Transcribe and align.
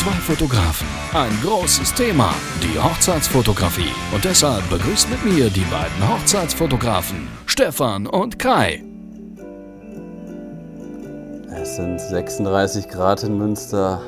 Zwei 0.00 0.12
Fotografen, 0.12 0.86
ein 1.12 1.30
großes 1.42 1.92
Thema, 1.92 2.32
die 2.62 2.78
Hochzeitsfotografie. 2.78 3.92
Und 4.14 4.24
deshalb 4.24 4.66
begrüßt 4.70 5.10
mit 5.10 5.22
mir 5.26 5.50
die 5.50 5.66
beiden 5.70 6.08
Hochzeitsfotografen, 6.08 7.28
Stefan 7.44 8.06
und 8.06 8.38
Kai. 8.38 8.82
Es 11.54 11.76
sind 11.76 12.00
36 12.00 12.88
Grad 12.88 13.24
in 13.24 13.36
Münster. 13.36 14.00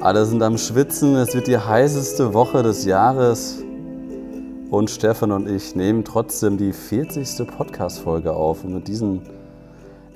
Alle 0.00 0.26
sind 0.26 0.42
am 0.42 0.58
Schwitzen. 0.58 1.14
Es 1.14 1.36
wird 1.36 1.46
die 1.46 1.58
heißeste 1.58 2.34
Woche 2.34 2.64
des 2.64 2.84
Jahres. 2.84 3.62
Und 4.70 4.90
Stefan 4.90 5.30
und 5.30 5.48
ich 5.48 5.76
nehmen 5.76 6.04
trotzdem 6.04 6.58
die 6.58 6.72
40. 6.72 7.46
Podcast-Folge 7.46 8.32
auf. 8.32 8.64
Und 8.64 8.74
mit 8.74 8.88
diesen 8.88 9.22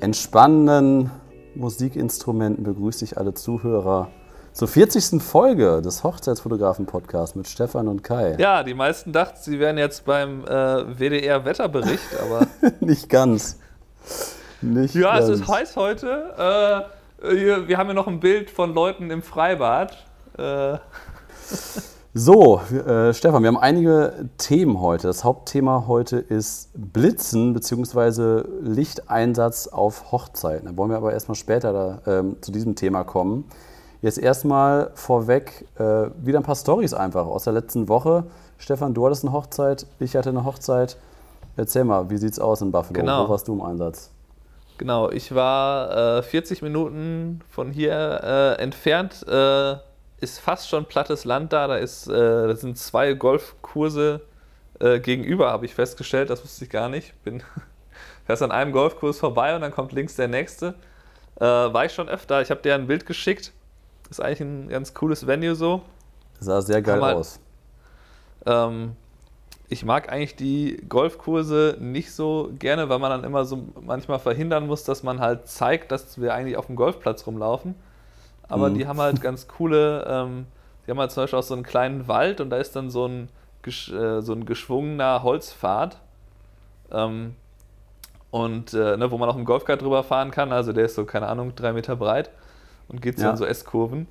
entspannenden 0.01 1.13
Musikinstrumenten 1.55 2.65
begrüße 2.65 3.05
ich 3.05 3.17
alle 3.19 3.35
Zuhörer 3.35 4.09
zur 4.53 4.69
40. 4.69 5.23
Folge 5.23 5.81
des 5.83 6.05
Hochzeitsfotografen-Podcasts 6.05 7.35
mit 7.37 7.49
Stefan 7.49 7.89
und 7.89 8.05
Kai. 8.05 8.37
Ja, 8.39 8.63
die 8.63 8.75
meisten 8.75 9.13
dachten, 9.13 9.39
sie 9.41 9.59
wären 9.59 9.79
jetzt 9.79 10.05
beim 10.05 10.45
äh, 10.45 10.99
WDR-Wetterbericht, 10.99 12.21
aber. 12.23 12.47
Nicht 12.81 13.09
ganz. 13.09 13.59
Nicht 14.61 14.95
ja, 14.95 15.19
ganz. 15.19 15.29
es 15.29 15.41
ist 15.41 15.49
heiß 15.49 15.77
heute. 15.77 16.89
Äh, 17.23 17.35
hier, 17.35 17.69
wir 17.69 17.79
haben 17.79 17.89
ja 17.89 17.95
noch 17.95 18.09
ein 18.09 18.21
Bild 18.21 18.51
von 18.51 18.75
Leuten 18.75 19.11
im 19.11 19.23
Freibad. 19.23 19.97
Äh. 20.37 20.79
So, 22.15 22.61
äh, 22.61 23.15
Stefan, 23.15 23.43
wir 23.43 23.49
haben 23.49 23.57
einige 23.57 24.29
Themen 24.37 24.81
heute. 24.81 25.07
Das 25.07 25.25
Hauptthema 25.25 25.85
heute 25.87 26.19
ist 26.19 26.71
Blitzen 26.75 27.55
bzw. 27.55 28.43
Lichteinsatz 28.61 29.67
auf 29.67 30.13
Hochzeiten. 30.13 30.67
Da 30.69 30.77
wollen 30.77 30.91
wir 30.91 30.99
aber 30.99 31.15
erstmal 31.15 31.37
später 31.37 31.73
da, 31.73 32.19
ähm, 32.19 32.37
zu 32.43 32.53
diesem 32.53 32.75
Thema 32.75 33.03
kommen. 33.05 33.47
Jetzt 34.03 34.19
erstmal 34.19 34.91
vorweg 34.95 35.65
äh, 35.79 36.11
wieder 36.17 36.41
ein 36.41 36.43
paar 36.43 36.57
Stories 36.57 36.93
einfach 36.93 37.25
aus 37.25 37.45
der 37.45 37.53
letzten 37.53 37.89
Woche. 37.89 38.25
Stefan, 38.59 38.95
du 38.95 39.07
hattest 39.07 39.25
eine 39.25 39.33
Hochzeit, 39.33 39.87
ich 40.01 40.17
hatte 40.17 40.31
eine 40.31 40.45
Hochzeit. 40.45 40.97
Erzähl 41.57 41.85
mal, 41.85 42.11
wie 42.11 42.17
sieht's 42.17 42.41
aus 42.41 42.63
in 42.63 42.73
Buffalo? 42.73 42.99
Genau. 42.99 43.27
Wo 43.27 43.31
warst 43.31 43.47
du 43.47 43.53
im 43.53 43.63
Einsatz? 43.63 44.11
Genau, 44.77 45.09
ich 45.09 45.33
war 45.37 46.19
äh, 46.19 46.23
40 46.25 46.63
Minuten 46.63 47.43
von 47.49 47.71
hier 47.71 48.21
äh, 48.25 48.61
entfernt 48.61 49.25
äh, 49.29 49.77
ist 50.19 50.41
fast 50.41 50.69
schon 50.69 50.87
plattes 50.87 51.25
Land 51.25 51.53
da. 51.53 51.69
Da, 51.69 51.77
ist, 51.77 52.09
äh, 52.09 52.13
da 52.13 52.57
sind 52.57 52.79
zwei 52.79 53.13
Golfkurse 53.13 54.23
äh, 54.81 54.99
gegenüber, 54.99 55.53
habe 55.53 55.65
ich 55.65 55.77
festgestellt. 55.77 56.29
Das 56.29 56.43
wusste 56.43 56.65
ich 56.65 56.71
gar 56.71 56.89
nicht. 56.89 57.15
Bin 57.23 57.45
erst 58.27 58.43
an 58.43 58.51
einem 58.51 58.73
Golfkurs 58.73 59.21
vorbei 59.21 59.55
und 59.55 59.61
dann 59.61 59.71
kommt 59.71 59.93
links 59.93 60.17
der 60.17 60.27
nächste. 60.27 60.75
War 61.37 61.85
ich 61.87 61.93
schon 61.93 62.09
öfter. 62.09 62.41
Ich 62.43 62.51
habe 62.51 62.61
dir 62.61 62.75
ein 62.75 62.87
Bild 62.87 63.05
geschickt. 63.05 63.53
Ist 64.13 64.21
eigentlich 64.21 64.41
ein 64.41 64.69
ganz 64.69 64.95
cooles 64.95 65.27
Venue 65.27 65.55
so. 65.55 65.83
Sah 66.39 66.61
sehr 66.61 66.83
geil 66.83 67.01
man, 67.01 67.17
aus. 67.17 67.41
Ähm, 68.47 68.97
ich 69.69 69.85
mag 69.85 70.13
eigentlich 70.13 70.37
die 70.37 70.83
Golfkurse 70.89 71.77
nicht 71.81 72.13
so 72.13 72.51
gerne, 72.59 72.89
weil 72.89 72.99
man 72.99 73.11
dann 73.11 73.25
immer 73.25 73.45
so 73.45 73.65
manchmal 73.81 74.19
verhindern 74.19 74.67
muss, 74.67 74.85
dass 74.85 75.03
man 75.03 75.21
halt 75.21 75.49
zeigt, 75.49 75.91
dass 75.91 76.21
wir 76.21 76.35
eigentlich 76.35 76.57
auf 76.57 76.67
dem 76.67 76.77
Golfplatz 76.77 77.27
rumlaufen 77.27 77.75
aber 78.53 78.69
mhm. 78.69 78.75
die 78.75 78.87
haben 78.87 79.01
halt 79.01 79.23
ganz 79.23 79.49
coole, 79.49 80.05
ähm, 80.07 80.47
die 80.87 80.91
haben 80.91 80.99
halt 80.99 81.11
zum 81.11 81.23
Beispiel 81.23 81.39
auch 81.39 81.45
so 81.45 81.55
einen 81.55 81.63
kleinen 81.63 82.07
Wald 82.07 82.39
und 82.41 82.51
da 82.51 82.59
ist 82.59 82.77
dann 82.77 82.91
so 82.91 83.07
ein, 83.07 83.31
äh, 83.67 84.21
so 84.21 84.33
ein 84.35 84.45
geschwungener 84.45 85.23
Holzpfad. 85.23 85.97
Ähm, 86.91 87.35
und 88.31 88.75
äh, 88.75 88.99
ne, 88.99 89.11
wo 89.11 89.17
man 89.17 89.31
auch 89.31 89.37
im 89.37 89.47
Golfkart 89.47 89.81
drüber 89.81 90.03
fahren 90.03 90.31
kann, 90.31 90.53
also 90.53 90.75
der 90.75 90.85
ist 90.85 90.97
so, 90.97 91.07
keine 91.07 91.29
Ahnung, 91.29 91.55
drei 91.55 91.73
Meter 91.73 91.97
breit 91.97 92.31
und 92.89 93.03
geht 93.03 93.19
so 93.19 93.25
ja. 93.25 93.31
in 93.31 93.37
so 93.37 93.45
S-Kurven. 93.45 94.07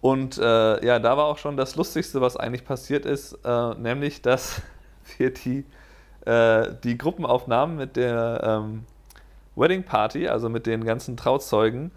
Und 0.00 0.38
äh, 0.38 0.84
ja, 0.84 0.98
da 0.98 1.16
war 1.16 1.26
auch 1.26 1.38
schon 1.38 1.56
das 1.56 1.76
Lustigste, 1.76 2.20
was 2.20 2.36
eigentlich 2.36 2.64
passiert 2.64 3.06
ist, 3.06 3.38
äh, 3.44 3.74
nämlich, 3.74 4.20
dass 4.20 4.62
wir 5.18 5.32
die, 5.32 5.64
äh, 6.26 6.74
die 6.82 6.98
Gruppenaufnahmen 6.98 7.76
mit 7.76 7.96
der 7.96 8.40
ähm, 8.42 8.84
Wedding 9.54 9.84
Party, 9.84 10.28
also 10.28 10.48
mit 10.48 10.66
den 10.66 10.84
ganzen 10.84 11.16
Trauzeugen, 11.16 11.92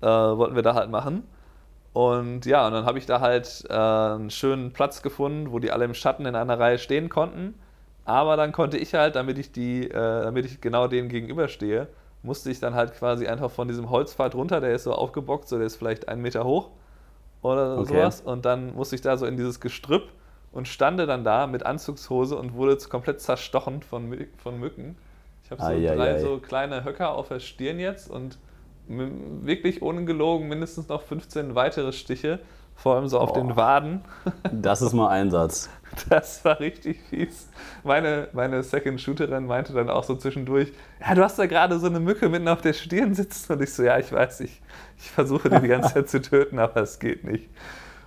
äh, 0.00 0.06
wollten 0.06 0.54
wir 0.54 0.62
da 0.62 0.74
halt 0.74 0.90
machen. 0.90 1.24
Und 1.92 2.46
ja, 2.46 2.66
und 2.66 2.72
dann 2.72 2.86
habe 2.86 2.98
ich 2.98 3.06
da 3.06 3.20
halt 3.20 3.64
äh, 3.68 3.74
einen 3.74 4.30
schönen 4.30 4.72
Platz 4.72 5.02
gefunden, 5.02 5.52
wo 5.52 5.58
die 5.58 5.70
alle 5.70 5.84
im 5.84 5.94
Schatten 5.94 6.24
in 6.24 6.34
einer 6.34 6.58
Reihe 6.58 6.78
stehen 6.78 7.08
konnten. 7.10 7.54
Aber 8.04 8.36
dann 8.36 8.52
konnte 8.52 8.78
ich 8.78 8.94
halt, 8.94 9.14
damit 9.14 9.38
ich 9.38 9.52
die, 9.52 9.88
äh, 9.88 10.22
damit 10.22 10.46
ich 10.46 10.60
genau 10.60 10.88
denen 10.88 11.08
gegenüberstehe, 11.08 11.88
musste 12.22 12.50
ich 12.50 12.60
dann 12.60 12.74
halt 12.74 12.94
quasi 12.94 13.26
einfach 13.26 13.50
von 13.50 13.68
diesem 13.68 13.90
Holzpfad 13.90 14.34
runter, 14.34 14.60
der 14.60 14.72
ist 14.72 14.84
so 14.84 14.92
aufgebockt, 14.92 15.48
so 15.48 15.56
der 15.56 15.66
ist 15.66 15.76
vielleicht 15.76 16.08
einen 16.08 16.22
Meter 16.22 16.44
hoch 16.44 16.70
oder 17.42 17.78
okay. 17.78 17.94
sowas. 17.94 18.20
Und 18.20 18.44
dann 18.44 18.74
musste 18.74 18.94
ich 18.94 19.00
da 19.00 19.16
so 19.16 19.26
in 19.26 19.36
dieses 19.36 19.60
Gestrüpp 19.60 20.08
und 20.52 20.68
stande 20.68 21.06
dann 21.06 21.24
da 21.24 21.46
mit 21.46 21.64
Anzugshose 21.66 22.36
und 22.36 22.54
wurde 22.54 22.76
komplett 22.88 23.20
zerstochen 23.20 23.82
von, 23.82 24.26
von 24.36 24.60
Mücken. 24.60 24.96
Ich 25.44 25.50
habe 25.50 25.60
so 25.60 25.68
ai, 25.68 25.94
drei 25.94 26.14
ai. 26.14 26.20
so 26.20 26.38
kleine 26.38 26.84
Höcker 26.84 27.14
auf 27.14 27.28
der 27.28 27.40
Stirn 27.40 27.78
jetzt 27.78 28.10
und 28.10 28.38
wirklich 28.86 29.80
ungelogen 29.80 30.48
mindestens 30.48 30.88
noch 30.88 31.02
15 31.02 31.54
weitere 31.54 31.92
Stiche, 31.92 32.40
vor 32.74 32.96
allem 32.96 33.08
so 33.08 33.18
auf 33.18 33.30
oh, 33.30 33.34
den 33.34 33.56
Waden. 33.56 34.02
Das 34.50 34.82
ist 34.82 34.92
mal 34.92 35.08
Einsatz. 35.08 35.68
Das 36.08 36.44
war 36.44 36.58
richtig 36.58 37.00
fies. 37.10 37.48
Meine, 37.84 38.28
meine 38.32 38.62
Second 38.62 39.00
Shooterin 39.00 39.46
meinte 39.46 39.72
dann 39.72 39.90
auch 39.90 40.04
so 40.04 40.16
zwischendurch, 40.16 40.72
ja, 41.00 41.14
du 41.14 41.22
hast 41.22 41.38
da 41.38 41.46
gerade 41.46 41.78
so 41.78 41.86
eine 41.86 42.00
Mücke 42.00 42.30
mitten 42.30 42.48
auf 42.48 42.62
der 42.62 42.72
Stirn 42.72 43.14
sitzen. 43.14 43.52
Und 43.52 43.62
ich 43.62 43.74
so, 43.74 43.82
ja, 43.82 43.98
ich 43.98 44.10
weiß, 44.10 44.40
ich, 44.40 44.62
ich 44.96 45.10
versuche 45.10 45.50
die 45.50 45.60
die 45.60 45.68
ganze 45.68 45.94
Zeit 45.94 46.08
zu 46.08 46.22
töten, 46.22 46.58
aber 46.58 46.80
es 46.80 46.98
geht 46.98 47.24
nicht. 47.24 47.50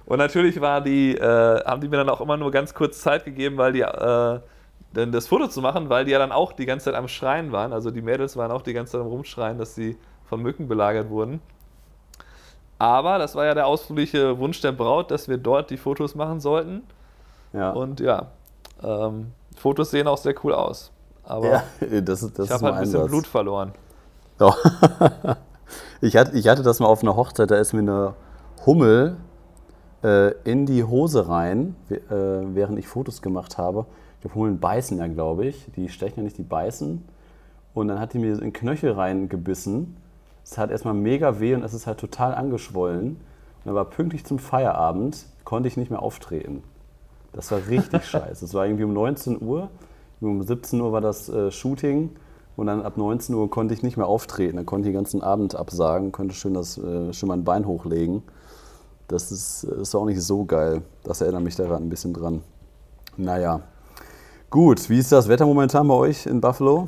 Und 0.05 0.19
natürlich 0.19 0.61
war 0.61 0.81
die, 0.81 1.15
äh, 1.15 1.63
haben 1.65 1.81
die 1.81 1.87
mir 1.87 1.97
dann 1.97 2.09
auch 2.09 2.21
immer 2.21 2.37
nur 2.37 2.51
ganz 2.51 2.73
kurz 2.73 3.01
Zeit 3.01 3.25
gegeben, 3.25 3.57
weil 3.57 3.73
die, 3.73 3.81
äh, 3.81 4.39
das 4.93 5.27
Foto 5.27 5.47
zu 5.47 5.61
machen, 5.61 5.89
weil 5.89 6.05
die 6.05 6.11
ja 6.11 6.19
dann 6.19 6.31
auch 6.31 6.53
die 6.53 6.65
ganze 6.65 6.85
Zeit 6.85 6.95
am 6.95 7.07
Schreien 7.07 7.51
waren. 7.51 7.73
Also 7.73 7.91
die 7.91 8.01
Mädels 8.01 8.37
waren 8.37 8.51
auch 8.51 8.61
die 8.61 8.73
ganze 8.73 8.93
Zeit 8.93 9.01
am 9.01 9.07
Rumschreien, 9.07 9.57
dass 9.57 9.75
sie 9.75 9.97
von 10.23 10.41
Mücken 10.41 10.67
belagert 10.67 11.09
wurden. 11.09 11.41
Aber 12.78 13.18
das 13.18 13.36
war 13.36 13.46
ja 13.46 13.53
der 13.53 13.68
ausdrückliche 13.68 14.38
Wunsch 14.38 14.62
der 14.62 14.72
Braut, 14.72 15.12
dass 15.12 15.30
wir 15.30 15.38
dort 15.38 15.69
die 15.69 15.78
Fotos 15.78 16.16
machen 16.16 16.40
sollten. 16.40 16.84
Ja. 17.53 17.72
Und 17.72 18.00
ja, 18.02 18.28
ähm, 18.84 19.31
Fotos 19.56 19.91
sehen 19.91 20.08
auch 20.08 20.18
sehr 20.18 20.36
cool 20.44 20.53
aus. 20.53 20.91
Aber 21.24 21.47
ja, 21.47 21.63
das, 22.02 22.31
das 22.34 22.46
ich 22.46 22.52
habe 22.52 22.66
halt 22.66 22.75
ein 22.75 22.80
bisschen 22.81 22.96
Einsatz. 22.96 23.08
Blut 23.08 23.28
verloren. 23.28 23.72
Oh. 24.40 24.53
ich, 26.02 26.18
hatte, 26.18 26.38
ich 26.38 26.47
hatte 26.47 26.63
das 26.63 26.80
mal 26.80 26.88
auf 26.88 27.02
einer 27.02 27.16
Hochzeit, 27.16 27.50
da 27.50 27.56
ist 27.56 27.74
mir 27.74 27.80
eine 27.80 28.13
Hummel 28.66 29.16
äh, 30.03 30.31
in 30.44 30.66
die 30.66 30.84
Hose 30.84 31.30
rein, 31.30 31.75
äh, 31.90 32.00
während 32.09 32.78
ich 32.78 32.88
Fotos 32.88 33.22
gemacht 33.22 33.57
habe. 33.57 33.86
Ich 34.16 34.22
glaube, 34.22 34.36
Hummeln 34.36 34.59
beißen 34.59 34.97
ja, 34.97 35.07
glaube 35.07 35.46
ich. 35.46 35.72
Die 35.75 35.88
stechen 35.88 36.18
ja 36.18 36.24
nicht, 36.24 36.38
die 36.38 36.44
beißen. 36.44 37.07
Und 37.74 37.88
dann 37.88 38.00
hat 38.00 38.13
die 38.13 38.19
mir 38.19 38.34
in 38.34 38.40
den 38.40 38.53
Knöchel 38.53 38.92
reingebissen 38.92 39.97
es 40.45 40.59
hat 40.59 40.69
erstmal 40.69 40.94
mega 40.94 41.39
weh 41.39 41.56
und 41.56 41.63
es 41.63 41.73
ist 41.73 41.88
halt 41.88 42.00
total 42.00 42.35
angeschwollen. 42.35 43.17
Und 43.63 43.72
aber 43.72 43.85
pünktlich 43.85 44.25
zum 44.25 44.38
Feierabend 44.38 45.25
konnte 45.44 45.67
ich 45.67 45.75
nicht 45.75 45.89
mehr 45.89 46.03
auftreten. 46.03 46.61
Das 47.33 47.51
war 47.51 47.67
richtig 47.67 48.06
scheiße. 48.09 48.45
Es 48.45 48.53
war 48.53 48.66
irgendwie 48.66 48.83
um 48.83 48.94
19 48.94 49.41
Uhr. 49.41 49.69
Um 50.22 50.44
17 50.44 50.79
Uhr 50.79 50.91
war 50.91 51.01
das 51.01 51.29
äh, 51.29 51.50
Shooting. 51.50 52.11
Und 52.56 52.67
dann 52.67 52.83
ab 52.83 52.95
19 52.95 53.33
Uhr 53.33 53.50
konnte 53.50 53.73
ich 53.73 53.81
nicht 53.81 53.97
mehr 53.97 54.06
auftreten. 54.06 54.57
Dann 54.57 54.67
konnte 54.67 54.88
ich 54.88 54.94
den 54.94 55.00
ganzen 55.00 55.23
Abend 55.23 55.56
absagen, 55.56 56.11
konnte 56.11 56.35
schön, 56.35 56.53
das, 56.53 56.77
äh, 56.77 57.12
schön 57.12 57.27
mein 57.27 57.44
Bein 57.44 57.66
hochlegen. 57.66 58.22
Das 59.07 59.31
ist, 59.31 59.63
ist 59.63 59.95
auch 59.95 60.06
nicht 60.06 60.22
so 60.22 60.45
geil. 60.45 60.83
Das 61.03 61.22
erinnert 61.22 61.44
mich 61.44 61.56
daran 61.56 61.83
ein 61.83 61.89
bisschen 61.89 62.13
dran. 62.13 62.44
Naja. 63.17 63.62
Gut, 64.51 64.89
wie 64.89 65.00
ist 65.00 65.12
das 65.12 65.27
Wetter 65.27 65.47
momentan 65.47 65.88
bei 65.88 65.95
euch 65.95 66.27
in 66.27 66.39
Buffalo? 66.39 66.88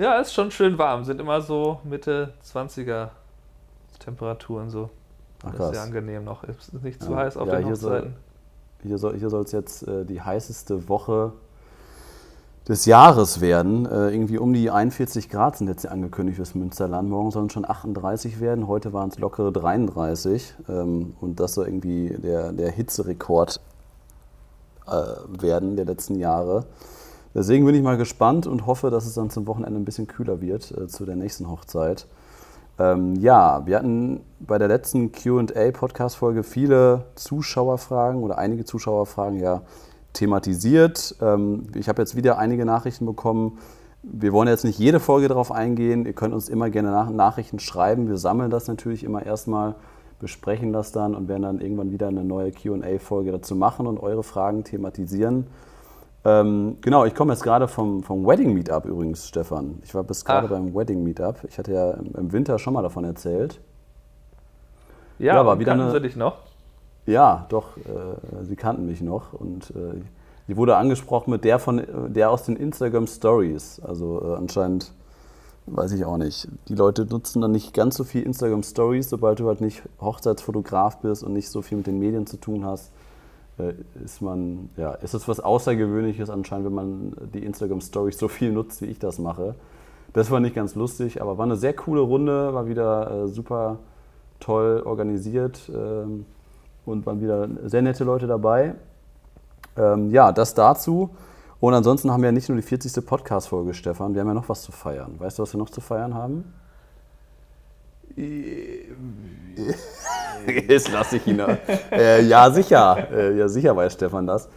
Ja, 0.00 0.18
ist 0.18 0.32
schon 0.32 0.50
schön 0.50 0.78
warm. 0.78 1.04
Sind 1.04 1.20
immer 1.20 1.42
so 1.42 1.80
Mitte 1.84 2.32
20er 2.42 3.10
Temperaturen 3.98 4.70
so. 4.70 4.88
Ach, 5.44 5.54
das 5.54 5.66
ist 5.66 5.74
sehr 5.74 5.82
angenehm 5.82 6.24
noch. 6.24 6.42
Ist 6.44 6.72
nicht 6.82 7.02
zu 7.02 7.10
ja. 7.10 7.18
heiß 7.18 7.36
auf 7.36 7.46
ja, 7.48 7.56
den 7.56 7.66
hier 7.66 7.74
Hochzeiten. 7.74 8.14
Soll, 8.96 9.18
hier 9.18 9.28
soll 9.28 9.42
es 9.42 9.52
jetzt 9.52 9.86
äh, 9.86 10.06
die 10.06 10.22
heißeste 10.22 10.88
Woche 10.88 11.32
des 12.66 12.86
Jahres 12.86 13.42
werden. 13.42 13.84
Äh, 13.84 14.08
irgendwie 14.08 14.38
um 14.38 14.54
die 14.54 14.70
41 14.70 15.28
Grad 15.28 15.58
sind 15.58 15.68
jetzt 15.68 15.86
angekündigt 15.86 16.36
fürs 16.36 16.54
Münsterland. 16.54 17.10
Morgen 17.10 17.30
sollen 17.30 17.48
es 17.48 17.52
schon 17.52 17.68
38 17.68 18.40
werden. 18.40 18.68
Heute 18.68 18.94
waren 18.94 19.10
es 19.10 19.18
lockere 19.18 19.52
33. 19.52 20.54
Ähm, 20.70 21.14
und 21.20 21.40
das 21.40 21.52
soll 21.52 21.66
irgendwie 21.66 22.16
der, 22.16 22.52
der 22.52 22.70
Hitzerekord 22.70 23.60
äh, 24.86 24.92
werden 25.28 25.76
der 25.76 25.84
letzten 25.84 26.14
Jahre. 26.14 26.64
Deswegen 27.34 27.64
bin 27.64 27.74
ich 27.74 27.82
mal 27.82 27.96
gespannt 27.96 28.46
und 28.46 28.66
hoffe, 28.66 28.90
dass 28.90 29.06
es 29.06 29.14
dann 29.14 29.30
zum 29.30 29.46
Wochenende 29.46 29.78
ein 29.78 29.84
bisschen 29.84 30.06
kühler 30.06 30.40
wird 30.40 30.72
äh, 30.72 30.88
zu 30.88 31.06
der 31.06 31.16
nächsten 31.16 31.48
Hochzeit. 31.48 32.06
Ähm, 32.78 33.14
ja, 33.16 33.66
wir 33.66 33.76
hatten 33.76 34.20
bei 34.40 34.58
der 34.58 34.68
letzten 34.68 35.12
QA-Podcast-Folge 35.12 36.42
viele 36.42 37.04
Zuschauerfragen 37.14 38.22
oder 38.22 38.38
einige 38.38 38.64
Zuschauerfragen 38.64 39.38
ja 39.38 39.62
thematisiert. 40.12 41.14
Ähm, 41.20 41.68
ich 41.74 41.88
habe 41.88 42.02
jetzt 42.02 42.16
wieder 42.16 42.38
einige 42.38 42.64
Nachrichten 42.64 43.06
bekommen. 43.06 43.58
Wir 44.02 44.32
wollen 44.32 44.48
jetzt 44.48 44.64
nicht 44.64 44.78
jede 44.78 44.98
Folge 44.98 45.28
darauf 45.28 45.52
eingehen. 45.52 46.06
Ihr 46.06 46.14
könnt 46.14 46.32
uns 46.32 46.48
immer 46.48 46.70
gerne 46.70 46.90
nach 46.90 47.10
Nachrichten 47.10 47.58
schreiben. 47.58 48.08
Wir 48.08 48.16
sammeln 48.16 48.50
das 48.50 48.66
natürlich 48.66 49.04
immer 49.04 49.24
erstmal, 49.24 49.74
besprechen 50.18 50.72
das 50.72 50.90
dann 50.90 51.14
und 51.14 51.28
werden 51.28 51.42
dann 51.42 51.60
irgendwann 51.60 51.92
wieder 51.92 52.08
eine 52.08 52.24
neue 52.24 52.50
QA-Folge 52.50 53.30
dazu 53.30 53.54
machen 53.54 53.86
und 53.86 53.98
eure 53.98 54.22
Fragen 54.22 54.64
thematisieren. 54.64 55.46
Ähm, 56.24 56.76
genau, 56.82 57.04
ich 57.06 57.14
komme 57.14 57.32
jetzt 57.32 57.42
gerade 57.42 57.66
vom, 57.66 58.02
vom 58.02 58.26
Wedding 58.26 58.52
Meetup 58.52 58.84
übrigens, 58.84 59.26
Stefan. 59.26 59.78
Ich 59.84 59.94
war 59.94 60.04
bis 60.04 60.24
gerade 60.24 60.48
beim 60.48 60.74
Wedding 60.74 61.02
Meetup. 61.02 61.44
Ich 61.48 61.58
hatte 61.58 61.72
ja 61.72 61.92
im 61.92 62.32
Winter 62.32 62.58
schon 62.58 62.74
mal 62.74 62.82
davon 62.82 63.04
erzählt. 63.04 63.60
Ja, 65.18 65.36
ja 65.36 65.46
war 65.46 65.58
wieder 65.58 65.72
kannten 65.72 65.84
eine, 65.84 65.92
sie 65.92 66.00
dich 66.00 66.16
noch? 66.16 66.38
Ja, 67.06 67.46
doch, 67.48 67.76
äh, 67.78 68.44
sie 68.44 68.56
kannten 68.56 68.86
mich 68.86 69.00
noch 69.00 69.32
und 69.32 69.70
äh, 69.70 70.00
die 70.48 70.56
wurde 70.56 70.76
angesprochen 70.76 71.30
mit 71.30 71.44
der 71.44 71.58
von 71.58 71.82
der 72.08 72.30
aus 72.30 72.44
den 72.44 72.56
Instagram 72.56 73.06
Stories. 73.06 73.80
Also 73.80 74.22
äh, 74.22 74.36
anscheinend 74.36 74.92
weiß 75.66 75.92
ich 75.92 76.04
auch 76.04 76.16
nicht. 76.16 76.48
Die 76.68 76.74
Leute 76.74 77.06
nutzen 77.06 77.40
dann 77.40 77.52
nicht 77.52 77.72
ganz 77.72 77.96
so 77.96 78.04
viel 78.04 78.22
Instagram 78.22 78.62
Stories, 78.62 79.08
sobald 79.08 79.40
du 79.40 79.46
halt 79.46 79.60
nicht 79.60 79.82
Hochzeitsfotograf 80.00 80.98
bist 80.98 81.22
und 81.22 81.32
nicht 81.32 81.48
so 81.48 81.62
viel 81.62 81.78
mit 81.78 81.86
den 81.86 81.98
Medien 81.98 82.26
zu 82.26 82.36
tun 82.36 82.64
hast. 82.64 82.90
Äh, 83.60 83.74
ist 84.04 84.20
man, 84.22 84.70
ja, 84.76 84.92
ist 84.92 85.14
es 85.14 85.28
was 85.28 85.40
Außergewöhnliches 85.40 86.30
anscheinend, 86.30 86.66
wenn 86.66 86.74
man 86.74 87.16
die 87.32 87.44
Instagram 87.44 87.80
Stories 87.80 88.18
so 88.18 88.28
viel 88.28 88.52
nutzt, 88.52 88.82
wie 88.82 88.86
ich 88.86 88.98
das 88.98 89.18
mache. 89.18 89.54
Das 90.12 90.30
war 90.30 90.40
nicht 90.40 90.54
ganz 90.54 90.74
lustig, 90.74 91.22
aber 91.22 91.38
war 91.38 91.44
eine 91.44 91.56
sehr 91.56 91.74
coole 91.74 92.00
Runde, 92.00 92.52
war 92.52 92.66
wieder 92.66 93.10
äh, 93.10 93.28
super 93.28 93.78
toll 94.40 94.82
organisiert 94.84 95.70
ähm, 95.72 96.26
und 96.84 97.06
waren 97.06 97.20
wieder 97.20 97.48
sehr 97.64 97.82
nette 97.82 98.04
Leute 98.04 98.26
dabei. 98.26 98.74
Ähm, 99.76 100.10
ja, 100.10 100.32
das 100.32 100.54
dazu. 100.54 101.10
Und 101.60 101.74
ansonsten 101.74 102.10
haben 102.10 102.22
wir 102.22 102.28
ja 102.28 102.32
nicht 102.32 102.48
nur 102.48 102.56
die 102.56 102.62
40. 102.62 103.04
Podcast-Folge, 103.04 103.74
Stefan, 103.74 104.14
wir 104.14 104.22
haben 104.22 104.28
ja 104.28 104.34
noch 104.34 104.48
was 104.48 104.62
zu 104.62 104.72
feiern. 104.72 105.16
Weißt 105.18 105.38
du, 105.38 105.42
was 105.42 105.52
wir 105.52 105.58
noch 105.58 105.70
zu 105.70 105.80
feiern 105.80 106.14
haben? 106.14 106.44
Jetzt 110.68 110.92
lasse 110.92 111.16
ich 111.16 111.26
ihn. 111.26 111.40
äh, 111.90 112.22
ja, 112.22 112.50
sicher. 112.50 113.08
Äh, 113.12 113.38
ja, 113.38 113.48
sicher 113.48 113.76
weiß 113.76 113.92
Stefan 113.92 114.26
das. 114.26 114.48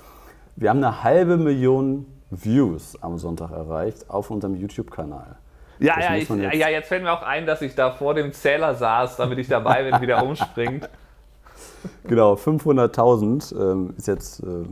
Wir 0.56 0.70
haben 0.70 0.84
eine 0.84 1.04
halbe 1.04 1.38
Million 1.38 2.06
Views 2.30 2.98
am 3.02 3.18
Sonntag 3.18 3.52
erreicht 3.52 4.10
auf 4.10 4.30
unserem 4.32 4.56
YouTube-Kanal. 4.56 5.36
Ja, 5.80 6.00
ja, 6.00 6.16
ich, 6.16 6.30
jetzt 6.30 6.54
ja, 6.56 6.70
jetzt 6.70 6.88
fällt 6.88 7.04
mir 7.04 7.12
auch 7.12 7.24
ein, 7.24 7.46
dass 7.46 7.62
ich 7.62 7.76
da 7.76 7.92
vor 7.92 8.14
dem 8.14 8.32
Zähler 8.32 8.76
saß, 8.76 9.18
damit 9.18 9.40
ich 9.40 9.48
dabei 9.48 9.84
bin, 9.84 10.02
wie 10.02 10.08
der 10.08 10.24
umspringt. 10.24 10.90
Genau, 12.06 12.36
500.000 12.36 13.60
ähm, 13.60 13.94
ist 13.98 14.08
jetzt 14.08 14.40
äh, 14.40 14.64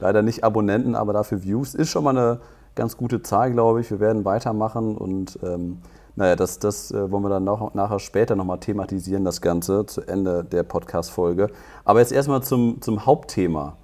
leider 0.00 0.22
nicht 0.22 0.42
Abonnenten, 0.42 0.96
aber 0.96 1.12
dafür 1.12 1.44
Views. 1.44 1.76
Ist 1.76 1.90
schon 1.90 2.02
mal 2.02 2.10
eine 2.10 2.40
ganz 2.74 2.96
gute 2.96 3.22
Zahl, 3.22 3.52
glaube 3.52 3.80
ich. 3.80 3.90
Wir 3.92 4.00
werden 4.00 4.24
weitermachen 4.24 4.96
und 4.96 5.38
ähm, 5.44 5.80
naja, 6.16 6.34
das, 6.34 6.58
das 6.58 6.90
äh, 6.90 7.10
wollen 7.10 7.22
wir 7.22 7.28
dann 7.28 7.44
noch, 7.44 7.74
nachher 7.74 7.98
später 7.98 8.36
nochmal 8.36 8.58
thematisieren, 8.58 9.24
das 9.24 9.42
Ganze, 9.42 9.84
zu 9.84 10.00
Ende 10.00 10.42
der 10.44 10.62
Podcast-Folge. 10.62 11.50
Aber 11.84 12.00
jetzt 12.00 12.10
erstmal 12.12 12.42
zum, 12.42 12.80
zum 12.80 13.04
Hauptthema 13.04 13.76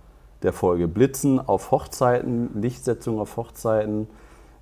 der 0.43 0.55
Folge. 0.55 0.89
Blitzen 0.89 1.39
auf 1.39 1.71
Hochzeiten, 1.71 2.61
Lichtsetzung 2.61 3.21
auf 3.21 3.37
Hochzeiten. 3.37 4.09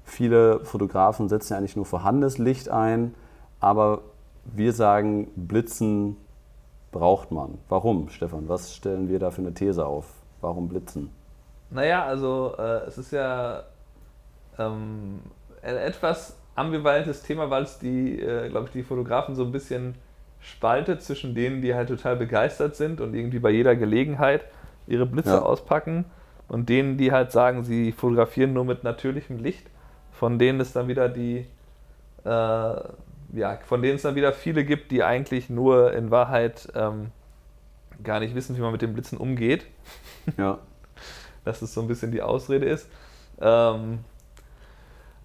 Viele 0.02 0.64
Fotografen 0.64 1.28
setzen 1.28 1.52
ja 1.52 1.58
eigentlich 1.58 1.76
nur 1.76 1.86
vorhandenes 1.86 2.38
Licht 2.38 2.68
ein, 2.68 3.14
aber 3.60 4.00
wir 4.44 4.72
sagen, 4.72 5.28
Blitzen 5.36 6.16
braucht 6.90 7.30
man. 7.30 7.58
Warum, 7.68 8.08
Stefan? 8.08 8.48
Was 8.48 8.74
stellen 8.74 9.08
wir 9.08 9.20
da 9.20 9.30
für 9.30 9.42
eine 9.42 9.54
These 9.54 9.86
auf? 9.86 10.06
Warum 10.40 10.68
Blitzen? 10.68 11.10
Naja, 11.70 12.04
also 12.04 12.54
äh, 12.58 12.86
es 12.88 12.98
ist 12.98 13.12
ja 13.12 13.62
ähm, 14.58 15.20
etwas 15.62 16.34
ambivalentes 16.54 17.22
Thema, 17.22 17.50
weil 17.50 17.62
es 17.62 17.78
die, 17.78 18.20
äh, 18.20 18.48
glaube 18.48 18.66
ich, 18.66 18.72
die 18.72 18.82
Fotografen 18.82 19.34
so 19.34 19.44
ein 19.44 19.52
bisschen 19.52 19.94
spaltet 20.40 21.02
zwischen 21.02 21.34
denen, 21.34 21.62
die 21.62 21.74
halt 21.74 21.88
total 21.88 22.16
begeistert 22.16 22.76
sind 22.76 23.00
und 23.00 23.14
irgendwie 23.14 23.38
bei 23.38 23.50
jeder 23.50 23.76
Gelegenheit 23.76 24.44
ihre 24.86 25.06
Blitze 25.06 25.30
ja. 25.30 25.42
auspacken 25.42 26.06
und 26.48 26.68
denen, 26.68 26.96
die 26.96 27.12
halt 27.12 27.30
sagen, 27.30 27.62
sie 27.62 27.92
fotografieren 27.92 28.52
nur 28.52 28.64
mit 28.64 28.82
natürlichem 28.82 29.38
Licht, 29.38 29.68
von 30.10 30.38
denen 30.38 30.60
es 30.60 30.72
dann 30.72 30.88
wieder 30.88 31.08
die, 31.08 31.46
äh, 32.24 32.28
ja, 32.28 33.58
von 33.64 33.82
denen 33.82 33.96
es 33.96 34.02
dann 34.02 34.14
wieder 34.14 34.32
viele 34.32 34.64
gibt, 34.64 34.90
die 34.90 35.04
eigentlich 35.04 35.50
nur 35.50 35.92
in 35.92 36.10
Wahrheit 36.10 36.68
ähm, 36.74 37.12
gar 38.02 38.20
nicht 38.20 38.34
wissen, 38.34 38.56
wie 38.56 38.60
man 38.60 38.72
mit 38.72 38.82
den 38.82 38.92
Blitzen 38.92 39.18
umgeht. 39.18 39.66
Ja. 40.36 40.58
Dass 41.44 41.62
es 41.62 41.72
so 41.72 41.80
ein 41.80 41.88
bisschen 41.88 42.12
die 42.12 42.22
Ausrede 42.22 42.66
ist. 42.66 42.88
Ähm, 43.40 44.00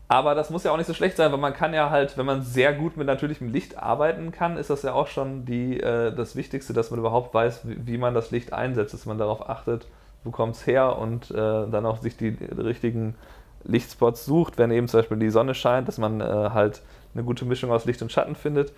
aber 0.07 0.35
das 0.35 0.51
muss 0.51 0.63
ja 0.63 0.71
auch 0.71 0.77
nicht 0.77 0.85
so 0.85 0.93
schlecht 0.93 1.17
sein, 1.17 1.31
weil 1.31 1.39
man 1.39 1.53
kann 1.53 1.73
ja 1.73 1.89
halt, 1.89 2.17
wenn 2.17 2.27
man 2.27 2.43
sehr 2.43 2.73
gut 2.73 2.95
mit 2.95 3.07
natürlichem 3.07 3.51
Licht 3.51 3.77
arbeiten 3.77 4.31
kann, 4.31 4.57
ist 4.57 4.69
das 4.69 4.83
ja 4.83 4.93
auch 4.93 5.07
schon 5.07 5.45
die, 5.45 5.79
äh, 5.79 6.13
das 6.13 6.35
Wichtigste, 6.35 6.73
dass 6.73 6.91
man 6.91 6.99
überhaupt 6.99 7.33
weiß, 7.33 7.67
wie, 7.67 7.87
wie, 7.87 7.97
man 7.97 8.13
das 8.13 8.29
Licht 8.29 8.53
einsetzt, 8.53 8.93
dass 8.93 9.07
man 9.07 9.17
darauf 9.17 9.49
achtet, 9.49 9.87
wo 10.23 10.29
kommt 10.29 10.55
es 10.55 10.67
her 10.67 10.97
und 10.97 11.31
äh, 11.31 11.33
dann 11.35 11.85
auch 11.87 11.97
sich 11.97 12.17
die 12.17 12.37
richtigen 12.57 13.15
Lichtspots 13.63 14.25
sucht, 14.25 14.59
wenn 14.59 14.69
eben 14.69 14.87
zum 14.87 14.99
Beispiel 14.99 15.17
die 15.17 15.31
Sonne 15.31 15.55
scheint, 15.55 15.87
dass 15.87 15.97
man 15.97 16.21
äh, 16.21 16.23
halt 16.23 16.83
eine 17.15 17.23
gute 17.23 17.45
Mischung 17.45 17.71
aus 17.71 17.85
Licht 17.85 18.01
und 18.03 18.11
Schatten 18.11 18.35
findet. 18.35 18.73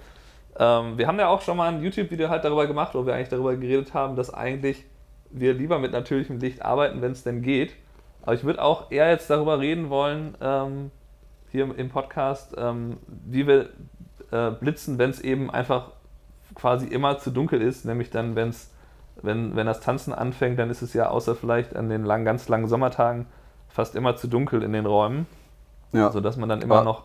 Ähm, 0.57 0.97
wir 0.97 1.07
haben 1.07 1.19
ja 1.19 1.27
auch 1.27 1.41
schon 1.41 1.57
mal 1.57 1.73
ein 1.73 1.83
YouTube-Video 1.83 2.29
halt 2.29 2.45
darüber 2.45 2.67
gemacht, 2.67 2.95
wo 2.95 3.05
wir 3.05 3.13
eigentlich 3.13 3.29
darüber 3.29 3.53
geredet 3.55 3.93
haben, 3.93 4.15
dass 4.15 4.33
eigentlich 4.33 4.85
wir 5.29 5.53
lieber 5.53 5.77
mit 5.77 5.91
natürlichem 5.91 6.39
Licht 6.39 6.61
arbeiten, 6.63 7.01
wenn 7.01 7.11
es 7.11 7.23
denn 7.23 7.41
geht. 7.41 7.73
Aber 8.21 8.33
ich 8.33 8.45
würde 8.45 8.61
auch 8.61 8.91
eher 8.91 9.09
jetzt 9.09 9.29
darüber 9.29 9.59
reden 9.59 9.89
wollen, 9.89 10.35
ähm, 10.41 10.91
hier 11.57 11.77
im 11.77 11.89
Podcast, 11.89 12.53
ähm, 12.57 12.97
wie 13.07 13.47
wir 13.47 13.69
äh, 14.31 14.51
blitzen, 14.51 14.97
wenn 14.97 15.09
es 15.09 15.19
eben 15.19 15.49
einfach 15.49 15.91
quasi 16.53 16.85
immer 16.87 17.17
zu 17.17 17.31
dunkel 17.31 17.61
ist, 17.61 17.85
nämlich 17.85 18.09
dann, 18.09 18.35
wenn's, 18.35 18.69
wenn, 19.21 19.55
wenn 19.55 19.65
das 19.65 19.79
Tanzen 19.79 20.13
anfängt, 20.13 20.59
dann 20.59 20.69
ist 20.69 20.81
es 20.81 20.93
ja 20.93 21.09
außer 21.09 21.35
vielleicht 21.35 21.75
an 21.75 21.89
den 21.89 22.03
lang, 22.03 22.25
ganz 22.25 22.47
langen 22.47 22.67
Sommertagen 22.67 23.25
fast 23.69 23.95
immer 23.95 24.15
zu 24.15 24.27
dunkel 24.27 24.61
in 24.63 24.73
den 24.73 24.85
Räumen, 24.85 25.25
ja. 25.93 26.11
sodass 26.11 26.37
man 26.37 26.47
dann 26.47 26.61
immer 26.61 26.83
noch 26.83 27.03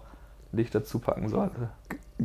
Licht 0.52 0.74
dazu 0.74 0.98
packen 0.98 1.28
sollte. 1.28 1.70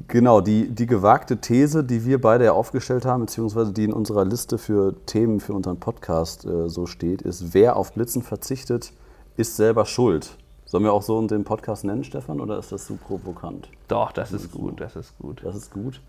Genau, 0.08 0.42
die, 0.42 0.70
die 0.70 0.86
gewagte 0.86 1.38
These, 1.38 1.84
die 1.84 2.06
wir 2.06 2.20
beide 2.20 2.46
ja 2.46 2.52
aufgestellt 2.52 3.06
haben, 3.06 3.22
beziehungsweise 3.22 3.72
die 3.72 3.86
in 3.86 3.94
unserer 3.94 4.26
Liste 4.26 4.58
für 4.58 4.94
Themen 5.06 5.40
für 5.40 5.54
unseren 5.54 5.80
Podcast 5.80 6.46
äh, 6.46 6.68
so 6.68 6.86
steht, 6.86 7.22
ist, 7.22 7.54
wer 7.54 7.78
auf 7.78 7.94
Blitzen 7.94 8.22
verzichtet, 8.22 8.92
ist 9.38 9.56
selber 9.56 9.86
schuld. 9.86 10.38
Sollen 10.68 10.84
wir 10.84 10.92
auch 10.92 11.02
so 11.02 11.26
den 11.26 11.46
Podcast 11.46 11.86
nennen, 11.86 12.04
Stefan, 12.04 12.42
oder 12.42 12.60
ist 12.60 12.74
das 12.74 12.86
zu 12.88 12.98
provokant? 12.98 13.70
Doch, 13.88 14.12
das 14.12 14.34
ist 14.34 14.52
gut, 14.52 14.82
das 14.82 14.98
ist 14.98 15.18
gut. 15.18 15.42
Das 15.42 15.56
ist 15.56 15.72
gut. 15.72 16.02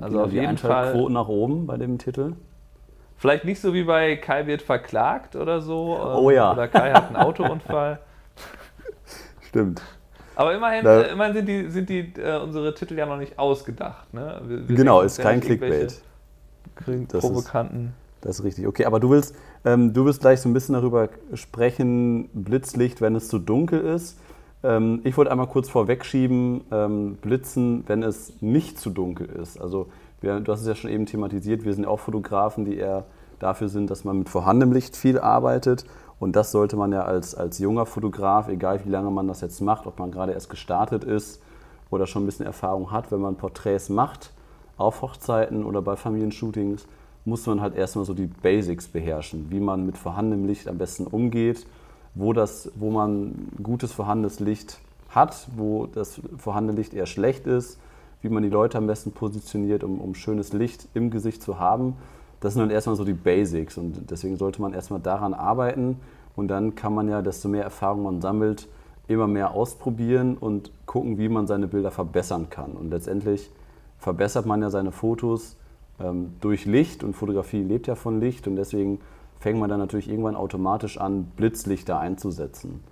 Also 0.00 0.22
auf 0.22 0.32
jeden 0.32 0.56
Fall 0.56 0.92
Quoten 0.92 1.12
nach 1.12 1.28
oben 1.28 1.66
bei 1.66 1.76
dem 1.76 1.98
Titel. 1.98 2.32
Vielleicht 3.18 3.44
nicht 3.44 3.60
so 3.60 3.74
wie 3.74 3.84
bei 3.84 4.16
Kai 4.16 4.46
wird 4.46 4.62
verklagt 4.62 5.36
oder 5.36 5.60
so. 5.60 5.98
Oh 5.98 6.30
ja. 6.30 6.52
Oder 6.52 6.68
Kai 6.68 6.92
hat 6.92 7.08
einen 7.08 7.16
Autounfall. 7.16 7.98
Stimmt. 9.48 9.82
Aber 10.36 10.54
immerhin, 10.54 10.84
da, 10.84 11.02
äh, 11.02 11.12
immerhin 11.12 11.34
sind 11.34 11.46
die, 11.46 11.70
sind 11.70 11.88
die 11.90 12.14
äh, 12.18 12.40
unsere 12.40 12.74
Titel 12.74 12.96
ja 12.96 13.04
noch 13.04 13.18
nicht 13.18 13.38
ausgedacht. 13.38 14.14
Ne? 14.14 14.40
Wir, 14.46 14.68
wir 14.70 14.76
genau, 14.76 15.02
ist 15.02 15.20
kein 15.20 15.42
Clickbait. 15.42 16.00
Provokanten. 17.08 17.92
Das 18.22 18.38
ist 18.38 18.44
richtig. 18.44 18.66
Okay, 18.66 18.86
aber 18.86 19.00
du 19.00 19.10
willst, 19.10 19.36
ähm, 19.64 19.92
du 19.92 20.04
willst 20.04 20.20
gleich 20.20 20.40
so 20.40 20.48
ein 20.48 20.52
bisschen 20.52 20.74
darüber 20.74 21.08
sprechen, 21.34 22.28
Blitzlicht, 22.32 23.00
wenn 23.00 23.14
es 23.14 23.28
zu 23.28 23.38
dunkel 23.38 23.80
ist. 23.80 24.18
Ähm, 24.62 25.00
ich 25.04 25.16
wollte 25.16 25.30
einmal 25.30 25.46
kurz 25.46 25.68
vorwegschieben, 25.68 26.62
ähm, 26.70 27.16
Blitzen, 27.20 27.84
wenn 27.86 28.02
es 28.02 28.40
nicht 28.40 28.78
zu 28.78 28.90
dunkel 28.90 29.28
ist. 29.28 29.60
Also 29.60 29.88
wir, 30.20 30.40
du 30.40 30.52
hast 30.52 30.60
es 30.60 30.66
ja 30.66 30.74
schon 30.74 30.90
eben 30.90 31.06
thematisiert, 31.06 31.64
wir 31.64 31.74
sind 31.74 31.84
ja 31.84 31.90
auch 31.90 32.00
Fotografen, 32.00 32.64
die 32.64 32.76
eher 32.76 33.04
dafür 33.38 33.68
sind, 33.68 33.90
dass 33.90 34.04
man 34.04 34.20
mit 34.20 34.28
vorhandenem 34.28 34.72
Licht 34.72 34.96
viel 34.96 35.18
arbeitet. 35.18 35.84
Und 36.20 36.36
das 36.36 36.52
sollte 36.52 36.76
man 36.76 36.92
ja 36.92 37.02
als, 37.02 37.34
als 37.34 37.58
junger 37.58 37.86
Fotograf, 37.86 38.48
egal 38.48 38.84
wie 38.84 38.90
lange 38.90 39.10
man 39.10 39.26
das 39.26 39.40
jetzt 39.40 39.60
macht, 39.60 39.86
ob 39.86 39.98
man 39.98 40.12
gerade 40.12 40.32
erst 40.32 40.50
gestartet 40.50 41.02
ist 41.02 41.42
oder 41.90 42.06
schon 42.06 42.22
ein 42.22 42.26
bisschen 42.26 42.46
Erfahrung 42.46 42.92
hat, 42.92 43.10
wenn 43.10 43.20
man 43.20 43.34
Porträts 43.34 43.88
macht, 43.88 44.32
auf 44.76 45.02
Hochzeiten 45.02 45.64
oder 45.64 45.82
bei 45.82 45.96
Familienshootings, 45.96 46.86
muss 47.24 47.46
man 47.46 47.60
halt 47.60 47.74
erstmal 47.74 48.04
so 48.04 48.14
die 48.14 48.26
Basics 48.26 48.88
beherrschen, 48.88 49.46
wie 49.50 49.60
man 49.60 49.86
mit 49.86 49.96
vorhandenem 49.96 50.46
Licht 50.46 50.68
am 50.68 50.78
besten 50.78 51.06
umgeht, 51.06 51.66
wo, 52.14 52.32
das, 52.32 52.70
wo 52.74 52.90
man 52.90 53.48
gutes 53.62 53.92
vorhandenes 53.92 54.40
Licht 54.40 54.80
hat, 55.10 55.48
wo 55.56 55.86
das 55.86 56.20
vorhandene 56.36 56.76
Licht 56.76 56.94
eher 56.94 57.06
schlecht 57.06 57.46
ist, 57.46 57.78
wie 58.22 58.28
man 58.28 58.42
die 58.42 58.48
Leute 58.48 58.78
am 58.78 58.86
besten 58.86 59.12
positioniert, 59.12 59.84
um, 59.84 60.00
um 60.00 60.14
schönes 60.14 60.52
Licht 60.52 60.88
im 60.94 61.10
Gesicht 61.10 61.42
zu 61.42 61.58
haben. 61.58 61.96
Das 62.40 62.54
sind 62.54 62.60
dann 62.60 62.70
erstmal 62.70 62.96
so 62.96 63.04
die 63.04 63.12
Basics 63.12 63.78
und 63.78 64.10
deswegen 64.10 64.36
sollte 64.36 64.60
man 64.60 64.72
erstmal 64.72 65.00
daran 65.00 65.34
arbeiten 65.34 66.00
und 66.34 66.48
dann 66.48 66.74
kann 66.74 66.94
man 66.94 67.08
ja, 67.08 67.22
desto 67.22 67.48
mehr 67.48 67.62
Erfahrung 67.62 68.02
man 68.02 68.20
sammelt, 68.20 68.68
immer 69.08 69.26
mehr 69.26 69.52
ausprobieren 69.52 70.36
und 70.38 70.72
gucken, 70.86 71.18
wie 71.18 71.28
man 71.28 71.46
seine 71.46 71.68
Bilder 71.68 71.90
verbessern 71.90 72.48
kann. 72.50 72.72
Und 72.72 72.90
letztendlich 72.90 73.50
verbessert 73.98 74.46
man 74.46 74.62
ja 74.62 74.70
seine 74.70 74.92
Fotos 74.92 75.56
ähm, 76.02 76.34
durch 76.40 76.66
Licht 76.66 77.04
und 77.04 77.14
Fotografie 77.14 77.62
lebt 77.62 77.86
ja 77.86 77.94
von 77.94 78.20
Licht 78.20 78.46
und 78.46 78.56
deswegen 78.56 79.00
fängt 79.38 79.58
man 79.58 79.68
dann 79.68 79.80
natürlich 79.80 80.08
irgendwann 80.08 80.36
automatisch 80.36 80.98
an, 80.98 81.24
Blitzlichter 81.36 81.98
einzusetzen. 81.98 82.82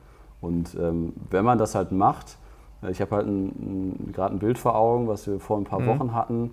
Und 0.40 0.76
ähm, 0.80 1.12
wenn 1.30 1.44
man 1.44 1.58
das 1.58 1.74
halt 1.74 1.92
macht, 1.92 2.38
äh, 2.82 2.90
ich 2.90 3.00
habe 3.00 3.16
halt 3.16 3.26
gerade 4.12 4.34
ein 4.34 4.38
Bild 4.38 4.58
vor 4.58 4.74
Augen, 4.74 5.08
was 5.08 5.26
wir 5.26 5.38
vor 5.38 5.58
ein 5.58 5.64
paar 5.64 5.80
mhm. 5.80 5.86
Wochen 5.86 6.14
hatten, 6.14 6.52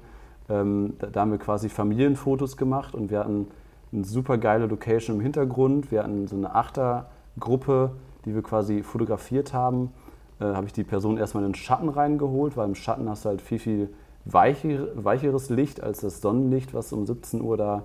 Ähm, 0.49 0.93
da, 0.99 1.07
da, 1.07 1.21
haben 1.21 1.31
wir 1.31 1.39
quasi 1.39 1.67
Familienfotos 1.67 2.55
gemacht 2.55 2.95
und 2.95 3.11
wir 3.11 3.19
hatten 3.19 3.47
eine 3.91 4.05
super 4.05 4.37
geile 4.37 4.67
Location 4.67 5.17
im 5.17 5.21
Hintergrund. 5.21 5.91
Wir 5.91 6.03
hatten 6.03 6.25
so 6.27 6.37
eine 6.37 6.55
Achtergruppe, 6.55 7.91
die 8.23 8.33
wir 8.33 8.41
quasi 8.41 8.81
fotografiert 8.81 9.51
haben. 9.53 9.91
Äh, 10.39 10.45
habe 10.45 10.65
ich 10.65 10.73
die 10.73 10.85
Person 10.85 11.17
erstmal 11.17 11.43
in 11.43 11.49
den 11.49 11.55
Schatten 11.55 11.89
reingeholt, 11.89 12.55
weil 12.55 12.67
im 12.67 12.75
Schatten 12.75 13.09
hast 13.09 13.25
du 13.25 13.29
halt 13.29 13.41
viel, 13.41 13.59
viel 13.59 13.89
weicher, 14.31 14.87
weicheres 14.95 15.49
Licht 15.49 15.81
als 15.81 16.01
das 16.01 16.21
Sonnenlicht, 16.21 16.73
was 16.73 16.93
um 16.93 17.05
17 17.05 17.41
Uhr 17.41 17.57
da 17.57 17.83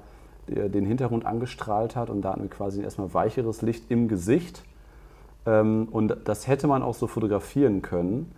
den 0.49 0.85
Hintergrund 0.85 1.25
angestrahlt 1.25 1.97
hat. 1.97 2.11
Und 2.11 2.23
da 2.23 2.33
hatten 2.33 2.43
wir 2.43 2.51
quasi 2.51 2.83
erstmal 2.83 3.15
weicheres 3.15 3.63
Licht 3.63 3.91
im 3.91 4.09
Gesicht. 4.09 4.65
Ähm, 5.47 5.89
und 5.91 6.17
das 6.25 6.47
hätte 6.47 6.67
man 6.67 6.83
auch 6.83 6.95
so 6.95 7.07
fotografieren 7.07 7.83
können. 7.83 8.33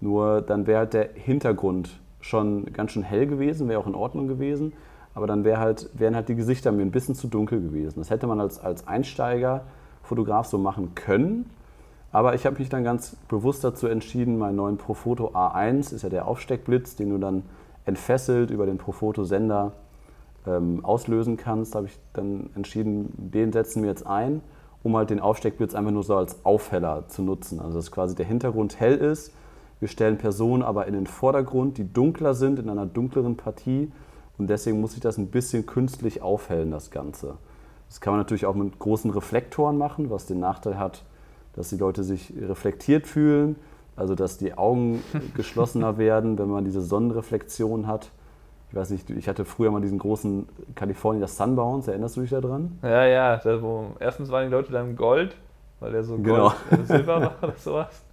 Nur 0.00 0.40
dann 0.40 0.66
wäre 0.66 0.80
halt 0.80 0.94
der 0.94 1.10
Hintergrund 1.14 2.00
schon 2.20 2.72
ganz 2.72 2.92
schön 2.92 3.02
hell 3.02 3.26
gewesen, 3.26 3.68
wäre 3.68 3.80
auch 3.80 3.86
in 3.86 3.94
Ordnung 3.94 4.28
gewesen. 4.28 4.72
Aber 5.14 5.26
dann 5.26 5.44
wär 5.44 5.58
halt, 5.58 5.90
wären 5.94 6.14
halt 6.14 6.28
die 6.28 6.34
Gesichter 6.34 6.72
mir 6.72 6.82
ein 6.82 6.92
bisschen 6.92 7.14
zu 7.14 7.26
dunkel 7.26 7.60
gewesen. 7.60 7.98
Das 7.98 8.10
hätte 8.10 8.26
man 8.26 8.40
als, 8.40 8.58
als 8.58 8.86
Einsteiger-Fotograf 8.86 10.46
so 10.46 10.56
machen 10.56 10.94
können. 10.94 11.50
Aber 12.12 12.34
ich 12.34 12.44
habe 12.44 12.58
mich 12.58 12.68
dann 12.68 12.82
ganz 12.82 13.16
bewusst 13.28 13.62
dazu 13.62 13.86
entschieden, 13.86 14.38
meinen 14.38 14.56
neuen 14.56 14.76
Profoto 14.76 15.28
A1 15.28 15.94
ist 15.94 16.02
ja 16.02 16.08
der 16.08 16.26
Aufsteckblitz, 16.26 16.96
den 16.96 17.10
du 17.10 17.18
dann 17.18 17.44
entfesselt 17.84 18.50
über 18.50 18.66
den 18.66 18.78
Profoto-Sender 18.78 19.72
ähm, 20.46 20.84
auslösen 20.84 21.36
kannst. 21.36 21.74
Habe 21.74 21.86
ich 21.86 21.98
dann 22.12 22.50
entschieden, 22.56 23.12
den 23.16 23.52
setzen 23.52 23.82
wir 23.82 23.90
jetzt 23.90 24.06
ein, 24.06 24.42
um 24.82 24.96
halt 24.96 25.10
den 25.10 25.20
Aufsteckblitz 25.20 25.74
einfach 25.74 25.92
nur 25.92 26.02
so 26.02 26.16
als 26.16 26.44
Aufheller 26.44 27.06
zu 27.08 27.22
nutzen. 27.22 27.60
Also 27.60 27.78
dass 27.78 27.92
quasi 27.92 28.16
der 28.16 28.26
Hintergrund 28.26 28.80
hell 28.80 28.96
ist. 28.96 29.32
Wir 29.78 29.88
stellen 29.88 30.18
Personen 30.18 30.62
aber 30.62 30.86
in 30.86 30.94
den 30.94 31.06
Vordergrund, 31.06 31.78
die 31.78 31.90
dunkler 31.90 32.34
sind, 32.34 32.58
in 32.58 32.68
einer 32.68 32.86
dunkleren 32.86 33.36
Partie. 33.36 33.92
Und 34.36 34.48
deswegen 34.48 34.80
muss 34.80 34.94
ich 34.94 35.00
das 35.00 35.16
ein 35.16 35.28
bisschen 35.28 35.64
künstlich 35.64 36.22
aufhellen, 36.22 36.70
das 36.70 36.90
Ganze. 36.90 37.36
Das 37.88 38.00
kann 38.00 38.12
man 38.12 38.20
natürlich 38.20 38.46
auch 38.46 38.54
mit 38.54 38.78
großen 38.78 39.10
Reflektoren 39.10 39.78
machen, 39.78 40.10
was 40.10 40.26
den 40.26 40.40
Nachteil 40.40 40.78
hat, 40.78 41.02
dass 41.54 41.70
die 41.70 41.76
Leute 41.76 42.04
sich 42.04 42.32
reflektiert 42.40 43.06
fühlen, 43.06 43.56
also 43.96 44.14
dass 44.14 44.38
die 44.38 44.54
Augen 44.54 45.02
geschlossener 45.34 45.98
werden, 45.98 46.38
wenn 46.38 46.48
man 46.48 46.64
diese 46.64 46.80
Sonnenreflexion 46.80 47.86
hat. 47.86 48.10
Ich 48.70 48.76
weiß 48.76 48.90
nicht, 48.90 49.10
ich 49.10 49.28
hatte 49.28 49.44
früher 49.44 49.70
mal 49.70 49.80
diesen 49.80 49.98
großen 49.98 50.48
California 50.76 51.26
Sunbounce, 51.26 51.88
erinnerst 51.88 52.16
du 52.16 52.20
dich 52.20 52.30
daran? 52.30 52.78
Ja, 52.82 53.04
ja, 53.04 53.36
da, 53.36 53.60
wo, 53.60 53.86
erstens 53.98 54.30
waren 54.30 54.46
die 54.46 54.52
Leute 54.52 54.70
dann 54.70 54.94
Gold, 54.94 55.34
weil 55.80 55.90
der 55.92 56.04
so 56.04 56.16
Gold, 56.16 56.26
genau. 56.26 56.54
äh, 56.70 56.86
Silber 56.86 57.20
war 57.20 57.34
oder 57.42 57.56
sowas. 57.56 57.88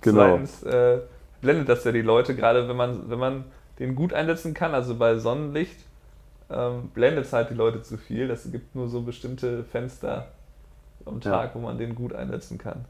Genau. 0.00 0.20
Zweitens 0.20 0.62
äh, 0.62 1.00
blendet 1.40 1.68
das 1.68 1.82
ja 1.82 1.90
die 1.90 2.02
Leute, 2.02 2.36
gerade 2.36 2.68
wenn 2.68 2.76
man, 2.76 3.10
wenn 3.10 3.18
man 3.18 3.44
den 3.80 3.96
gut 3.96 4.12
einsetzen 4.12 4.54
kann, 4.54 4.74
also 4.74 4.94
bei 4.94 5.18
Sonnenlicht, 5.18 5.76
ähm, 6.50 6.90
blendet 6.94 7.24
es 7.24 7.32
halt 7.32 7.50
die 7.50 7.54
Leute 7.54 7.82
zu 7.82 7.98
viel. 7.98 8.30
Es 8.30 8.50
gibt 8.52 8.76
nur 8.76 8.88
so 8.88 9.02
bestimmte 9.02 9.64
Fenster 9.64 10.28
am 11.06 11.20
Tag, 11.20 11.50
ja. 11.50 11.54
wo 11.54 11.64
man 11.64 11.78
den 11.78 11.94
gut 11.94 12.12
einsetzen 12.12 12.58
kann. 12.58 12.84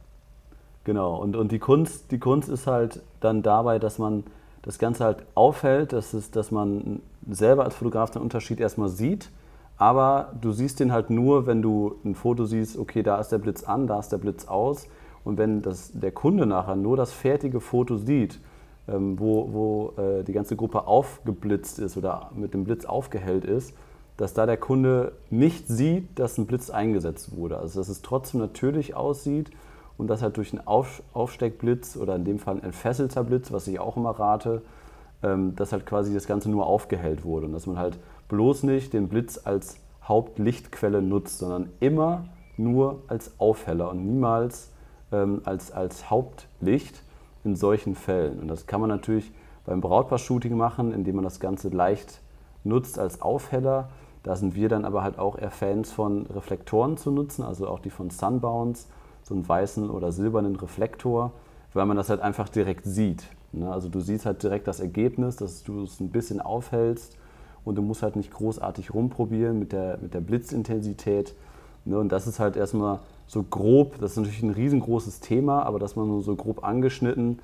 Genau, 0.85 1.17
und, 1.17 1.37
und 1.37 1.53
die, 1.53 1.59
Kunst, 1.59 2.11
die 2.13 2.19
Kunst 2.19 2.49
ist 2.49 2.67
halt 2.67 3.03
dann 3.21 3.43
dabei, 3.43 3.79
dass 3.79 3.99
man 3.99 4.25
das 4.63 4.79
Ganze 4.79 5.05
halt 5.05 5.19
aufhält, 5.35 5.93
dass, 5.93 6.13
es, 6.13 6.31
dass 6.31 6.51
man 6.51 7.01
selber 7.29 7.65
als 7.65 7.75
Fotograf 7.75 8.11
den 8.11 8.23
Unterschied 8.23 8.61
erstmal 8.61 8.89
sieht, 8.89 9.31
aber 9.79 10.33
du 10.41 10.53
siehst 10.53 10.81
den 10.81 10.93
halt 10.93 11.11
nur, 11.11 11.47
wenn 11.47 11.61
du 11.61 11.97
ein 12.05 12.15
Foto 12.15 12.45
siehst, 12.45 12.79
okay, 12.79 13.03
da 13.03 13.21
ist 13.21 13.31
der 13.31 13.39
Blitz 13.39 13.65
an, 13.65 13.87
da 13.87 13.99
ist 13.99 14.11
der 14.11 14.19
Blitz 14.19 14.47
aus. 14.47 14.89
Und 15.25 15.39
wenn 15.39 15.61
das, 15.61 15.91
der 15.93 16.13
Kunde 16.13 16.47
nachher 16.47 16.77
nur 16.77 16.97
das 16.97 17.13
fertige 17.13 17.61
Foto 17.61 17.97
sieht, 17.97 18.41
ähm, 18.89 19.19
wo, 19.19 19.53
wo 19.53 20.01
äh, 20.01 20.23
die 20.23 20.33
ganze 20.33 20.57
Gruppe 20.57 20.87
aufgeblitzt 20.87 21.79
ist 21.79 21.97
oder 21.97 22.31
mit 22.35 22.55
dem 22.55 22.65
Blitz 22.65 22.85
aufgehellt 22.85 23.45
ist, 23.45 23.75
dass 24.17 24.35
da 24.35 24.47
der 24.47 24.57
Kunde 24.57 25.13
nicht 25.31 25.69
sieht, 25.69 26.19
dass 26.19 26.39
ein 26.39 26.47
Blitz 26.47 26.71
eingesetzt 26.71 27.37
wurde. 27.37 27.59
Also 27.59 27.81
dass 27.81 27.89
es 27.89 28.03
trotzdem 28.03 28.41
natürlich 28.41 28.95
aussieht 28.95 29.51
und 29.99 30.09
dass 30.09 30.23
halt 30.23 30.37
durch 30.37 30.53
einen 30.53 30.67
Auf 30.67 31.03
Aufsteckblitz 31.13 31.97
oder 31.97 32.17
in 32.17 32.25
dem 32.25 32.39
Fall 32.39 32.57
ein 32.57 32.63
entfesselter 32.63 33.25
Blitz, 33.25 33.53
was 33.53 33.67
ich 33.67 33.79
auch 33.79 33.97
immer 33.97 34.11
rate, 34.11 34.63
ähm, 35.23 35.55
dass 35.57 35.73
halt 35.73 35.87
quasi 35.87 36.15
das 36.15 36.27
Ganze 36.27 36.51
nur 36.51 36.67
aufgehellt 36.67 37.25
wurde 37.25 37.47
und 37.47 37.53
dass 37.53 37.67
man 37.67 37.79
halt 37.79 37.99
bloß 38.29 38.63
nicht 38.65 38.93
den 38.93 39.09
Blitz 39.09 39.41
als 39.45 39.79
Hauptlichtquelle 40.03 41.03
nutzt, 41.03 41.39
sondern 41.39 41.71
immer 41.81 42.25
nur 42.57 43.03
als 43.09 43.33
Aufheller 43.39 43.91
und 43.91 44.05
niemals 44.05 44.71
ähm, 45.13 45.43
als, 45.45 45.73
als 45.73 46.11
Hauptlicht 46.11 47.03
in 47.45 47.57
solchen 47.57 47.95
Fällen. 47.95 48.41
Und 48.41 48.49
das 48.49 48.67
kann 48.67 48.81
man 48.81 48.89
natürlich 48.89 49.31
beim 49.65 49.81
Brautpaar-Shooting 49.81 50.57
machen, 50.57 50.93
indem 50.93 51.17
man 51.17 51.25
das 51.25 51.41
Ganze 51.41 51.69
leicht 51.69 52.21
nutzt 52.65 52.99
als 52.99 53.23
Aufheller 53.23 53.89
da 54.27 54.35
sind 54.35 54.57
wir 54.57 54.69
dann 54.69 54.85
aber 54.85 55.05
halt 55.05 55.21
auch 55.21 55.39
eher 55.39 55.53
Fans 55.53 55.93
von 55.93 56.27
Reflektoren 56.27 56.97
zu 56.97 57.13
nutzen, 57.13 57.45
also 57.45 57.69
auch 57.69 57.79
die 57.79 57.91
von 57.91 58.11
Sunbounce, 58.11 58.89
so 59.23 59.35
einen 59.35 59.49
weißen 59.49 59.89
oder 59.89 60.11
silbernen 60.11 60.57
Reflektor, 60.57 61.31
weil 61.73 61.87
man 61.87 61.97
das 61.97 62.11
halt 62.11 62.21
einfach 62.21 62.49
direkt 62.49 62.87
sieht. 62.87 63.29
Ne? 63.53 63.71
Also 63.71 63.89
du 63.89 64.01
siehst 64.01 64.27
halt 64.27 64.43
direkt 64.43 64.67
das 64.67 64.81
Ergebnis, 64.81 65.37
dass 65.37 65.63
du 65.63 65.85
es 65.85 66.01
ein 66.01 66.11
bisschen 66.11 66.41
aufhältst 66.41 67.17
und 67.65 67.77
du 67.77 67.83
musst 67.83 68.03
halt 68.03 68.17
nicht 68.17 68.33
großartig 68.33 68.93
rumprobieren 68.93 69.61
mit 69.61 69.71
der, 69.71 69.99
mit 69.99 70.13
der 70.13 70.21
Blitzintensität. 70.23 71.37
Ne? 71.85 71.97
Und 71.97 72.11
das 72.11 72.27
ist 72.27 72.41
halt 72.41 72.57
erstmal 72.57 72.99
so 73.29 73.45
grob, 73.45 74.01
das 74.01 74.13
ist 74.13 74.17
natürlich 74.17 74.43
ein 74.43 74.51
riesengroßes 74.51 75.21
Thema, 75.21 75.63
aber 75.63 75.79
dass 75.79 75.95
man 75.95 76.09
nur 76.09 76.23
so 76.23 76.35
grob 76.35 76.65
angeschnitten, 76.65 77.39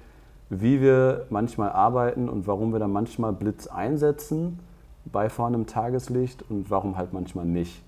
wie 0.50 0.80
wir 0.80 1.26
manchmal 1.30 1.70
arbeiten 1.70 2.28
und 2.28 2.48
warum 2.48 2.72
wir 2.72 2.80
dann 2.80 2.90
manchmal 2.90 3.32
Blitz 3.32 3.68
einsetzen 3.68 4.58
bei 5.04 5.28
vorhandem 5.28 5.66
Tageslicht 5.66 6.44
und 6.48 6.70
warum 6.70 6.96
halt 6.96 7.12
manchmal 7.12 7.44
nicht. 7.44 7.82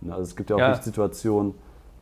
Ne, 0.00 0.12
also 0.12 0.24
es 0.24 0.36
gibt 0.36 0.50
ja 0.50 0.56
auch 0.56 0.60
ja. 0.60 0.70
nicht 0.70 0.84
Situationen, 0.84 1.54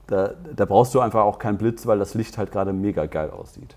da, 0.06 0.32
da 0.54 0.64
brauchst 0.64 0.94
du 0.94 1.00
einfach 1.00 1.24
auch 1.24 1.38
keinen 1.38 1.58
Blitz, 1.58 1.86
weil 1.86 1.98
das 1.98 2.14
Licht 2.14 2.38
halt 2.38 2.52
gerade 2.52 2.72
mega 2.72 3.06
geil 3.06 3.30
aussieht. 3.30 3.74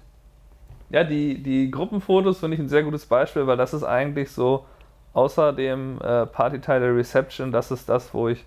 Ja, 0.90 1.04
die, 1.04 1.42
die 1.42 1.70
Gruppenfotos 1.70 2.40
finde 2.40 2.56
ich 2.56 2.62
ein 2.62 2.70
sehr 2.70 2.84
gutes 2.84 3.06
Beispiel, 3.06 3.48
weil 3.48 3.58
das 3.58 3.74
ist 3.74 3.84
eigentlich 3.84 4.32
so, 4.32 4.66
außer 5.14 5.54
dem 5.54 6.00
äh, 6.02 6.26
Partyteil 6.26 6.80
der 6.80 6.96
Reception, 6.96 7.52
das 7.52 7.72
ist 7.72 7.90
das, 7.90 8.14
wo 8.14 8.28
ich 8.28 8.46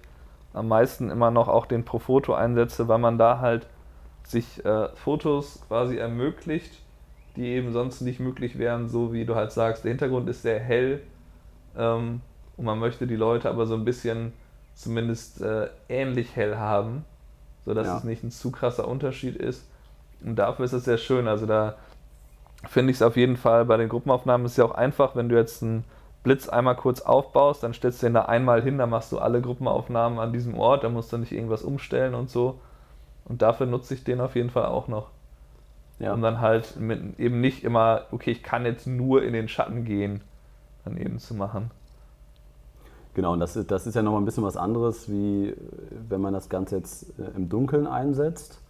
am 0.52 0.68
meisten 0.68 1.10
immer 1.10 1.30
noch 1.30 1.48
auch 1.48 1.66
den 1.66 1.84
Profoto 1.84 2.34
einsetze, 2.34 2.88
weil 2.88 2.98
man 2.98 3.18
da 3.18 3.38
halt 3.38 3.66
sich 4.24 4.64
äh, 4.64 4.88
Fotos 4.94 5.60
quasi 5.68 5.96
ermöglicht, 5.96 6.80
die 7.36 7.46
eben 7.46 7.72
sonst 7.72 8.00
nicht 8.02 8.20
möglich 8.20 8.58
wären, 8.58 8.88
so 8.88 9.12
wie 9.12 9.24
du 9.24 9.34
halt 9.34 9.52
sagst, 9.52 9.84
der 9.84 9.90
Hintergrund 9.90 10.28
ist 10.28 10.42
sehr 10.42 10.60
hell. 10.60 11.02
Ähm, 11.76 12.20
und 12.56 12.64
man 12.64 12.78
möchte 12.78 13.06
die 13.06 13.16
Leute 13.16 13.48
aber 13.48 13.66
so 13.66 13.74
ein 13.74 13.84
bisschen 13.84 14.32
zumindest 14.74 15.40
äh, 15.40 15.68
ähnlich 15.88 16.36
hell 16.36 16.56
haben, 16.56 17.04
sodass 17.64 17.86
ja. 17.86 17.98
es 17.98 18.04
nicht 18.04 18.24
ein 18.24 18.30
zu 18.30 18.50
krasser 18.50 18.88
Unterschied 18.88 19.36
ist. 19.36 19.68
Und 20.24 20.36
dafür 20.36 20.64
ist 20.64 20.72
es 20.72 20.84
sehr 20.84 20.98
schön. 20.98 21.28
Also 21.28 21.46
da 21.46 21.76
finde 22.68 22.90
ich 22.90 22.98
es 22.98 23.02
auf 23.02 23.16
jeden 23.16 23.36
Fall 23.36 23.64
bei 23.64 23.76
den 23.76 23.88
Gruppenaufnahmen 23.88 24.46
ist 24.46 24.56
ja 24.56 24.64
auch 24.64 24.74
einfach, 24.74 25.16
wenn 25.16 25.28
du 25.28 25.36
jetzt 25.36 25.62
einen 25.62 25.84
Blitz 26.22 26.48
einmal 26.48 26.76
kurz 26.76 27.00
aufbaust, 27.00 27.62
dann 27.62 27.74
stellst 27.74 28.02
du 28.02 28.06
den 28.06 28.14
da 28.14 28.26
einmal 28.26 28.62
hin, 28.62 28.78
dann 28.78 28.90
machst 28.90 29.10
du 29.10 29.18
alle 29.18 29.40
Gruppenaufnahmen 29.40 30.20
an 30.20 30.32
diesem 30.32 30.56
Ort, 30.56 30.84
dann 30.84 30.92
musst 30.92 31.12
du 31.12 31.18
nicht 31.18 31.32
irgendwas 31.32 31.62
umstellen 31.62 32.14
und 32.14 32.30
so. 32.30 32.60
Und 33.24 33.42
dafür 33.42 33.66
nutze 33.66 33.94
ich 33.94 34.04
den 34.04 34.20
auf 34.20 34.36
jeden 34.36 34.50
Fall 34.50 34.66
auch 34.66 34.88
noch. 34.88 35.08
Ja. 35.98 36.14
Um 36.14 36.22
dann 36.22 36.40
halt 36.40 36.76
mit, 36.76 37.18
eben 37.18 37.40
nicht 37.40 37.64
immer, 37.64 38.06
okay, 38.10 38.30
ich 38.30 38.42
kann 38.42 38.64
jetzt 38.64 38.86
nur 38.86 39.22
in 39.22 39.32
den 39.32 39.48
Schatten 39.48 39.84
gehen, 39.84 40.20
dann 40.84 40.96
eben 40.96 41.18
zu 41.18 41.34
machen. 41.34 41.70
Genau, 43.14 43.34
und 43.34 43.40
das, 43.40 43.58
das 43.66 43.86
ist 43.86 43.94
ja 43.94 44.02
nochmal 44.02 44.22
ein 44.22 44.24
bisschen 44.24 44.44
was 44.44 44.56
anderes, 44.56 45.10
wie 45.10 45.54
wenn 46.08 46.20
man 46.20 46.32
das 46.32 46.48
Ganze 46.48 46.76
jetzt 46.76 47.18
äh, 47.18 47.36
im 47.36 47.48
Dunkeln 47.48 47.86
einsetzt. 47.86 48.60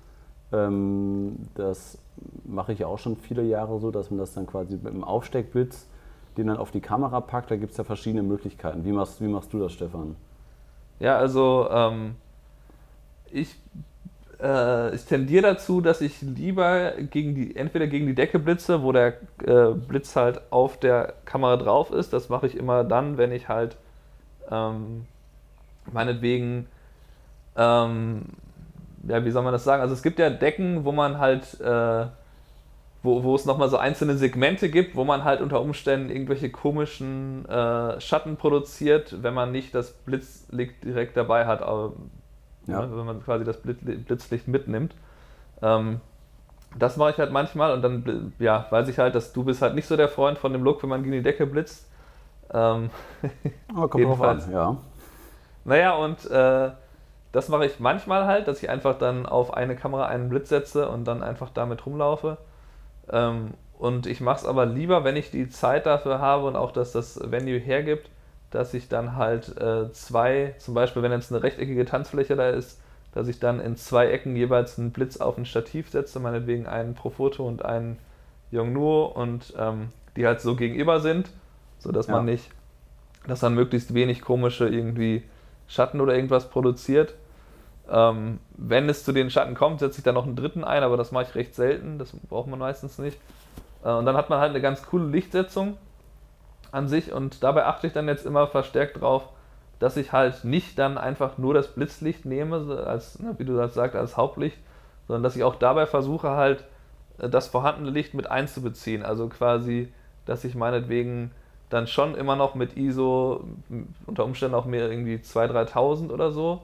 Ähm, 0.53 1.37
das 1.55 1.99
mache 2.45 2.73
ich 2.73 2.81
ja 2.81 2.89
auch 2.89 2.99
schon 2.99 3.17
viele 3.17 3.43
Jahre 3.43 3.79
so, 3.79 3.91
dass 3.91 4.11
man 4.11 4.19
das 4.19 4.35
dann 4.35 4.47
quasi 4.47 4.75
mit 4.75 4.89
einem 4.89 5.05
Aufsteckblitz, 5.05 5.87
den 6.37 6.49
dann 6.49 6.57
auf 6.57 6.73
die 6.73 6.81
Kamera 6.81 7.21
packt. 7.21 7.51
Da 7.51 7.57
gibt 7.57 7.73
es 7.73 7.79
ja 7.79 7.85
verschiedene 7.85 8.23
Möglichkeiten. 8.23 8.85
Wie 8.85 8.93
machst, 8.93 9.21
wie 9.21 9.29
machst 9.29 9.53
du 9.53 9.61
das, 9.61 9.73
Stefan? 9.73 10.17
Ja, 10.99 11.17
also 11.19 11.69
ähm, 11.71 12.17
ich, 13.31 13.57
äh, 14.41 14.95
ich 14.95 15.05
tendiere 15.05 15.43
dazu, 15.43 15.81
dass 15.81 16.01
ich 16.01 16.21
lieber 16.21 16.93
gegen 17.11 17.35
die, 17.35 17.55
entweder 17.57 17.87
gegen 17.87 18.07
die 18.07 18.15
Decke 18.15 18.41
blitze, 18.41 18.83
wo 18.83 18.93
der 18.93 19.15
äh, 19.45 19.73
Blitz 19.73 20.17
halt 20.17 20.41
auf 20.51 20.79
der 20.79 21.15
Kamera 21.25 21.57
drauf 21.57 21.93
ist. 21.93 22.13
Das 22.13 22.29
mache 22.29 22.47
ich 22.49 22.57
immer 22.57 22.83
dann, 22.85 23.19
wenn 23.19 23.33
ich 23.33 23.49
halt 23.49 23.77
ähm, 24.51 25.07
meinetwegen, 25.93 26.67
ähm, 27.57 28.23
ja, 29.09 29.25
wie 29.25 29.31
soll 29.31 29.43
man 29.43 29.53
das 29.53 29.65
sagen? 29.65 29.83
Also 29.83 29.95
es 29.95 30.03
gibt 30.03 30.19
ja 30.19 30.31
Decken, 30.31 30.85
wo 30.85 30.93
man 30.93 31.19
halt, 31.19 31.61
äh, 31.61 32.07
wo, 33.03 33.23
wo 33.25 33.35
es 33.35 33.47
nochmal 33.47 33.69
so 33.69 33.79
einzelne 33.79 34.17
Segmente 34.17 34.71
gibt, 34.71 34.95
wo 34.95 35.05
man 35.05 35.25
halt 35.25 35.41
unter 35.41 35.61
Umständen 35.61 36.11
irgendwelche 36.11 36.51
komischen 36.51 37.49
äh, 37.49 38.01
Schatten 38.01 38.37
produziert, 38.37 39.23
wenn 39.23 39.35
man 39.35 39.51
nicht 39.51 39.75
das 39.75 39.93
Blitzlicht 39.93 40.85
direkt 40.85 41.17
dabei 41.17 41.47
hat, 41.47 41.63
aber, 41.63 41.95
ja. 42.67 42.87
ne, 42.87 42.97
wenn 42.97 43.07
man 43.07 43.25
quasi 43.25 43.45
das 43.45 43.59
Blitzlicht 43.61 44.47
mitnimmt. 44.47 44.95
Ähm, 45.63 46.01
das 46.79 46.97
mache 46.97 47.11
ich 47.11 47.19
halt 47.19 47.33
manchmal 47.33 47.73
und 47.73 47.83
dann 47.83 48.33
ja, 48.39 48.67
weiß 48.71 48.89
ich 48.89 48.99
halt, 48.99 49.15
dass 49.15 49.33
du 49.33 49.45
bist 49.45 49.63
halt 49.63 49.75
nicht 49.75 49.87
so 49.87 49.97
der 49.97 50.09
Freund 50.09 50.39
von 50.39 50.53
dem 50.53 50.63
Look, 50.63 50.83
wenn 50.83 50.91
man 50.91 51.03
gegen 51.03 51.13
die 51.13 51.23
Decke 51.23 51.47
blitzt. 51.47 51.89
Ähm, 52.53 52.91
Aber 53.75 53.89
kommt 53.89 54.05
drauf 54.05 54.23
an, 54.23 54.53
ja. 54.53 54.77
Naja, 55.65 55.95
und 55.95 56.29
äh, 56.31 56.71
das 57.33 57.49
mache 57.49 57.67
ich 57.67 57.81
manchmal 57.81 58.27
halt, 58.27 58.47
dass 58.47 58.63
ich 58.63 58.69
einfach 58.69 58.99
dann 58.99 59.27
auf 59.27 59.55
eine 59.55 59.75
Kamera 59.77 60.07
einen 60.07 60.29
Blitz 60.29 60.51
setze 60.51 60.89
und 60.89 61.05
dann 61.05 61.23
einfach 61.23 61.51
damit 61.51 61.87
rumlaufe. 61.87 62.37
Ähm, 63.11 63.55
und 63.79 64.07
ich 64.07 64.21
mache 64.21 64.37
es 64.37 64.45
aber 64.45 64.67
lieber, 64.67 65.03
wenn 65.03 65.17
ich 65.17 65.31
die 65.31 65.49
Zeit 65.49 65.87
dafür 65.87 66.21
habe 66.21 66.47
und 66.47 66.57
auch, 66.57 66.73
dass 66.73 66.93
das 66.93 67.19
Venue 67.31 67.59
hergibt, 67.59 68.11
dass 68.51 68.75
ich 68.75 68.89
dann 68.89 69.17
halt 69.17 69.57
äh, 69.59 69.91
zwei, 69.93 70.55
zum 70.59 70.75
Beispiel 70.75 71.03
wenn 71.03 71.11
jetzt 71.11 71.33
eine 71.33 71.43
rechteckige 71.43 71.85
Tanzfläche 71.85 72.37
da 72.37 72.51
ist, 72.51 72.81
dass 73.15 73.29
ich 73.29 73.41
dann 73.41 73.61
in 73.61 73.77
zwei 73.77 74.09
Ecken 74.09 74.37
jeweils 74.37 74.79
einen 74.79 74.93
Blitz 74.93 75.17
auf 75.17 75.37
ein 75.39 75.47
Stativ 75.47 75.91
setze, 75.91 76.21
meinetwegen 76.21 76.67
einen 76.67 76.95
pro 76.95 77.11
Foto 77.11 77.47
und 77.47 77.65
einen 77.65 77.99
Yongnuo 78.51 79.07
und 79.07 79.55
ähm, 79.59 79.89
die 80.17 80.27
halt 80.27 80.41
so 80.41 80.55
gegenüber 80.55 81.01
sind, 81.01 81.31
sodass 81.83 82.07
ja. 82.07 82.15
man 82.15 82.25
nicht, 82.25 82.51
dass 83.27 83.41
dann 83.41 83.55
möglichst 83.55 83.95
wenig 83.95 84.23
komische 84.23 84.69
irgendwie 84.69 85.23
Schatten 85.67 86.01
oder 86.01 86.15
irgendwas 86.15 86.49
produziert. 86.49 87.15
Ähm, 87.91 88.39
wenn 88.57 88.89
es 88.89 89.05
zu 89.05 89.13
den 89.13 89.31
Schatten 89.31 89.55
kommt, 89.55 89.81
setze 89.81 89.99
ich 89.99 90.05
dann 90.05 90.15
noch 90.15 90.27
einen 90.27 90.37
dritten 90.37 90.65
ein, 90.65 90.83
aber 90.83 90.97
das 90.97 91.13
mache 91.13 91.25
ich 91.25 91.35
recht 91.35 91.55
selten, 91.55 91.99
das 91.99 92.13
braucht 92.29 92.49
man 92.49 92.59
meistens 92.59 92.99
nicht. 92.99 93.19
Äh, 93.85 93.91
und 93.91 94.07
dann 94.07 94.17
hat 94.17 94.31
man 94.31 94.39
halt 94.39 94.51
eine 94.51 94.61
ganz 94.61 94.85
coole 94.85 95.07
Lichtsetzung 95.07 95.77
an 96.71 96.89
sich 96.89 97.13
und 97.13 97.43
dabei 97.43 97.67
achte 97.67 97.87
ich 97.87 97.93
dann 97.93 98.09
jetzt 98.09 98.25
immer 98.25 98.47
verstärkt 98.47 99.01
drauf, 99.01 99.29
dass 99.79 99.97
ich 99.97 100.13
halt 100.13 100.45
nicht 100.45 100.79
dann 100.79 100.97
einfach 100.97 101.39
nur 101.39 101.55
das 101.55 101.75
Blitzlicht 101.75 102.25
nehme, 102.25 102.85
als, 102.87 103.19
ne, 103.19 103.35
wie 103.39 103.45
du 103.45 103.57
das 103.57 103.75
sagst, 103.75 103.97
als 103.97 104.17
Hauptlicht, 104.17 104.57
sondern 105.09 105.23
dass 105.25 105.37
ich 105.37 105.43
auch 105.43 105.57
dabei 105.57 105.87
versuche 105.87 106.31
halt 106.31 106.65
äh, 107.19 107.29
das 107.29 107.49
vorhandene 107.49 107.91
Licht 107.91 108.15
mit 108.15 108.31
einzubeziehen. 108.31 109.03
Also 109.03 109.29
quasi, 109.29 109.93
dass 110.25 110.45
ich 110.45 110.55
meinetwegen 110.55 111.33
dann 111.73 111.87
schon 111.87 112.15
immer 112.15 112.37
noch 112.37 112.55
mit 112.55 112.77
ISO 112.77 113.45
unter 114.07 114.25
Umständen 114.25 114.55
auch 114.55 114.67
mehr 114.67 114.91
irgendwie 114.91 115.17
2.000, 115.17 115.73
3.000 115.73 116.11
oder 116.11 116.31
so, 116.31 116.63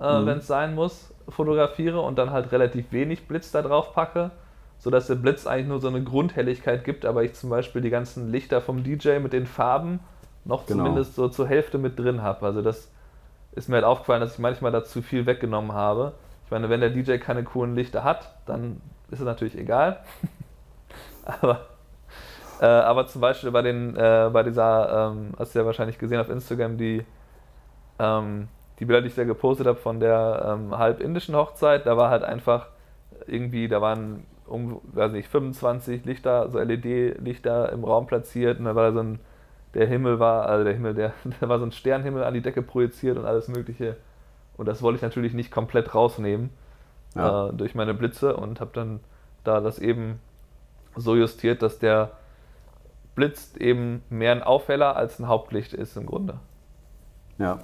äh, 0.00 0.20
mhm. 0.20 0.26
wenn 0.26 0.38
es 0.38 0.46
sein 0.46 0.74
muss, 0.74 1.14
fotografiere 1.28 2.00
und 2.00 2.18
dann 2.18 2.30
halt 2.30 2.50
relativ 2.52 2.90
wenig 2.92 3.28
Blitz 3.28 3.52
da 3.52 3.62
drauf 3.62 3.94
packe, 3.94 4.30
sodass 4.78 5.06
der 5.06 5.14
Blitz 5.14 5.46
eigentlich 5.46 5.68
nur 5.68 5.80
so 5.80 5.88
eine 5.88 6.02
Grundhelligkeit 6.02 6.84
gibt, 6.84 7.04
aber 7.04 7.22
ich 7.22 7.34
zum 7.34 7.50
Beispiel 7.50 7.80
die 7.80 7.90
ganzen 7.90 8.32
Lichter 8.32 8.60
vom 8.60 8.82
DJ 8.82 9.18
mit 9.18 9.32
den 9.32 9.46
Farben 9.46 10.00
noch 10.44 10.66
genau. 10.66 10.84
zumindest 10.84 11.14
so 11.14 11.28
zur 11.28 11.46
Hälfte 11.46 11.78
mit 11.78 11.98
drin 11.98 12.22
habe. 12.22 12.46
Also 12.46 12.62
das 12.62 12.90
ist 13.52 13.68
mir 13.68 13.76
halt 13.76 13.84
aufgefallen, 13.84 14.20
dass 14.20 14.34
ich 14.34 14.38
manchmal 14.38 14.72
da 14.72 14.84
zu 14.84 15.02
viel 15.02 15.26
weggenommen 15.26 15.72
habe. 15.72 16.12
Ich 16.44 16.50
meine, 16.50 16.68
wenn 16.68 16.80
der 16.80 16.90
DJ 16.90 17.18
keine 17.18 17.44
coolen 17.44 17.76
Lichter 17.76 18.02
hat, 18.02 18.34
dann 18.46 18.80
ist 19.10 19.20
es 19.20 19.24
natürlich 19.24 19.56
egal. 19.56 20.00
aber, 21.24 21.66
äh, 22.60 22.66
aber 22.66 23.06
zum 23.06 23.20
Beispiel 23.20 23.50
bei, 23.50 23.62
den, 23.62 23.96
äh, 23.96 24.30
bei 24.32 24.42
dieser, 24.42 25.12
ähm, 25.12 25.32
hast 25.38 25.54
du 25.54 25.58
ja 25.58 25.66
wahrscheinlich 25.66 25.98
gesehen 25.98 26.20
auf 26.20 26.28
Instagram, 26.28 26.76
die, 26.76 27.04
ähm, 27.98 28.48
die 28.78 28.84
Bilder, 28.84 29.02
die 29.02 29.08
ich 29.08 29.14
da 29.14 29.24
gepostet 29.24 29.66
habe 29.66 29.78
von 29.78 30.00
der 30.00 30.44
ähm, 30.46 30.76
halb 30.76 31.00
indischen 31.00 31.34
Hochzeit, 31.34 31.86
da 31.86 31.96
war 31.96 32.10
halt 32.10 32.22
einfach 32.22 32.68
irgendwie, 33.26 33.68
da 33.68 33.80
waren 33.80 34.24
um, 34.46 34.80
weiß 34.92 35.12
nicht, 35.12 35.28
25 35.28 36.04
Lichter, 36.04 36.50
so 36.50 36.58
LED-Lichter 36.58 37.70
im 37.72 37.84
Raum 37.84 38.06
platziert 38.06 38.58
und 38.58 38.64
da 38.64 38.74
war 38.74 38.92
so 38.92 39.00
ein 39.00 39.20
der 39.74 39.86
Himmel 39.86 40.18
war, 40.18 40.46
also 40.46 40.64
der 40.64 40.74
Himmel, 40.74 40.94
der, 40.94 41.12
da 41.40 41.48
war 41.48 41.58
so 41.58 41.66
ein 41.66 41.72
Sternhimmel 41.72 42.24
an 42.24 42.34
die 42.34 42.40
Decke 42.40 42.62
projiziert 42.62 43.16
und 43.16 43.26
alles 43.26 43.48
Mögliche. 43.48 43.96
Und 44.56 44.66
das 44.66 44.82
wollte 44.82 44.96
ich 44.96 45.02
natürlich 45.02 45.32
nicht 45.32 45.50
komplett 45.50 45.94
rausnehmen 45.94 46.50
ja. 47.14 47.48
äh, 47.48 47.52
durch 47.52 47.74
meine 47.74 47.94
Blitze 47.94 48.36
und 48.36 48.60
habe 48.60 48.70
dann 48.74 49.00
da 49.44 49.60
das 49.60 49.78
eben 49.78 50.20
so 50.96 51.16
justiert, 51.16 51.62
dass 51.62 51.78
der 51.78 52.10
Blitz 53.20 53.52
eben 53.58 54.02
mehr 54.08 54.32
ein 54.32 54.42
Aufheller 54.42 54.96
als 54.96 55.18
ein 55.18 55.28
Hauptlicht 55.28 55.74
ist 55.74 55.94
im 55.98 56.06
Grunde. 56.06 56.38
Ja. 57.38 57.58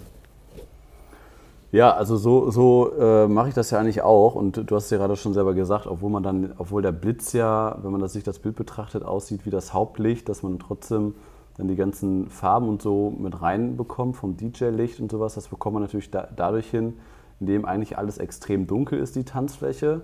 Ja, 1.73 1.93
also 1.95 2.17
so, 2.17 2.51
so 2.51 2.93
äh, 2.99 3.27
mache 3.27 3.49
ich 3.49 3.55
das 3.55 3.71
ja 3.71 3.79
eigentlich 3.79 4.03
auch. 4.03 4.35
Und 4.35 4.71
du 4.71 4.77
hast 4.77 4.91
ja 4.91 4.99
gerade 4.99 5.17
schon 5.17 5.33
selber 5.33 5.55
gesagt, 5.55 5.87
obwohl 5.87 6.11
man 6.11 6.23
dann, 6.23 6.53
obwohl 6.59 6.83
der 6.83 6.93
Blitz 6.93 7.33
ja, 7.33 7.79
wenn 7.83 7.91
man 7.91 8.03
das 8.03 8.13
sich 8.13 8.23
das 8.23 8.39
Bild 8.39 8.55
betrachtet, 8.55 9.03
aussieht 9.03 9.47
wie 9.47 9.51
das 9.51 9.73
Hauptlicht, 9.73 10.29
dass 10.29 10.43
man 10.43 10.59
trotzdem 10.59 11.15
dann 11.57 11.69
die 11.69 11.77
ganzen 11.77 12.29
Farben 12.29 12.69
und 12.69 12.83
so 12.83 13.11
mit 13.19 13.41
reinbekommt 13.41 14.17
vom 14.17 14.37
DJ-Licht 14.37 15.01
und 15.01 15.11
sowas. 15.11 15.37
Das 15.37 15.49
bekommt 15.49 15.75
man 15.75 15.83
natürlich 15.83 16.11
da, 16.11 16.29
dadurch 16.37 16.71
hin, 16.71 16.99
indem 17.41 17.65
eigentlich 17.65 17.97
alles 17.97 18.19
extrem 18.19 18.67
dunkel 18.67 18.99
ist, 18.99 19.17
die 19.17 19.25
Tanzfläche. 19.25 20.03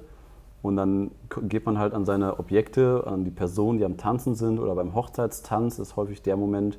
Und 0.62 0.76
dann 0.76 1.10
geht 1.48 1.66
man 1.66 1.78
halt 1.78 1.92
an 1.92 2.04
seine 2.04 2.38
Objekte, 2.38 3.04
an 3.06 3.24
die 3.24 3.30
Personen, 3.30 3.78
die 3.78 3.84
am 3.84 3.96
Tanzen 3.96 4.34
sind 4.34 4.60
oder 4.60 4.74
beim 4.74 4.94
Hochzeitstanz 4.94 5.78
ist 5.78 5.96
häufig 5.96 6.22
der 6.22 6.36
Moment, 6.36 6.78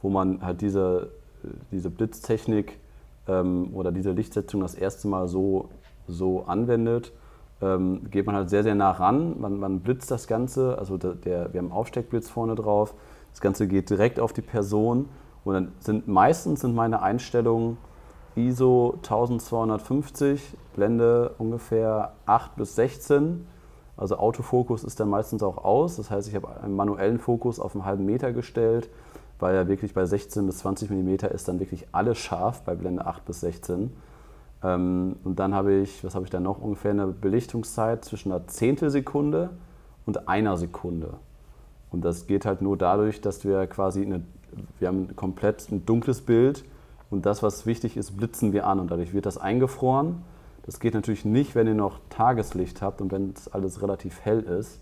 wo 0.00 0.08
man 0.08 0.42
halt 0.42 0.62
diese, 0.62 1.10
diese 1.70 1.90
Blitztechnik 1.90 2.78
ähm, 3.26 3.70
oder 3.74 3.92
diese 3.92 4.12
Lichtsetzung 4.12 4.62
das 4.62 4.74
erste 4.74 5.08
Mal 5.08 5.28
so, 5.28 5.68
so 6.06 6.44
anwendet. 6.44 7.12
Ähm, 7.60 8.08
geht 8.10 8.24
man 8.24 8.34
halt 8.34 8.48
sehr, 8.48 8.62
sehr 8.62 8.74
nah 8.74 8.92
ran. 8.92 9.38
Man, 9.40 9.58
man 9.58 9.80
blitzt 9.80 10.10
das 10.10 10.26
Ganze, 10.26 10.78
also 10.78 10.96
der, 10.96 11.14
der, 11.14 11.52
wir 11.52 11.60
haben 11.60 11.72
Aufsteckblitz 11.72 12.30
vorne 12.30 12.54
drauf 12.54 12.94
das 13.38 13.40
Ganze 13.40 13.68
geht 13.68 13.90
direkt 13.90 14.18
auf 14.18 14.32
die 14.32 14.42
Person 14.42 15.08
und 15.44 15.54
dann 15.54 15.72
sind 15.78 16.08
meistens 16.08 16.60
sind 16.60 16.74
meine 16.74 17.02
Einstellungen 17.02 17.78
ISO 18.38 18.94
1250, 18.96 20.54
Blende 20.74 21.34
ungefähr 21.38 22.12
8 22.26 22.56
bis 22.56 22.76
16. 22.76 23.46
Also 23.96 24.16
Autofokus 24.16 24.84
ist 24.84 25.00
dann 25.00 25.10
meistens 25.10 25.42
auch 25.42 25.64
aus. 25.64 25.96
Das 25.96 26.10
heißt, 26.10 26.28
ich 26.28 26.34
habe 26.34 26.48
einen 26.62 26.76
manuellen 26.76 27.18
Fokus 27.18 27.58
auf 27.58 27.74
einen 27.74 27.84
halben 27.84 28.06
Meter 28.06 28.32
gestellt, 28.32 28.88
weil 29.40 29.54
ja 29.54 29.66
wirklich 29.66 29.92
bei 29.92 30.06
16 30.06 30.46
bis 30.46 30.58
20 30.58 30.90
mm 30.90 31.14
ist 31.32 31.48
dann 31.48 31.58
wirklich 31.58 31.86
alles 31.92 32.18
scharf 32.18 32.62
bei 32.62 32.74
Blende 32.74 33.06
8 33.06 33.24
bis 33.24 33.40
16. 33.40 33.92
Ähm, 34.62 35.16
und 35.24 35.38
dann 35.38 35.54
habe 35.54 35.74
ich, 35.74 36.04
was 36.04 36.14
habe 36.14 36.24
ich 36.24 36.30
da 36.30 36.38
noch? 36.40 36.60
Ungefähr 36.60 36.92
eine 36.92 37.08
Belichtungszeit 37.08 38.04
zwischen 38.04 38.30
einer 38.30 38.46
Zehntelsekunde 38.46 39.50
und 40.06 40.28
einer 40.28 40.56
Sekunde. 40.56 41.14
Und 41.90 42.04
das 42.04 42.26
geht 42.26 42.44
halt 42.44 42.62
nur 42.62 42.76
dadurch, 42.76 43.20
dass 43.20 43.44
wir 43.44 43.66
quasi, 43.66 44.02
eine, 44.02 44.22
wir 44.78 44.88
haben 44.88 45.14
komplett 45.16 45.70
ein 45.70 45.84
dunkles 45.86 46.20
Bild 46.20 46.64
und 47.10 47.26
das, 47.26 47.42
was 47.42 47.66
wichtig 47.66 47.96
ist, 47.96 48.16
blitzen 48.16 48.52
wir 48.52 48.66
an 48.66 48.80
und 48.80 48.90
dadurch 48.90 49.12
wird 49.12 49.26
das 49.26 49.38
eingefroren. 49.38 50.22
Das 50.64 50.80
geht 50.80 50.94
natürlich 50.94 51.24
nicht, 51.24 51.54
wenn 51.54 51.66
ihr 51.66 51.74
noch 51.74 51.98
Tageslicht 52.10 52.82
habt 52.82 53.00
und 53.00 53.10
wenn 53.10 53.32
es 53.34 53.48
alles 53.48 53.80
relativ 53.80 54.20
hell 54.20 54.40
ist. 54.40 54.80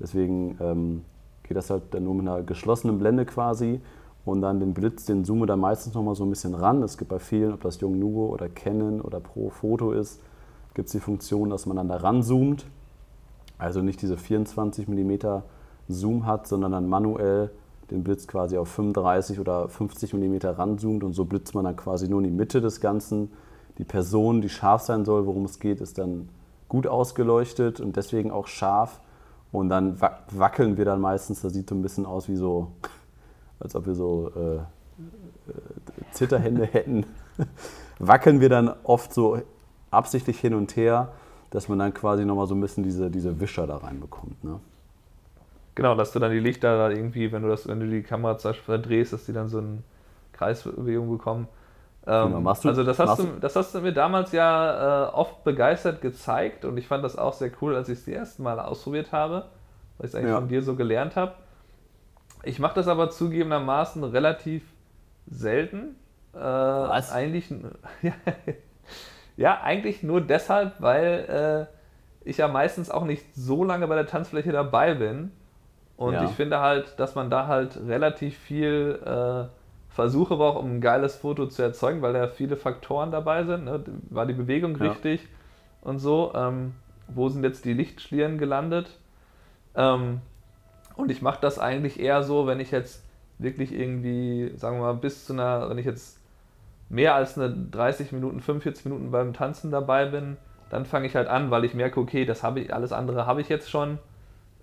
Deswegen 0.00 0.58
ähm, 0.60 1.04
geht 1.44 1.56
das 1.56 1.70
halt 1.70 1.82
dann 1.92 2.04
nur 2.04 2.14
mit 2.14 2.26
einer 2.26 2.42
geschlossenen 2.42 2.98
Blende 2.98 3.24
quasi 3.24 3.80
und 4.24 4.40
dann 4.40 4.58
den 4.58 4.74
Blitz, 4.74 5.04
den 5.04 5.24
zoome 5.24 5.46
da 5.46 5.56
meistens 5.56 5.94
noch 5.94 6.02
mal 6.02 6.14
so 6.14 6.24
ein 6.24 6.30
bisschen 6.30 6.54
ran. 6.54 6.82
Es 6.82 6.98
gibt 6.98 7.10
bei 7.10 7.20
vielen, 7.20 7.52
ob 7.52 7.60
das 7.62 7.80
Yongnuo 7.80 8.26
oder 8.26 8.48
Canon 8.48 9.00
oder 9.00 9.20
Pro 9.20 9.50
Photo 9.50 9.92
ist, 9.92 10.20
gibt 10.74 10.86
es 10.86 10.92
die 10.92 11.00
Funktion, 11.00 11.50
dass 11.50 11.66
man 11.66 11.76
dann 11.76 11.88
da 11.88 11.96
ranzoomt. 11.96 12.66
Also 13.58 13.80
nicht 13.80 14.02
diese 14.02 14.16
24 14.16 14.88
mm 14.88 15.42
Zoom 15.88 16.26
hat, 16.26 16.48
sondern 16.48 16.72
dann 16.72 16.88
manuell 16.88 17.50
den 17.90 18.04
Blitz 18.04 18.26
quasi 18.26 18.56
auf 18.56 18.68
35 18.68 19.40
oder 19.40 19.68
50 19.68 20.14
mm 20.14 20.36
ranzoomt 20.42 21.04
und 21.04 21.12
so 21.12 21.24
blitzt 21.24 21.54
man 21.54 21.64
dann 21.64 21.76
quasi 21.76 22.08
nur 22.08 22.20
in 22.20 22.24
die 22.24 22.30
Mitte 22.30 22.60
des 22.60 22.80
Ganzen. 22.80 23.32
Die 23.78 23.84
Person, 23.84 24.40
die 24.40 24.48
scharf 24.48 24.82
sein 24.82 25.04
soll, 25.04 25.26
worum 25.26 25.44
es 25.44 25.58
geht, 25.58 25.80
ist 25.80 25.98
dann 25.98 26.28
gut 26.68 26.86
ausgeleuchtet 26.86 27.80
und 27.80 27.96
deswegen 27.96 28.30
auch 28.30 28.46
scharf. 28.46 29.00
Und 29.50 29.68
dann 29.68 30.00
wackeln 30.30 30.78
wir 30.78 30.86
dann 30.86 31.00
meistens, 31.00 31.42
das 31.42 31.52
sieht 31.52 31.68
so 31.68 31.74
ein 31.74 31.82
bisschen 31.82 32.06
aus 32.06 32.28
wie 32.28 32.36
so, 32.36 32.72
als 33.60 33.76
ob 33.76 33.86
wir 33.86 33.94
so 33.94 34.30
äh, 34.34 34.56
äh 34.56 34.62
Zitterhände 36.12 36.64
hätten. 36.72 37.04
wackeln 37.98 38.40
wir 38.40 38.48
dann 38.48 38.72
oft 38.84 39.12
so 39.12 39.38
absichtlich 39.90 40.40
hin 40.40 40.54
und 40.54 40.76
her, 40.76 41.12
dass 41.50 41.68
man 41.68 41.78
dann 41.78 41.92
quasi 41.92 42.24
nochmal 42.24 42.46
so 42.46 42.54
ein 42.54 42.60
bisschen 42.60 42.82
diese, 42.82 43.10
diese 43.10 43.38
Wischer 43.40 43.66
da 43.66 43.76
reinbekommt. 43.76 44.42
Ne? 44.42 44.58
Genau, 45.74 45.94
dass 45.94 46.12
du 46.12 46.18
dann 46.18 46.32
die 46.32 46.38
Lichter 46.38 46.76
da 46.76 46.90
irgendwie, 46.90 47.32
wenn 47.32 47.42
du 47.42 47.48
das, 47.48 47.66
wenn 47.66 47.80
du 47.80 47.88
die 47.88 48.02
Kamera 48.02 48.36
zum 48.36 48.50
Beispiel 48.50 48.64
verdrehst, 48.64 49.12
dass 49.12 49.24
die 49.24 49.32
dann 49.32 49.48
so 49.48 49.58
eine 49.58 49.82
Kreisbewegung 50.32 51.10
bekommen. 51.10 51.48
Ähm, 52.06 52.28
genau, 52.28 52.40
machst 52.40 52.64
du, 52.64 52.68
also 52.68 52.84
das 52.84 52.98
hast, 52.98 53.20
du, 53.20 53.26
das 53.40 53.56
hast 53.56 53.74
du 53.74 53.80
mir 53.80 53.92
damals 53.92 54.32
ja 54.32 55.06
äh, 55.06 55.12
oft 55.12 55.44
begeistert 55.44 56.00
gezeigt 56.00 56.64
und 56.64 56.76
ich 56.76 56.88
fand 56.88 57.04
das 57.04 57.16
auch 57.16 57.32
sehr 57.32 57.50
cool, 57.60 57.76
als 57.76 57.88
ich 57.88 57.98
es 57.98 58.04
die 58.04 58.12
ersten 58.12 58.42
Mal 58.42 58.58
ausprobiert 58.58 59.12
habe, 59.12 59.46
weil 59.96 60.06
ich 60.06 60.12
es 60.12 60.14
eigentlich 60.14 60.30
ja. 60.30 60.38
von 60.38 60.48
dir 60.48 60.62
so 60.62 60.74
gelernt 60.74 61.16
habe. 61.16 61.34
Ich 62.42 62.58
mache 62.58 62.74
das 62.74 62.88
aber 62.88 63.10
zugegebenermaßen 63.10 64.02
relativ 64.02 64.64
selten. 65.30 65.94
Äh, 66.34 66.38
Was? 66.38 67.12
Eigentlich, 67.12 67.50
ja, 68.02 68.12
ja, 69.36 69.60
eigentlich 69.62 70.02
nur 70.02 70.20
deshalb, 70.20 70.80
weil 70.80 71.68
äh, 71.70 72.28
ich 72.28 72.38
ja 72.38 72.48
meistens 72.48 72.90
auch 72.90 73.04
nicht 73.04 73.34
so 73.34 73.64
lange 73.64 73.86
bei 73.86 73.94
der 73.94 74.06
Tanzfläche 74.06 74.52
dabei 74.52 74.94
bin 74.94 75.30
und 76.02 76.14
ja. 76.14 76.24
ich 76.24 76.30
finde 76.30 76.58
halt, 76.58 76.98
dass 76.98 77.14
man 77.14 77.30
da 77.30 77.46
halt 77.46 77.78
relativ 77.86 78.36
viel 78.36 78.98
äh, 79.04 79.44
Versuche 79.88 80.36
braucht, 80.36 80.58
um 80.58 80.76
ein 80.76 80.80
geiles 80.80 81.14
Foto 81.14 81.46
zu 81.46 81.62
erzeugen, 81.62 82.02
weil 82.02 82.12
da 82.12 82.26
viele 82.26 82.56
Faktoren 82.56 83.12
dabei 83.12 83.44
sind. 83.44 83.66
Ne? 83.66 83.84
War 84.10 84.26
die 84.26 84.32
Bewegung 84.32 84.76
ja. 84.78 84.90
richtig 84.90 85.28
und 85.80 86.00
so? 86.00 86.32
Ähm, 86.34 86.74
wo 87.06 87.28
sind 87.28 87.44
jetzt 87.44 87.64
die 87.64 87.72
Lichtschlieren 87.72 88.38
gelandet? 88.38 88.98
Ähm, 89.76 90.20
und 90.96 91.10
ich 91.12 91.22
mache 91.22 91.40
das 91.40 91.60
eigentlich 91.60 92.00
eher 92.00 92.24
so, 92.24 92.48
wenn 92.48 92.58
ich 92.58 92.72
jetzt 92.72 93.04
wirklich 93.38 93.72
irgendwie, 93.72 94.52
sagen 94.56 94.78
wir 94.78 94.86
mal, 94.86 94.94
bis 94.94 95.26
zu 95.26 95.34
einer, 95.34 95.70
wenn 95.70 95.78
ich 95.78 95.86
jetzt 95.86 96.18
mehr 96.88 97.14
als 97.14 97.38
eine 97.38 97.54
30 97.54 98.10
Minuten, 98.10 98.40
45 98.40 98.86
Minuten 98.86 99.12
beim 99.12 99.34
Tanzen 99.34 99.70
dabei 99.70 100.06
bin, 100.06 100.36
dann 100.68 100.84
fange 100.84 101.06
ich 101.06 101.14
halt 101.14 101.28
an, 101.28 101.52
weil 101.52 101.64
ich 101.64 101.74
merke, 101.74 102.00
okay, 102.00 102.24
das 102.24 102.42
habe 102.42 102.58
ich, 102.58 102.74
alles 102.74 102.92
andere 102.92 103.24
habe 103.26 103.40
ich 103.40 103.48
jetzt 103.48 103.70
schon 103.70 103.98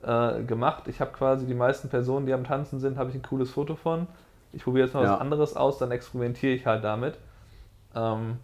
äh, 0.04 0.44
gemacht. 0.44 0.88
Ich 0.88 1.02
habe 1.02 1.12
quasi 1.12 1.46
die 1.46 1.54
meisten 1.54 1.90
Personen, 1.90 2.26
die 2.26 2.34
am 2.34 2.44
Tanzen 2.44 2.80
sind, 2.80 2.98
habe 2.98 3.10
ich 3.10 3.16
ein 3.16 3.22
cooles 3.22 3.52
Foto 3.52 3.76
von. 3.76 4.08
Ich 4.52 4.64
probiere 4.64 4.86
jetzt 4.86 4.94
mal 4.94 5.04
ja. 5.04 5.14
was 5.14 5.20
anderes 5.20 5.56
aus, 5.56 5.78
dann 5.78 5.92
experimentiere 5.92 6.54
ich 6.54 6.66
halt 6.66 6.84
damit. 6.84 7.18
Ähm, 7.96 8.38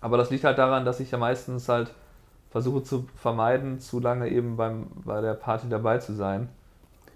aber 0.00 0.16
das 0.18 0.30
liegt 0.30 0.44
halt 0.44 0.58
daran, 0.58 0.84
dass 0.84 1.00
ich 1.00 1.10
ja 1.10 1.18
meistens 1.18 1.68
halt 1.68 1.92
versuche 2.50 2.82
zu 2.82 3.06
vermeiden, 3.16 3.80
zu 3.80 4.00
lange 4.00 4.28
eben 4.28 4.56
beim, 4.56 4.86
bei 5.04 5.20
der 5.20 5.34
Party 5.34 5.68
dabei 5.68 5.98
zu 5.98 6.14
sein. 6.14 6.48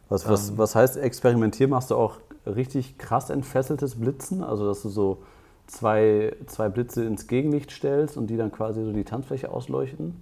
Was, 0.08 0.28
was, 0.28 0.50
ähm, 0.50 0.58
was 0.58 0.74
heißt 0.74 0.96
experimentieren? 0.96 1.70
Machst 1.70 1.90
du 1.90 1.96
auch 1.96 2.16
richtig 2.46 2.98
krass 2.98 3.30
entfesseltes 3.30 4.00
Blitzen? 4.00 4.42
Also, 4.42 4.66
dass 4.66 4.82
du 4.82 4.88
so 4.88 5.22
zwei, 5.66 6.34
zwei 6.46 6.68
Blitze 6.68 7.04
ins 7.04 7.26
Gegenlicht 7.26 7.70
stellst 7.70 8.16
und 8.16 8.26
die 8.26 8.36
dann 8.36 8.50
quasi 8.50 8.84
so 8.84 8.92
die 8.92 9.04
Tanzfläche 9.04 9.50
ausleuchten? 9.50 10.20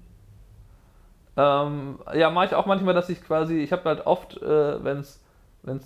Ähm, 1.40 2.00
ja, 2.14 2.30
mache 2.30 2.46
ich 2.46 2.54
auch 2.56 2.66
manchmal, 2.66 2.94
dass 2.94 3.08
ich 3.08 3.22
quasi, 3.22 3.58
ich 3.60 3.70
habe 3.70 3.84
halt 3.84 4.06
oft, 4.06 4.42
äh, 4.42 4.84
wenn 4.84 4.98
es 4.98 5.20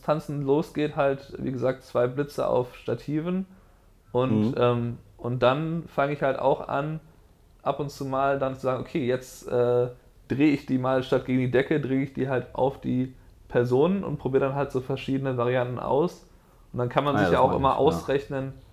Tanzen 0.03 0.43
losgeht, 0.43 0.97
halt, 0.97 1.35
wie 1.37 1.53
gesagt, 1.53 1.85
zwei 1.85 2.07
Blitze 2.07 2.47
auf 2.47 2.75
Stativen 2.75 3.45
und, 4.13 4.53
mhm. 4.53 4.55
ähm, 4.57 4.99
und 5.19 5.43
dann 5.43 5.85
fange 5.89 6.15
ich 6.15 6.23
halt 6.23 6.39
auch 6.39 6.69
an, 6.69 7.01
ab 7.63 7.81
und 7.81 7.91
zu 7.91 8.07
mal 8.07 8.39
dann 8.39 8.55
zu 8.55 8.63
sagen, 8.63 8.81
okay, 8.81 9.07
jetzt 9.07 9.47
äh, 9.47 9.89
drehe 10.29 10.53
ich 10.55 10.65
die 10.65 10.79
mal 10.79 11.03
statt 11.03 11.27
gegen 11.27 11.41
die 11.41 11.51
Decke, 11.51 11.81
drehe 11.81 12.03
ich 12.03 12.15
die 12.15 12.31
halt 12.31 12.55
auf 12.55 12.81
die 12.81 13.15
Personen 13.49 14.05
und 14.05 14.17
probiere 14.17 14.47
dann 14.47 14.55
halt 14.55 14.73
so 14.73 14.81
verschiedene 14.81 15.37
Varianten 15.37 15.79
aus. 15.79 16.27
Und 16.73 16.79
dann 16.79 16.89
kann 16.89 17.05
man 17.05 17.17
ah, 17.17 17.19
sich 17.19 17.33
ja 17.33 17.41
auch 17.41 17.55
immer 17.55 17.73
ich, 17.73 17.79
ausrechnen, 17.79 18.55
ja 18.55 18.72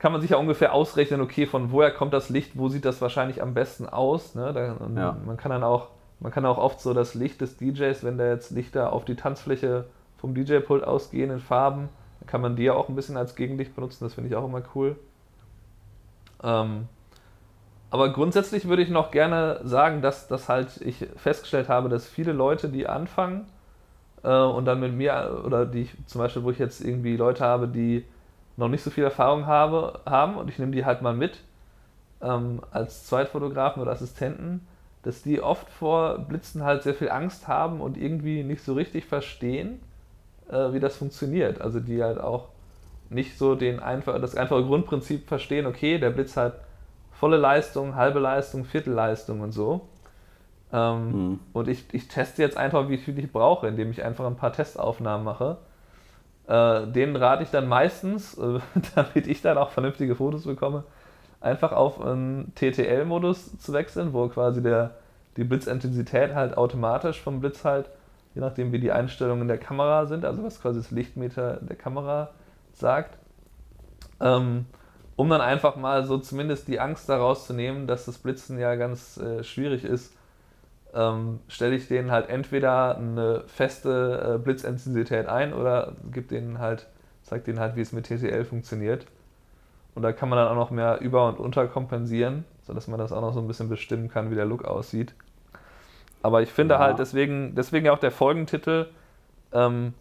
kann 0.00 0.12
man 0.12 0.22
sich 0.22 0.30
ja 0.30 0.38
ungefähr 0.38 0.72
ausrechnen, 0.72 1.20
okay, 1.20 1.46
von 1.46 1.72
woher 1.72 1.92
kommt 1.92 2.14
das 2.14 2.30
Licht, 2.30 2.52
wo 2.54 2.68
sieht 2.68 2.86
das 2.86 3.02
wahrscheinlich 3.02 3.42
am 3.42 3.52
besten 3.52 3.86
aus. 3.86 4.34
Ne? 4.34 4.52
Da, 4.52 4.76
ja. 4.98 5.16
Man 5.26 5.36
kann 5.36 5.50
dann 5.50 5.62
auch, 5.62 5.88
man 6.20 6.32
kann 6.32 6.46
auch 6.46 6.56
oft 6.56 6.80
so 6.80 6.94
das 6.94 7.14
Licht 7.14 7.42
des 7.42 7.58
DJs, 7.58 8.02
wenn 8.02 8.16
da 8.16 8.26
jetzt 8.26 8.50
Lichter 8.50 8.94
auf 8.94 9.04
die 9.04 9.14
Tanzfläche 9.14 9.84
vom 10.16 10.34
DJ-Pult 10.34 10.84
ausgehen 10.84 11.30
in 11.30 11.38
Farben, 11.38 11.90
dann 12.18 12.26
kann 12.26 12.40
man 12.40 12.56
die 12.56 12.64
ja 12.64 12.72
auch 12.72 12.88
ein 12.88 12.96
bisschen 12.96 13.18
als 13.18 13.36
Gegenlicht 13.36 13.74
benutzen, 13.74 14.04
das 14.04 14.14
finde 14.14 14.30
ich 14.30 14.36
auch 14.36 14.44
immer 14.44 14.62
cool. 14.74 14.96
Ähm, 16.42 16.88
aber 17.90 18.10
grundsätzlich 18.10 18.68
würde 18.68 18.82
ich 18.82 18.88
noch 18.88 19.10
gerne 19.10 19.60
sagen, 19.64 20.00
dass, 20.00 20.28
dass 20.28 20.48
halt 20.48 20.80
ich 20.80 21.06
festgestellt 21.16 21.68
habe, 21.68 21.90
dass 21.90 22.06
viele 22.06 22.32
Leute, 22.32 22.70
die 22.70 22.86
anfangen 22.86 23.46
äh, 24.22 24.32
und 24.32 24.64
dann 24.64 24.80
mit 24.80 24.94
mir, 24.94 25.42
oder 25.44 25.66
die 25.66 25.82
ich 25.82 26.06
zum 26.06 26.20
Beispiel, 26.20 26.42
wo 26.42 26.50
ich 26.50 26.58
jetzt 26.58 26.80
irgendwie 26.80 27.16
Leute 27.16 27.44
habe, 27.44 27.68
die 27.68 28.06
noch 28.60 28.68
nicht 28.68 28.84
so 28.84 28.90
viel 28.90 29.04
Erfahrung 29.04 29.46
habe, 29.46 30.00
haben 30.06 30.36
und 30.36 30.48
ich 30.48 30.58
nehme 30.58 30.72
die 30.72 30.84
halt 30.84 31.02
mal 31.02 31.14
mit 31.14 31.40
ähm, 32.20 32.60
als 32.70 33.06
Zweitfotografen 33.06 33.82
oder 33.82 33.90
Assistenten, 33.90 34.66
dass 35.02 35.22
die 35.22 35.40
oft 35.40 35.68
vor 35.70 36.18
Blitzen 36.18 36.62
halt 36.62 36.82
sehr 36.82 36.94
viel 36.94 37.10
Angst 37.10 37.48
haben 37.48 37.80
und 37.80 37.96
irgendwie 37.96 38.44
nicht 38.44 38.62
so 38.62 38.74
richtig 38.74 39.06
verstehen, 39.06 39.80
äh, 40.50 40.72
wie 40.72 40.78
das 40.78 40.96
funktioniert. 40.98 41.60
Also 41.60 41.80
die 41.80 42.02
halt 42.02 42.20
auch 42.20 42.48
nicht 43.08 43.38
so 43.38 43.54
den 43.54 43.80
einfach, 43.80 44.20
das 44.20 44.36
einfache 44.36 44.62
Grundprinzip 44.62 45.26
verstehen, 45.26 45.66
okay, 45.66 45.98
der 45.98 46.10
Blitz 46.10 46.36
hat 46.36 46.60
volle 47.12 47.38
Leistung, 47.38 47.96
halbe 47.96 48.20
Leistung, 48.20 48.66
Viertelleistung 48.66 49.40
und 49.40 49.52
so. 49.52 49.88
Ähm, 50.70 51.10
mhm. 51.10 51.40
Und 51.54 51.68
ich, 51.68 51.84
ich 51.92 52.08
teste 52.08 52.42
jetzt 52.42 52.58
einfach, 52.58 52.90
wie 52.90 52.98
viel 52.98 53.18
ich 53.18 53.32
brauche, 53.32 53.66
indem 53.66 53.90
ich 53.90 54.04
einfach 54.04 54.26
ein 54.26 54.36
paar 54.36 54.52
Testaufnahmen 54.52 55.24
mache 55.24 55.56
äh, 56.50 56.88
denen 56.88 57.14
rate 57.14 57.44
ich 57.44 57.50
dann 57.50 57.68
meistens, 57.68 58.36
äh, 58.36 58.58
damit 58.96 59.28
ich 59.28 59.40
dann 59.40 59.56
auch 59.56 59.70
vernünftige 59.70 60.16
Fotos 60.16 60.44
bekomme, 60.44 60.82
einfach 61.40 61.70
auf 61.70 62.04
einen 62.04 62.52
TTL-Modus 62.56 63.56
zu 63.58 63.72
wechseln, 63.72 64.12
wo 64.12 64.26
quasi 64.28 64.60
der, 64.60 64.96
die 65.36 65.44
Blitzintensität 65.44 66.34
halt 66.34 66.56
automatisch 66.56 67.20
vom 67.20 67.40
Blitz 67.40 67.64
halt, 67.64 67.88
je 68.34 68.40
nachdem 68.40 68.72
wie 68.72 68.80
die 68.80 68.90
Einstellungen 68.90 69.46
der 69.46 69.58
Kamera 69.58 70.06
sind, 70.06 70.24
also 70.24 70.42
was 70.42 70.60
quasi 70.60 70.80
das 70.80 70.90
Lichtmeter 70.90 71.58
der 71.62 71.76
Kamera 71.76 72.30
sagt, 72.72 73.16
ähm, 74.20 74.66
um 75.14 75.30
dann 75.30 75.40
einfach 75.40 75.76
mal 75.76 76.04
so 76.04 76.18
zumindest 76.18 76.66
die 76.66 76.80
Angst 76.80 77.08
daraus 77.08 77.46
zu 77.46 77.52
nehmen, 77.52 77.86
dass 77.86 78.06
das 78.06 78.18
Blitzen 78.18 78.58
ja 78.58 78.74
ganz 78.74 79.18
äh, 79.18 79.44
schwierig 79.44 79.84
ist 79.84 80.12
ähm, 80.94 81.40
stelle 81.48 81.76
ich 81.76 81.88
denen 81.88 82.10
halt 82.10 82.28
entweder 82.28 82.96
eine 82.96 83.44
feste 83.46 84.34
äh, 84.34 84.38
Blitzintensität 84.38 85.26
ein 85.26 85.52
oder 85.52 85.92
gebe 86.10 86.26
denen 86.26 86.58
halt, 86.58 86.88
zeige 87.22 87.44
denen 87.44 87.60
halt, 87.60 87.76
wie 87.76 87.80
es 87.80 87.92
mit 87.92 88.06
TTL 88.06 88.44
funktioniert. 88.44 89.06
Und 89.94 90.02
da 90.02 90.12
kann 90.12 90.28
man 90.28 90.38
dann 90.38 90.48
auch 90.48 90.54
noch 90.54 90.70
mehr 90.70 91.00
über- 91.00 91.28
und 91.28 91.38
unterkompensieren, 91.38 92.44
sodass 92.62 92.88
man 92.88 92.98
das 92.98 93.12
auch 93.12 93.20
noch 93.20 93.32
so 93.32 93.40
ein 93.40 93.48
bisschen 93.48 93.68
bestimmen 93.68 94.08
kann, 94.08 94.30
wie 94.30 94.34
der 94.34 94.46
Look 94.46 94.64
aussieht. 94.64 95.14
Aber 96.22 96.42
ich 96.42 96.50
finde 96.50 96.74
ja. 96.74 96.80
halt 96.80 96.98
deswegen, 96.98 97.54
deswegen 97.54 97.88
auch 97.88 97.98
der 97.98 98.10
Folgentitel, 98.10 98.86
ähm, 99.52 99.94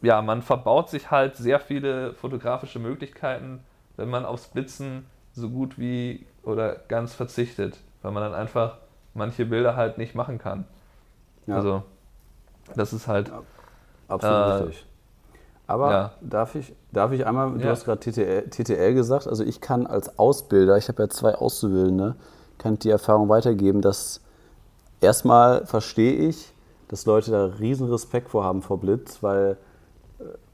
ja, 0.00 0.22
man 0.22 0.42
verbaut 0.42 0.88
sich 0.88 1.10
halt 1.10 1.36
sehr 1.36 1.60
viele 1.60 2.14
fotografische 2.14 2.78
Möglichkeiten, 2.78 3.60
wenn 3.96 4.08
man 4.08 4.24
aufs 4.24 4.48
Blitzen 4.48 5.06
so 5.32 5.50
gut 5.50 5.78
wie 5.78 6.26
oder 6.42 6.76
ganz 6.88 7.14
verzichtet, 7.14 7.78
weil 8.02 8.12
man 8.12 8.22
dann 8.22 8.34
einfach 8.34 8.78
manche 9.14 9.44
Bilder 9.44 9.76
halt 9.76 9.98
nicht 9.98 10.14
machen 10.14 10.38
kann. 10.38 10.64
Ja. 11.46 11.56
Also, 11.56 11.82
das 12.74 12.92
ist 12.92 13.08
halt. 13.08 13.28
Ja, 13.28 13.42
absolut 14.08 14.36
äh, 14.36 14.52
richtig. 14.64 14.86
Aber 15.68 15.90
ja. 15.90 16.12
darf, 16.22 16.54
ich, 16.54 16.74
darf 16.92 17.12
ich 17.12 17.26
einmal, 17.26 17.52
du 17.58 17.68
hast 17.68 17.84
gerade 17.84 18.00
TTL, 18.00 18.48
TTL 18.48 18.94
gesagt, 18.94 19.28
also 19.28 19.44
ich 19.44 19.60
kann 19.60 19.86
als 19.86 20.18
Ausbilder, 20.18 20.78
ich 20.78 20.88
habe 20.88 21.02
ja 21.02 21.08
zwei 21.10 21.34
Auszubildende, 21.34 22.16
kann 22.56 22.78
die 22.78 22.88
Erfahrung 22.88 23.28
weitergeben, 23.28 23.82
dass 23.82 24.22
erstmal 25.02 25.66
verstehe 25.66 26.14
ich, 26.26 26.54
dass 26.88 27.04
Leute 27.04 27.30
da 27.30 27.44
riesen 27.58 27.86
Respekt 27.90 28.30
vor 28.30 28.44
haben 28.44 28.62
vor 28.62 28.80
Blitz, 28.80 29.22
weil, 29.22 29.58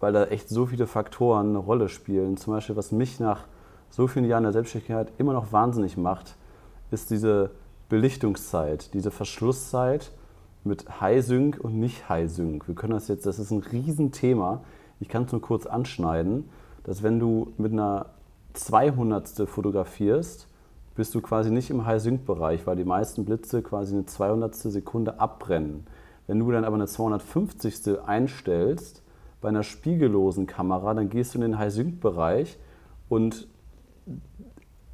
weil 0.01 0.13
da 0.13 0.25
echt 0.25 0.49
so 0.49 0.67
viele 0.67 0.89
Faktoren 0.89 1.51
eine 1.51 1.59
Rolle 1.59 1.89
spielen. 1.89 2.37
Zum 2.37 2.53
Beispiel, 2.53 2.75
was 2.75 2.91
mich 2.91 3.21
nach 3.21 3.45
so 3.91 4.09
vielen 4.09 4.25
Jahren 4.25 4.43
der 4.43 4.53
Selbstständigkeit 4.53 5.13
immer 5.19 5.33
noch 5.33 5.53
wahnsinnig 5.53 5.97
macht, 5.97 6.35
ist 6.91 7.11
diese 7.11 7.51
Belichtungszeit, 7.89 8.95
diese 8.95 9.11
Verschlusszeit 9.11 10.13
mit 10.65 11.01
High 11.01 11.25
Sync 11.25 11.59
und 11.61 11.79
nicht 11.79 12.09
High 12.09 12.31
Sync. 12.31 12.67
Wir 12.67 12.75
können 12.75 12.95
das 12.95 13.09
jetzt, 13.09 13.27
das 13.27 13.39
ist 13.39 13.51
ein 13.51 13.59
Riesenthema. 13.61 14.63
Ich 15.01 15.09
kann 15.09 15.25
es 15.25 15.33
nur 15.33 15.43
kurz 15.43 15.67
anschneiden, 15.67 16.49
dass 16.85 17.03
wenn 17.03 17.19
du 17.19 17.53
mit 17.59 17.73
einer 17.73 18.07
200. 18.55 19.49
fotografierst, 19.49 20.49
bist 20.95 21.15
du 21.15 21.21
quasi 21.21 21.51
nicht 21.51 21.71
im 21.71 21.85
High 21.85 22.01
Sync 22.01 22.25
Bereich, 22.25 22.67
weil 22.67 22.77
die 22.77 22.85
meisten 22.85 23.25
Blitze 23.25 23.63
quasi 23.63 23.95
eine 23.95 24.07
200. 24.07 24.55
Sekunde 24.55 25.21
abbrennen. 25.21 25.87
Wenn 26.27 26.39
du 26.39 26.51
dann 26.51 26.65
aber 26.65 26.77
eine 26.77 26.87
250. 26.87 28.01
einstellst 28.07 29.03
bei 29.41 29.49
einer 29.49 29.63
spiegellosen 29.63 30.47
Kamera, 30.47 30.95
dann 30.95 31.11
gehst 31.11 31.35
du 31.35 31.39
in 31.39 31.43
den 31.43 31.59
High 31.59 31.73
Sync 31.73 32.01
Bereich 32.01 32.59
und 33.09 33.49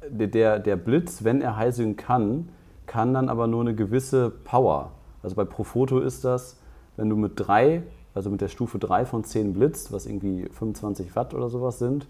der, 0.09 0.59
der 0.59 0.75
Blitz, 0.75 1.23
wenn 1.23 1.41
er 1.41 1.55
High 1.55 1.73
Sync 1.73 1.97
kann, 1.97 2.49
kann 2.91 3.13
dann 3.13 3.29
aber 3.29 3.47
nur 3.47 3.61
eine 3.61 3.73
gewisse 3.73 4.29
Power. 4.29 4.91
Also 5.23 5.37
bei 5.37 5.45
Profoto 5.45 5.99
ist 5.99 6.25
das, 6.25 6.57
wenn 6.97 7.09
du 7.09 7.15
mit 7.15 7.33
3, 7.35 7.83
also 8.13 8.29
mit 8.29 8.41
der 8.41 8.49
Stufe 8.49 8.79
3 8.79 9.05
von 9.05 9.23
10 9.23 9.53
blitzt, 9.53 9.93
was 9.93 10.05
irgendwie 10.05 10.49
25 10.49 11.15
Watt 11.15 11.33
oder 11.33 11.47
sowas 11.47 11.79
sind, 11.79 12.05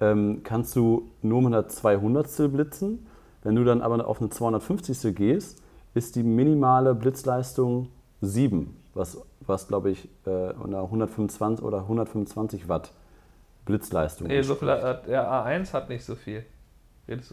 ähm, 0.00 0.40
kannst 0.42 0.74
du 0.74 1.08
nur 1.22 1.40
mit 1.42 1.54
einer 1.54 1.68
200 1.68 2.50
blitzen. 2.50 3.06
Wenn 3.44 3.54
du 3.54 3.62
dann 3.62 3.80
aber 3.80 4.08
auf 4.08 4.20
eine 4.20 4.28
250 4.28 5.14
gehst, 5.14 5.62
ist 5.94 6.16
die 6.16 6.24
minimale 6.24 6.96
Blitzleistung 6.96 7.86
7, 8.20 8.76
was, 8.94 9.22
was 9.46 9.68
glaube 9.68 9.90
ich, 9.90 10.08
äh, 10.26 10.48
125 10.50 11.64
oder 11.64 11.82
125 11.82 12.68
Watt 12.68 12.92
Blitzleistung 13.66 14.26
Nee, 14.26 14.42
so 14.42 14.56
viel 14.56 14.68
hat, 14.68 15.06
der 15.06 15.30
A1 15.30 15.72
hat 15.72 15.88
nicht 15.88 16.04
so 16.04 16.16
viel. 16.16 16.44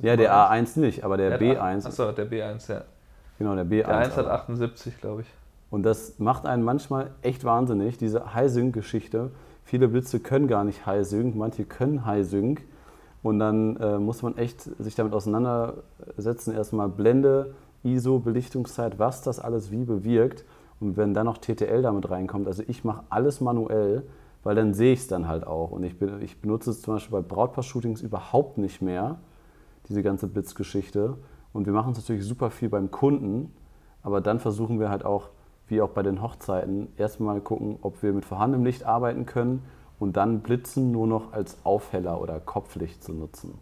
Ja, 0.02 0.16
der 0.16 0.34
A1 0.34 0.80
nicht, 0.80 1.04
aber 1.04 1.18
der, 1.18 1.38
der 1.38 1.60
B1. 1.60 1.86
Achso, 1.86 2.12
der 2.12 2.30
B1, 2.30 2.72
ja. 2.72 2.84
Genau, 3.38 3.56
der 3.56 3.66
B1. 3.66 3.86
Der 3.86 3.98
1 3.98 4.18
hat 4.18 4.28
78, 4.28 5.02
glaube 5.02 5.22
ich. 5.22 5.28
Und 5.70 5.84
das 5.84 6.20
macht 6.20 6.46
einen 6.46 6.64
manchmal 6.64 7.12
echt 7.22 7.44
wahnsinnig, 7.44 7.98
diese 7.98 8.34
High-Sync-Geschichte. 8.34 9.32
Viele 9.66 9.88
Blitze 9.88 10.20
können 10.20 10.48
gar 10.48 10.64
nicht 10.64 10.86
High-Sync, 10.86 11.36
manche 11.36 11.66
können 11.66 12.06
High-Sync. 12.06 12.62
Und 13.24 13.40
dann 13.40 13.76
äh, 13.78 13.98
muss 13.98 14.22
man 14.22 14.38
echt 14.38 14.62
sich 14.62 14.96
damit 14.96 15.14
auseinandersetzen, 15.14 16.54
erstmal 16.54 16.88
Blende, 16.88 17.56
ISO, 17.84 18.20
Belichtungszeit, 18.20 19.00
was 19.00 19.24
das 19.24 19.40
alles 19.40 19.72
wie 19.72 19.84
bewirkt. 19.84 20.46
Und 20.80 20.96
wenn 20.96 21.14
dann 21.14 21.26
noch 21.26 21.40
TTL 21.40 21.82
damit 21.82 22.10
reinkommt, 22.10 22.48
also 22.48 22.64
ich 22.68 22.84
mache 22.84 23.04
alles 23.10 23.42
manuell, 23.42 24.04
weil 24.44 24.56
dann 24.56 24.74
sehe 24.74 24.94
ich 24.94 25.00
es 25.00 25.08
dann 25.08 25.28
halt 25.28 25.46
auch. 25.48 25.72
Und 25.72 25.84
ich, 25.84 25.96
ich 26.22 26.40
benutze 26.40 26.70
es 26.70 26.84
zum 26.84 26.94
Beispiel 26.94 27.20
bei 27.20 27.28
Brautpaar-Shootings 27.28 28.02
überhaupt 28.02 28.60
nicht 28.60 28.82
mehr 28.82 29.18
diese 29.90 30.04
ganze 30.04 30.28
Blitzgeschichte. 30.28 31.18
Und 31.54 31.66
wir 31.66 31.74
machen 31.74 31.92
es 31.92 31.98
natürlich 32.00 32.26
super 32.26 32.50
viel 32.50 32.70
beim 32.70 32.92
Kunden, 32.92 33.54
aber 34.04 34.22
dann 34.22 34.40
versuchen 34.40 34.80
wir 34.80 34.90
halt 34.90 35.06
auch, 35.06 35.30
wie 35.68 35.82
auch 35.82 35.90
bei 35.90 36.04
den 36.04 36.22
Hochzeiten, 36.22 36.90
erstmal 36.98 37.42
gucken, 37.42 37.78
ob 37.82 38.04
wir 38.04 38.14
mit 38.14 38.26
vorhandenem 38.26 38.66
Licht 38.66 38.84
arbeiten 38.84 39.26
können 39.26 39.64
und 40.00 40.18
dann 40.18 40.42
Blitzen 40.42 40.92
nur 40.92 41.08
noch 41.08 41.34
als 41.34 41.58
Aufheller 41.64 42.22
oder 42.22 42.40
Kopflicht 42.40 43.04
zu 43.04 43.14
nutzen. 43.14 43.58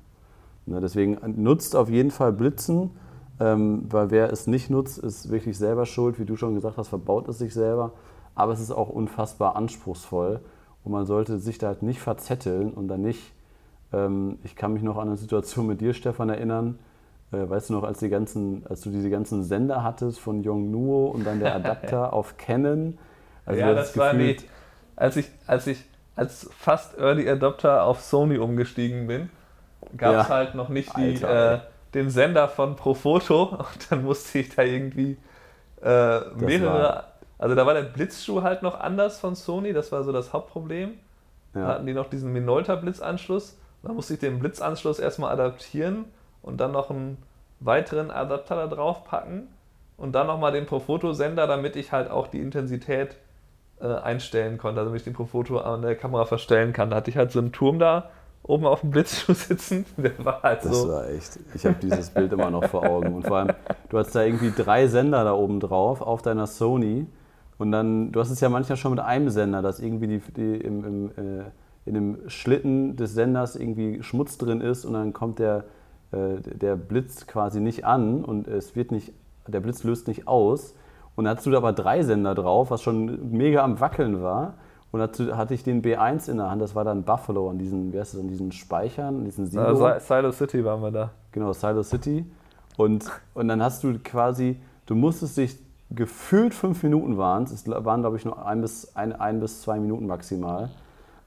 Ne, 0.65 0.79
deswegen 0.81 1.17
nutzt 1.41 1.75
auf 1.75 1.89
jeden 1.89 2.11
Fall 2.11 2.33
Blitzen, 2.33 2.91
ähm, 3.39 3.85
weil 3.89 4.11
wer 4.11 4.31
es 4.31 4.47
nicht 4.47 4.69
nutzt, 4.69 4.97
ist 4.97 5.29
wirklich 5.29 5.57
selber 5.57 5.85
schuld. 5.85 6.19
Wie 6.19 6.25
du 6.25 6.35
schon 6.35 6.55
gesagt 6.55 6.77
hast, 6.77 6.87
verbaut 6.87 7.27
es 7.27 7.39
sich 7.39 7.53
selber. 7.53 7.91
Aber 8.35 8.53
es 8.53 8.59
ist 8.59 8.71
auch 8.71 8.89
unfassbar 8.89 9.55
anspruchsvoll 9.55 10.39
und 10.83 10.91
man 10.91 11.05
sollte 11.05 11.37
sich 11.37 11.57
da 11.57 11.67
halt 11.67 11.83
nicht 11.83 11.99
verzetteln 11.99 12.73
und 12.73 12.87
dann 12.87 13.01
nicht. 13.01 13.33
Ähm, 13.93 14.39
ich 14.43 14.55
kann 14.55 14.73
mich 14.73 14.83
noch 14.83 14.97
an 14.97 15.07
eine 15.07 15.17
Situation 15.17 15.67
mit 15.67 15.81
dir, 15.81 15.93
Stefan, 15.93 16.29
erinnern. 16.29 16.79
Äh, 17.31 17.49
weißt 17.49 17.69
du 17.69 17.73
noch, 17.73 17.83
als, 17.83 17.99
die 17.99 18.09
ganzen, 18.09 18.65
als 18.67 18.81
du 18.81 18.89
diese 18.89 19.09
ganzen 19.09 19.43
Sender 19.43 19.83
hattest 19.83 20.19
von 20.19 20.43
Yongnuo 20.43 21.07
und 21.07 21.25
dann 21.25 21.39
der 21.39 21.55
Adapter 21.55 22.13
auf 22.13 22.37
Canon? 22.37 22.97
Also 23.45 23.61
ja, 23.61 23.73
das, 23.73 23.93
das 23.93 23.97
war 23.97 24.13
die, 24.13 24.37
als 24.95 25.17
ich, 25.17 25.29
als 25.47 25.67
ich 25.67 25.83
als 26.15 26.49
fast 26.57 26.97
Early 26.97 27.29
Adopter 27.29 27.83
auf 27.83 28.01
Sony 28.01 28.37
umgestiegen 28.37 29.07
bin, 29.07 29.29
gab 29.97 30.15
es 30.15 30.27
ja. 30.27 30.29
halt 30.29 30.55
noch 30.55 30.69
nicht 30.69 30.95
die, 30.95 31.15
äh, 31.15 31.59
den 31.93 32.09
Sender 32.09 32.47
von 32.47 32.75
Profoto 32.75 33.43
und 33.57 33.91
dann 33.91 34.03
musste 34.03 34.39
ich 34.39 34.55
da 34.55 34.63
irgendwie 34.63 35.17
äh, 35.81 36.19
mehrere. 36.35 37.05
Also 37.39 37.55
da 37.55 37.65
war 37.65 37.73
der 37.73 37.81
Blitzschuh 37.81 38.41
halt 38.41 38.61
noch 38.61 38.79
anders 38.79 39.19
von 39.19 39.35
Sony, 39.35 39.73
das 39.73 39.91
war 39.91 40.03
so 40.03 40.11
das 40.11 40.31
Hauptproblem. 40.31 40.93
Ja. 41.53 41.61
Da 41.61 41.67
hatten 41.67 41.85
die 41.85 41.93
noch 41.93 42.09
diesen 42.09 42.31
Minolta-Blitzanschluss. 42.31 43.57
Da 43.83 43.93
musste 43.93 44.13
ich 44.13 44.19
den 44.19 44.39
Blitzanschluss 44.39 44.99
erstmal 44.99 45.31
adaptieren 45.31 46.05
und 46.41 46.59
dann 46.59 46.71
noch 46.71 46.89
einen 46.89 47.17
weiteren 47.59 48.11
Adapter 48.11 48.55
da 48.55 48.67
drauf 48.67 49.03
packen 49.03 49.47
und 49.97 50.13
dann 50.13 50.27
nochmal 50.27 50.51
den 50.51 50.65
Profoto-Sender, 50.65 51.47
damit 51.47 51.75
ich 51.75 51.91
halt 51.91 52.09
auch 52.09 52.27
die 52.27 52.39
Intensität 52.39 53.17
äh, 53.79 53.87
einstellen 53.87 54.57
konnte, 54.57 54.83
damit 54.83 55.01
ich 55.01 55.03
den 55.03 55.13
Profoto 55.13 55.59
an 55.59 55.81
der 55.81 55.95
Kamera 55.95 56.25
verstellen 56.25 56.73
kann. 56.73 56.89
Da 56.89 56.97
hatte 56.97 57.09
ich 57.09 57.17
halt 57.17 57.31
so 57.31 57.39
einen 57.39 57.51
Turm 57.51 57.79
da 57.79 58.09
oben 58.43 58.65
auf 58.65 58.81
dem 58.81 58.91
Blitzschuh 58.91 59.33
sitzen. 59.33 59.85
Der 59.97 60.13
war 60.23 60.41
halt 60.43 60.65
das 60.65 60.81
so. 60.81 60.89
war 60.89 61.09
echt. 61.09 61.39
Ich 61.53 61.65
habe 61.65 61.75
dieses 61.81 62.09
Bild 62.09 62.31
immer 62.33 62.49
noch 62.49 62.65
vor 62.65 62.83
Augen. 62.85 63.13
Und 63.15 63.27
vor 63.27 63.37
allem, 63.37 63.53
du 63.89 63.97
hast 63.97 64.13
da 64.13 64.23
irgendwie 64.23 64.51
drei 64.51 64.87
Sender 64.87 65.23
da 65.23 65.33
oben 65.33 65.59
drauf 65.59 66.01
auf 66.01 66.21
deiner 66.21 66.47
Sony. 66.47 67.07
Und 67.57 67.71
dann, 67.71 68.11
du 68.11 68.19
hast 68.19 68.31
es 68.31 68.41
ja 68.41 68.49
manchmal 68.49 68.77
schon 68.77 68.91
mit 68.91 68.99
einem 68.99 69.29
Sender, 69.29 69.61
dass 69.61 69.79
irgendwie 69.79 70.07
die, 70.07 70.19
die 70.35 70.57
im, 70.57 70.85
im, 70.85 71.11
äh, 71.11 71.43
in 71.85 71.93
dem 71.93 72.29
Schlitten 72.29 72.95
des 72.95 73.13
Senders 73.13 73.55
irgendwie 73.55 74.01
Schmutz 74.03 74.37
drin 74.37 74.61
ist 74.61 74.85
und 74.85 74.93
dann 74.93 75.13
kommt 75.13 75.39
der, 75.39 75.65
äh, 76.11 76.39
der 76.41 76.75
Blitz 76.75 77.27
quasi 77.27 77.59
nicht 77.59 77.85
an 77.85 78.23
und 78.23 78.47
es 78.47 78.75
wird 78.75 78.91
nicht, 78.91 79.13
der 79.47 79.59
Blitz 79.59 79.83
löst 79.83 80.07
nicht 80.07 80.27
aus. 80.27 80.75
Und 81.15 81.25
dann 81.25 81.31
hattest 81.31 81.45
du 81.45 81.51
da 81.51 81.57
aber 81.57 81.73
drei 81.73 82.01
Sender 82.01 82.33
drauf, 82.33 82.71
was 82.71 82.81
schon 82.81 83.31
mega 83.31 83.63
am 83.63 83.79
Wackeln 83.79 84.23
war. 84.23 84.55
Und 84.91 84.99
dazu 84.99 85.35
hatte 85.35 85.53
ich 85.53 85.63
den 85.63 85.81
B1 85.81 86.29
in 86.29 86.37
der 86.37 86.49
Hand, 86.49 86.61
das 86.61 86.75
war 86.75 86.83
dann 86.83 87.03
Buffalo 87.03 87.49
an 87.49 87.57
diesen, 87.57 87.91
wie 87.93 87.99
heißt 87.99 88.13
das, 88.13 88.21
an 88.21 88.27
diesen 88.27 88.51
Speichern, 88.51 89.17
an 89.17 89.25
diesen 89.25 89.47
Silo. 89.47 89.87
Ja, 89.87 89.99
Silo 89.99 90.31
City 90.31 90.63
waren 90.63 90.81
wir 90.81 90.91
da. 90.91 91.09
Genau, 91.31 91.51
Silo 91.51 91.83
City. 91.83 92.25
Und, 92.77 93.09
und 93.33 93.47
dann 93.47 93.61
hast 93.61 93.83
du 93.83 93.97
quasi, 94.03 94.57
du 94.85 94.95
musstest 94.95 95.37
dich 95.37 95.57
gefühlt 95.89 96.53
fünf 96.53 96.83
Minuten 96.83 97.17
waren 97.17 97.43
es, 97.43 97.67
waren 97.67 98.01
glaube 98.01 98.17
ich 98.17 98.25
nur 98.25 98.45
ein 98.45 98.61
bis, 98.61 98.95
ein, 98.95 99.13
ein 99.13 99.39
bis 99.39 99.61
zwei 99.61 99.79
Minuten 99.79 100.07
maximal, 100.07 100.69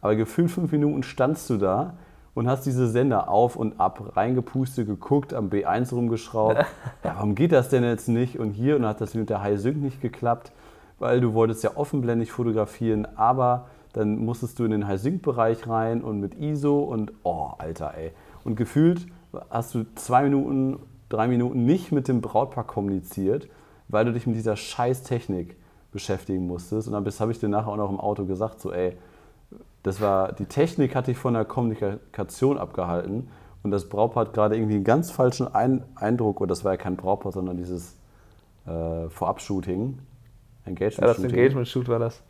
aber 0.00 0.16
gefühlt 0.16 0.50
fünf 0.50 0.72
Minuten 0.72 1.02
standst 1.02 1.48
du 1.50 1.56
da 1.56 1.94
und 2.35 2.48
hast 2.48 2.66
diese 2.66 2.87
Sender 2.87 3.30
auf 3.30 3.56
und 3.56 3.80
ab 3.80 4.14
reingepustet, 4.14 4.87
geguckt, 4.87 5.32
am 5.32 5.48
B1 5.48 5.94
rumgeschraubt. 5.94 6.59
ja, 7.04 7.14
warum 7.14 7.35
geht 7.35 7.52
das 7.52 7.70
denn 7.70 7.82
jetzt 7.82 8.09
nicht? 8.09 8.38
Und 8.38 8.50
hier, 8.50 8.76
und 8.76 8.82
dann 8.82 8.90
hat 8.90 9.00
das 9.00 9.14
mit 9.14 9.30
der 9.30 9.42
High 9.42 9.59
Sync 9.59 9.78
nicht 9.78 10.02
geklappt, 10.02 10.52
weil 10.98 11.20
du 11.20 11.32
wolltest 11.32 11.64
ja 11.64 11.70
offenblendig 11.76 12.30
fotografieren, 12.32 13.06
aber 13.16 13.68
dann 13.94 14.18
musstest 14.18 14.59
du 14.59 14.64
in 14.64 14.70
den 14.70 14.87
High 14.87 15.00
Sync 15.00 15.22
Bereich 15.22 15.66
rein 15.66 16.02
und 16.02 16.20
mit 16.20 16.35
ISO 16.35 16.80
und 16.80 17.12
oh, 17.22 17.52
Alter, 17.56 17.94
ey. 17.96 18.12
Und 18.44 18.56
gefühlt 18.56 19.06
hast 19.48 19.74
du 19.74 19.87
zwei 19.94 20.22
Minuten, 20.22 20.78
drei 21.09 21.28
Minuten 21.28 21.64
nicht 21.64 21.90
mit 21.90 22.06
dem 22.06 22.20
Brautpaar 22.20 22.64
kommuniziert, 22.64 23.48
weil 23.88 24.04
du 24.04 24.12
dich 24.12 24.26
mit 24.26 24.37
dieser 24.37 24.56
scheiß 24.56 25.04
Technik 25.04 25.56
beschäftigen 25.90 26.46
musstest. 26.46 26.88
Und 26.88 26.92
dann 26.92 27.06
habe 27.06 27.32
ich 27.32 27.38
dir 27.38 27.48
nachher 27.48 27.68
auch 27.68 27.76
noch 27.76 27.90
im 27.90 27.98
Auto 27.98 28.26
gesagt, 28.26 28.61
so 28.61 28.72
ey, 28.72 28.98
das 29.87 30.01
war, 30.01 30.33
die 30.33 30.46
Technik 30.46 30.96
hat 30.96 31.07
dich 31.07 31.16
von 31.16 31.35
der 31.35 31.44
Kommunikation 31.44 32.59
abgehalten 32.59 33.29
und 33.62 33.70
das 33.70 33.88
Brautpaar 33.88 34.27
hat 34.27 34.35
gerade 34.35 34.57
irgendwie 34.57 34.75
einen 34.75 34.83
ganz 34.83 35.12
falschen 35.12 35.46
Ein 35.55 35.85
Eindruck, 35.94 36.40
oder 36.40 36.49
das 36.49 36.64
war 36.64 36.72
ja 36.72 36.77
kein 36.77 36.96
Brautpaar, 36.96 37.31
sondern 37.31 37.57
dieses 37.57 37.96
äh, 38.66 39.09
Vorab-Shooting. 39.09 40.01
Engagement-Shooting. 40.64 41.07
Ja, 41.07 41.14
das 41.14 41.33
Engagement-Shoot 41.33 41.88
war 41.88 42.01
das. 42.01 42.20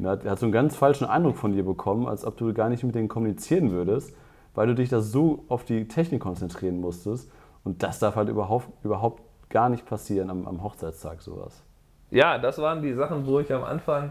Er 0.00 0.10
hat, 0.10 0.24
hat 0.24 0.40
so 0.40 0.46
einen 0.46 0.52
ganz 0.52 0.74
falschen 0.74 1.04
Eindruck 1.04 1.36
von 1.36 1.52
dir 1.52 1.64
bekommen, 1.64 2.08
als 2.08 2.24
ob 2.24 2.36
du 2.36 2.52
gar 2.52 2.68
nicht 2.68 2.82
mit 2.82 2.96
denen 2.96 3.06
kommunizieren 3.06 3.70
würdest, 3.70 4.16
weil 4.56 4.66
du 4.66 4.74
dich 4.74 4.88
da 4.88 5.00
so 5.00 5.44
auf 5.46 5.64
die 5.64 5.86
Technik 5.86 6.20
konzentrieren 6.20 6.80
musstest. 6.80 7.30
Und 7.62 7.84
das 7.84 8.00
darf 8.00 8.16
halt 8.16 8.28
überhaupt, 8.28 8.66
überhaupt 8.82 9.22
gar 9.50 9.68
nicht 9.68 9.86
passieren 9.86 10.30
am, 10.30 10.48
am 10.48 10.64
Hochzeitstag, 10.64 11.22
sowas. 11.22 11.62
Ja, 12.10 12.38
das 12.38 12.58
waren 12.58 12.82
die 12.82 12.92
Sachen, 12.92 13.24
wo 13.24 13.38
ich 13.38 13.52
am 13.52 13.62
Anfang 13.62 14.10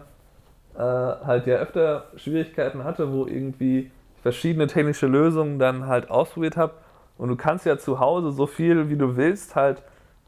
äh, 0.74 0.78
halt 0.78 1.46
ja 1.46 1.56
öfter 1.56 2.06
Schwierigkeiten 2.16 2.84
hatte, 2.84 3.12
wo 3.12 3.26
irgendwie 3.26 3.90
verschiedene 4.22 4.66
technische 4.66 5.06
Lösungen 5.06 5.58
dann 5.58 5.86
halt 5.86 6.10
ausprobiert 6.10 6.56
habe. 6.56 6.74
Und 7.18 7.28
du 7.28 7.36
kannst 7.36 7.66
ja 7.66 7.78
zu 7.78 8.00
Hause 8.00 8.32
so 8.32 8.46
viel 8.46 8.88
wie 8.88 8.96
du 8.96 9.16
willst 9.16 9.54
halt 9.54 9.82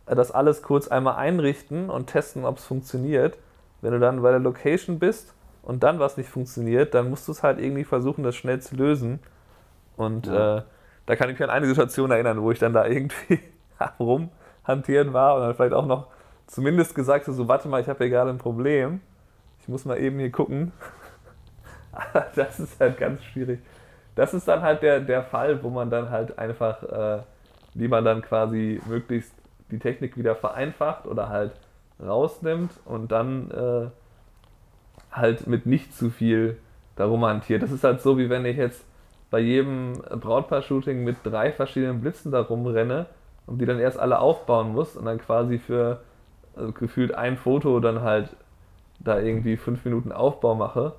äh, 0.06 0.14
das 0.14 0.30
alles 0.30 0.62
kurz 0.62 0.88
einmal 0.88 1.16
einrichten 1.16 1.90
und 1.90 2.06
testen, 2.06 2.44
ob 2.44 2.58
es 2.58 2.64
funktioniert. 2.64 3.38
Wenn 3.80 3.92
du 3.92 3.98
dann 3.98 4.22
bei 4.22 4.30
der 4.30 4.40
Location 4.40 4.98
bist 4.98 5.34
und 5.62 5.82
dann 5.82 5.98
was 5.98 6.16
nicht 6.16 6.28
funktioniert, 6.28 6.94
dann 6.94 7.10
musst 7.10 7.28
du 7.28 7.32
es 7.32 7.42
halt 7.42 7.58
irgendwie 7.58 7.84
versuchen, 7.84 8.24
das 8.24 8.36
schnell 8.36 8.60
zu 8.60 8.76
lösen. 8.76 9.20
Und 9.96 10.26
ja. 10.26 10.58
äh, 10.58 10.62
da 11.06 11.16
kann 11.16 11.28
ich 11.30 11.38
mich 11.38 11.48
an 11.48 11.54
eine 11.54 11.66
Situation 11.66 12.10
erinnern, 12.10 12.42
wo 12.42 12.50
ich 12.50 12.58
dann 12.58 12.72
da 12.72 12.86
irgendwie 12.86 13.40
rumhantieren 14.00 15.12
war 15.12 15.36
und 15.36 15.42
dann 15.42 15.54
vielleicht 15.54 15.74
auch 15.74 15.86
noch 15.86 16.08
zumindest 16.46 16.94
gesagt 16.94 17.26
habe, 17.26 17.36
so 17.36 17.48
warte 17.48 17.68
mal, 17.68 17.80
ich 17.80 17.88
habe 17.88 17.98
hier 17.98 18.10
gerade 18.10 18.30
ein 18.30 18.38
Problem. 18.38 19.00
Ich 19.64 19.68
muss 19.68 19.86
mal 19.86 19.98
eben 19.98 20.18
hier 20.18 20.30
gucken. 20.30 20.72
das 22.34 22.60
ist 22.60 22.78
halt 22.78 22.98
ganz 22.98 23.24
schwierig. 23.24 23.60
Das 24.14 24.34
ist 24.34 24.46
dann 24.46 24.60
halt 24.60 24.82
der, 24.82 25.00
der 25.00 25.22
Fall, 25.22 25.62
wo 25.62 25.70
man 25.70 25.88
dann 25.88 26.10
halt 26.10 26.38
einfach, 26.38 26.82
äh, 26.82 27.22
wie 27.72 27.88
man 27.88 28.04
dann 28.04 28.20
quasi 28.20 28.78
möglichst 28.86 29.32
die 29.70 29.78
Technik 29.78 30.18
wieder 30.18 30.36
vereinfacht 30.36 31.06
oder 31.06 31.30
halt 31.30 31.52
rausnimmt 31.98 32.72
und 32.84 33.10
dann 33.10 33.50
äh, 33.52 33.86
halt 35.10 35.46
mit 35.46 35.64
nicht 35.64 35.96
zu 35.96 36.10
viel 36.10 36.58
darum 36.96 37.24
hantiert. 37.24 37.62
Das 37.62 37.72
ist 37.72 37.84
halt 37.84 38.02
so, 38.02 38.18
wie 38.18 38.28
wenn 38.28 38.44
ich 38.44 38.58
jetzt 38.58 38.84
bei 39.30 39.38
jedem 39.38 39.94
Brautpaar-Shooting 39.94 41.02
mit 41.04 41.16
drei 41.24 41.52
verschiedenen 41.52 42.02
Blitzen 42.02 42.32
da 42.32 42.42
rumrenne 42.42 43.06
und 43.46 43.62
die 43.62 43.64
dann 43.64 43.78
erst 43.78 43.98
alle 43.98 44.18
aufbauen 44.18 44.74
muss 44.74 44.94
und 44.94 45.06
dann 45.06 45.16
quasi 45.16 45.58
für 45.58 46.02
also 46.54 46.70
gefühlt 46.72 47.14
ein 47.14 47.38
Foto 47.38 47.80
dann 47.80 48.02
halt 48.02 48.28
da 49.04 49.20
irgendwie 49.20 49.56
fünf 49.56 49.84
Minuten 49.84 50.12
Aufbau 50.12 50.54
mache, 50.54 50.94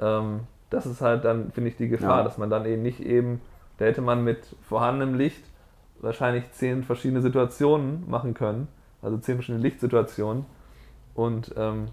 ähm, 0.00 0.40
das 0.70 0.86
ist 0.86 1.00
halt 1.00 1.24
dann, 1.24 1.52
finde 1.52 1.70
ich, 1.70 1.76
die 1.76 1.88
Gefahr, 1.88 2.18
ja. 2.18 2.24
dass 2.24 2.38
man 2.38 2.50
dann 2.50 2.66
eben 2.66 2.82
nicht 2.82 3.00
eben, 3.00 3.40
da 3.78 3.84
hätte 3.84 4.02
man 4.02 4.24
mit 4.24 4.56
vorhandenem 4.62 5.14
Licht 5.14 5.44
wahrscheinlich 6.00 6.50
zehn 6.52 6.82
verschiedene 6.82 7.22
Situationen 7.22 8.08
machen 8.08 8.34
können, 8.34 8.68
also 9.00 9.16
zehn 9.18 9.36
verschiedene 9.36 9.62
Lichtsituationen. 9.62 10.44
Und 11.14 11.54
ähm, 11.56 11.86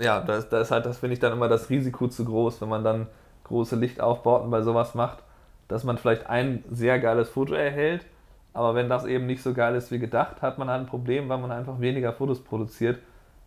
ja, 0.00 0.20
da 0.20 0.36
ist, 0.36 0.48
da 0.48 0.60
ist 0.60 0.70
halt, 0.70 0.84
das 0.86 0.98
finde 0.98 1.14
ich 1.14 1.20
dann 1.20 1.32
immer 1.32 1.48
das 1.48 1.70
Risiko 1.70 2.08
zu 2.08 2.24
groß, 2.24 2.60
wenn 2.60 2.68
man 2.68 2.84
dann 2.84 3.06
große 3.44 3.76
Lichtaufbauten 3.76 4.50
bei 4.50 4.62
sowas 4.62 4.94
macht, 4.94 5.22
dass 5.68 5.84
man 5.84 5.98
vielleicht 5.98 6.26
ein 6.26 6.64
sehr 6.70 6.98
geiles 6.98 7.28
Foto 7.30 7.54
erhält, 7.54 8.04
aber 8.52 8.74
wenn 8.74 8.88
das 8.88 9.04
eben 9.04 9.26
nicht 9.26 9.42
so 9.42 9.54
geil 9.54 9.74
ist 9.74 9.90
wie 9.90 9.98
gedacht, 9.98 10.42
hat 10.42 10.58
man 10.58 10.68
halt 10.68 10.82
ein 10.82 10.86
Problem, 10.86 11.28
weil 11.28 11.38
man 11.38 11.50
einfach 11.50 11.80
weniger 11.80 12.12
Fotos 12.12 12.42
produziert 12.42 12.98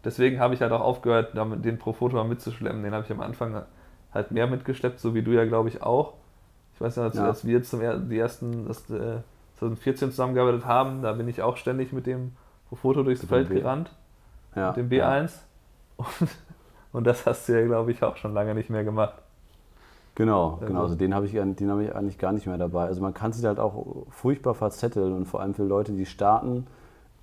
deswegen 0.07 0.39
habe 0.39 0.53
ich 0.53 0.61
halt 0.61 0.71
auch 0.71 0.81
aufgehört, 0.81 1.35
den 1.35 1.77
Profoto 1.77 2.15
mal 2.15 2.23
mitzuschleppen. 2.23 2.81
Den 2.81 2.93
habe 2.93 3.03
ich 3.03 3.11
am 3.11 3.19
Anfang 3.19 3.63
halt 4.13 4.31
mehr 4.31 4.47
mitgeschleppt, 4.47 4.99
so 4.99 5.13
wie 5.13 5.21
du 5.21 5.31
ja, 5.31 5.45
glaube 5.45 5.67
ich, 5.67 5.83
auch. 5.83 6.13
Ich 6.73 6.81
weiß 6.81 6.95
ja, 6.95 7.03
als, 7.03 7.17
ja. 7.17 7.25
als 7.25 7.45
wir 7.45 7.61
zum 7.61 7.81
die 8.09 8.17
ersten 8.17 8.65
das, 8.67 8.89
äh, 8.89 9.19
2014 9.55 10.11
zusammengearbeitet 10.11 10.65
haben, 10.65 11.01
da 11.01 11.11
bin 11.11 11.27
ich 11.27 11.41
auch 11.41 11.57
ständig 11.57 11.91
mit 11.91 12.05
dem 12.05 12.31
Profoto 12.69 13.03
durchs 13.03 13.21
mit 13.21 13.29
Feld 13.29 13.49
gerannt. 13.49 13.91
Ja. 14.55 14.69
Mit 14.69 14.77
dem 14.77 14.89
B1. 14.89 14.99
Ja. 14.99 15.25
Und, 15.97 16.07
und 16.93 17.03
das 17.07 17.25
hast 17.25 17.49
du 17.49 17.59
ja, 17.59 17.65
glaube 17.65 17.91
ich, 17.91 18.01
auch 18.01 18.15
schon 18.15 18.33
lange 18.33 18.55
nicht 18.55 18.69
mehr 18.69 18.85
gemacht. 18.85 19.15
Genau, 20.15 20.57
genau. 20.65 20.83
Also 20.83 20.95
den 20.95 21.13
habe 21.13 21.25
ich, 21.25 21.35
hab 21.35 21.79
ich 21.79 21.95
eigentlich 21.95 22.17
gar 22.17 22.31
nicht 22.31 22.47
mehr 22.47 22.57
dabei. 22.57 22.85
Also 22.85 23.01
man 23.01 23.13
kann 23.13 23.33
sich 23.33 23.45
halt 23.45 23.59
auch 23.59 24.05
furchtbar 24.09 24.55
verzetteln 24.55 25.13
und 25.13 25.25
vor 25.25 25.41
allem 25.41 25.53
für 25.53 25.63
Leute, 25.63 25.91
die 25.91 26.07
starten, 26.07 26.65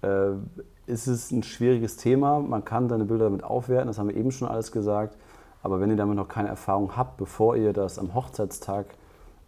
äh, 0.02 0.32
ist 0.86 1.06
es 1.06 1.30
ein 1.30 1.42
schwieriges 1.42 1.96
Thema. 1.96 2.40
Man 2.40 2.64
kann 2.64 2.88
seine 2.88 3.04
Bilder 3.04 3.24
damit 3.24 3.44
aufwerten, 3.44 3.88
das 3.88 3.98
haben 3.98 4.08
wir 4.08 4.16
eben 4.16 4.30
schon 4.30 4.48
alles 4.48 4.72
gesagt. 4.72 5.16
Aber 5.62 5.80
wenn 5.80 5.90
ihr 5.90 5.96
damit 5.96 6.16
noch 6.16 6.28
keine 6.28 6.48
Erfahrung 6.48 6.96
habt, 6.96 7.16
bevor 7.16 7.56
ihr 7.56 7.72
das 7.72 7.98
am 7.98 8.14
Hochzeitstag 8.14 8.86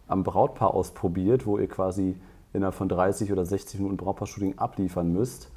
am 0.07 0.23
Brautpaar 0.23 0.73
ausprobiert, 0.73 1.45
wo 1.45 1.57
ihr 1.59 1.67
quasi 1.67 2.15
innerhalb 2.53 2.75
von 2.75 2.89
30 2.89 3.31
oder 3.31 3.45
60 3.45 3.79
Minuten 3.79 3.97
Brautpaar-Shooting 3.97 4.57
abliefern 4.57 5.13
müsst 5.13 5.51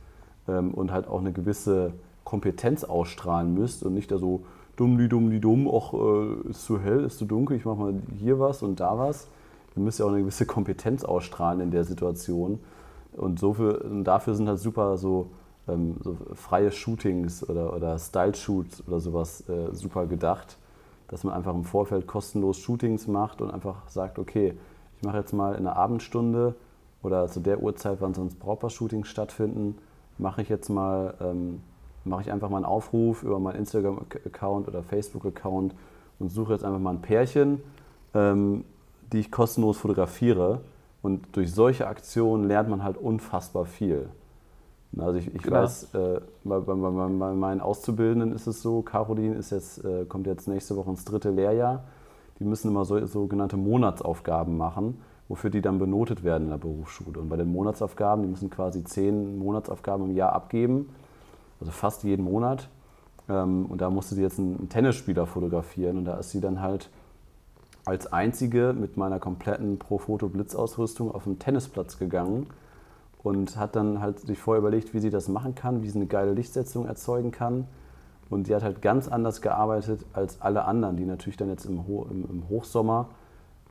ähm, 0.48 0.74
und 0.74 0.92
halt 0.92 1.08
auch 1.08 1.20
eine 1.20 1.32
gewisse 1.32 1.92
Kompetenz 2.24 2.84
ausstrahlen 2.84 3.54
müsst 3.54 3.82
und 3.84 3.94
nicht 3.94 4.10
da 4.10 4.18
so 4.18 4.42
dumm, 4.76 4.98
die 4.98 5.08
dumm, 5.08 5.30
die 5.30 5.40
dumm, 5.40 5.68
ach, 5.68 5.94
äh, 5.94 6.50
ist 6.50 6.64
zu 6.64 6.80
hell, 6.80 7.04
ist 7.04 7.18
zu 7.18 7.24
dunkel, 7.24 7.56
ich 7.56 7.64
mache 7.64 7.78
mal 7.78 7.94
hier 8.18 8.38
was 8.38 8.62
und 8.62 8.80
da 8.80 8.98
was. 8.98 9.28
Ihr 9.76 9.82
müsst 9.82 9.98
ja 9.98 10.04
auch 10.04 10.10
eine 10.10 10.20
gewisse 10.20 10.46
Kompetenz 10.46 11.04
ausstrahlen 11.04 11.60
in 11.60 11.70
der 11.70 11.84
Situation. 11.84 12.60
Und, 13.12 13.38
so 13.38 13.54
für, 13.54 13.82
und 13.82 14.04
dafür 14.04 14.34
sind 14.34 14.48
halt 14.48 14.58
super 14.58 14.96
so, 14.96 15.30
ähm, 15.72 15.96
so 16.00 16.16
freie 16.34 16.70
Shootings 16.70 17.48
oder, 17.48 17.74
oder 17.74 17.98
Style-Shoots 17.98 18.86
oder 18.86 19.00
sowas 19.00 19.48
äh, 19.48 19.74
super 19.74 20.06
gedacht, 20.06 20.56
dass 21.08 21.24
man 21.24 21.34
einfach 21.34 21.54
im 21.54 21.64
Vorfeld 21.64 22.06
kostenlos 22.06 22.58
Shootings 22.58 23.06
macht 23.06 23.40
und 23.40 23.50
einfach 23.50 23.88
sagt, 23.88 24.18
okay, 24.18 24.54
ich 24.96 25.06
mache 25.06 25.16
jetzt 25.16 25.32
mal 25.32 25.54
in 25.54 25.66
einer 25.66 25.76
Abendstunde 25.76 26.54
oder 27.02 27.28
zu 27.28 27.40
der 27.40 27.62
Uhrzeit, 27.62 27.98
wann 28.00 28.14
sonst 28.14 28.38
Brautpaar-Shootings 28.38 29.08
stattfinden, 29.08 29.78
mache 30.18 30.42
ich 30.42 30.48
jetzt 30.48 30.68
mal, 30.68 31.14
ähm, 31.20 31.62
mache 32.04 32.22
ich 32.22 32.32
einfach 32.32 32.48
mal 32.48 32.58
einen 32.58 32.66
Aufruf 32.66 33.22
über 33.22 33.38
meinen 33.38 33.56
Instagram-Account 33.56 34.68
oder 34.68 34.82
Facebook-Account 34.82 35.74
und 36.18 36.28
suche 36.30 36.52
jetzt 36.52 36.64
einfach 36.64 36.78
mal 36.78 36.90
ein 36.90 37.02
Pärchen, 37.02 37.62
ähm, 38.14 38.64
die 39.12 39.20
ich 39.20 39.30
kostenlos 39.30 39.78
fotografiere. 39.78 40.60
Und 41.02 41.34
durch 41.34 41.52
solche 41.52 41.86
Aktionen 41.86 42.44
lernt 42.44 42.68
man 42.68 42.84
halt 42.84 42.98
unfassbar 42.98 43.64
viel. 43.64 44.10
Also 44.98 45.18
ich, 45.18 45.32
ich 45.32 45.42
genau. 45.42 45.62
weiß, 45.62 45.94
äh, 45.94 46.20
bei, 46.44 46.58
bei, 46.58 46.74
bei, 46.74 46.90
bei, 46.90 47.32
meinen 47.32 47.60
Auszubildenden 47.60 48.32
ist 48.32 48.46
es 48.46 48.60
so, 48.60 48.82
Caroline 48.82 49.36
ist 49.36 49.50
jetzt, 49.50 49.84
äh, 49.84 50.04
kommt 50.04 50.26
jetzt 50.26 50.48
nächste 50.48 50.76
Woche 50.76 50.90
ins 50.90 51.04
dritte 51.04 51.30
Lehrjahr. 51.30 51.84
Die 52.40 52.44
müssen 52.44 52.68
immer 52.68 52.84
so, 52.84 53.04
sogenannte 53.06 53.56
Monatsaufgaben 53.56 54.56
machen, 54.56 55.00
wofür 55.28 55.50
die 55.50 55.60
dann 55.60 55.78
benotet 55.78 56.24
werden 56.24 56.44
in 56.44 56.50
der 56.50 56.58
Berufsschule. 56.58 57.20
Und 57.20 57.28
bei 57.28 57.36
den 57.36 57.52
Monatsaufgaben, 57.52 58.24
die 58.24 58.30
müssen 58.30 58.50
quasi 58.50 58.82
zehn 58.82 59.38
Monatsaufgaben 59.38 60.10
im 60.10 60.16
Jahr 60.16 60.32
abgeben, 60.32 60.88
also 61.60 61.70
fast 61.70 62.02
jeden 62.02 62.24
Monat. 62.24 62.68
Ähm, 63.28 63.66
und 63.66 63.80
da 63.80 63.90
musste 63.90 64.16
sie 64.16 64.22
jetzt 64.22 64.40
einen 64.40 64.68
Tennisspieler 64.68 65.26
fotografieren 65.26 65.98
und 65.98 66.04
da 66.06 66.16
ist 66.16 66.30
sie 66.30 66.40
dann 66.40 66.60
halt 66.60 66.90
als 67.84 68.12
einzige 68.12 68.72
mit 68.72 68.96
meiner 68.96 69.20
kompletten 69.20 69.78
Pro-Foto-Blitzausrüstung 69.78 71.14
auf 71.14 71.24
den 71.24 71.38
Tennisplatz 71.38 71.98
gegangen 71.98 72.48
und 73.22 73.56
hat 73.56 73.76
dann 73.76 74.00
halt 74.00 74.20
sich 74.20 74.38
vorher 74.38 74.60
überlegt, 74.60 74.94
wie 74.94 75.00
sie 75.00 75.10
das 75.10 75.28
machen 75.28 75.54
kann, 75.54 75.82
wie 75.82 75.88
sie 75.88 75.98
eine 75.98 76.06
geile 76.06 76.32
Lichtsetzung 76.32 76.86
erzeugen 76.86 77.30
kann. 77.30 77.66
Und 78.30 78.46
sie 78.46 78.54
hat 78.54 78.62
halt 78.62 78.80
ganz 78.80 79.08
anders 79.08 79.42
gearbeitet 79.42 80.06
als 80.12 80.40
alle 80.40 80.64
anderen, 80.64 80.96
die 80.96 81.04
natürlich 81.04 81.36
dann 81.36 81.48
jetzt 81.48 81.64
im, 81.66 81.86
Ho 81.86 82.06
im, 82.10 82.24
im 82.30 82.48
Hochsommer 82.48 83.08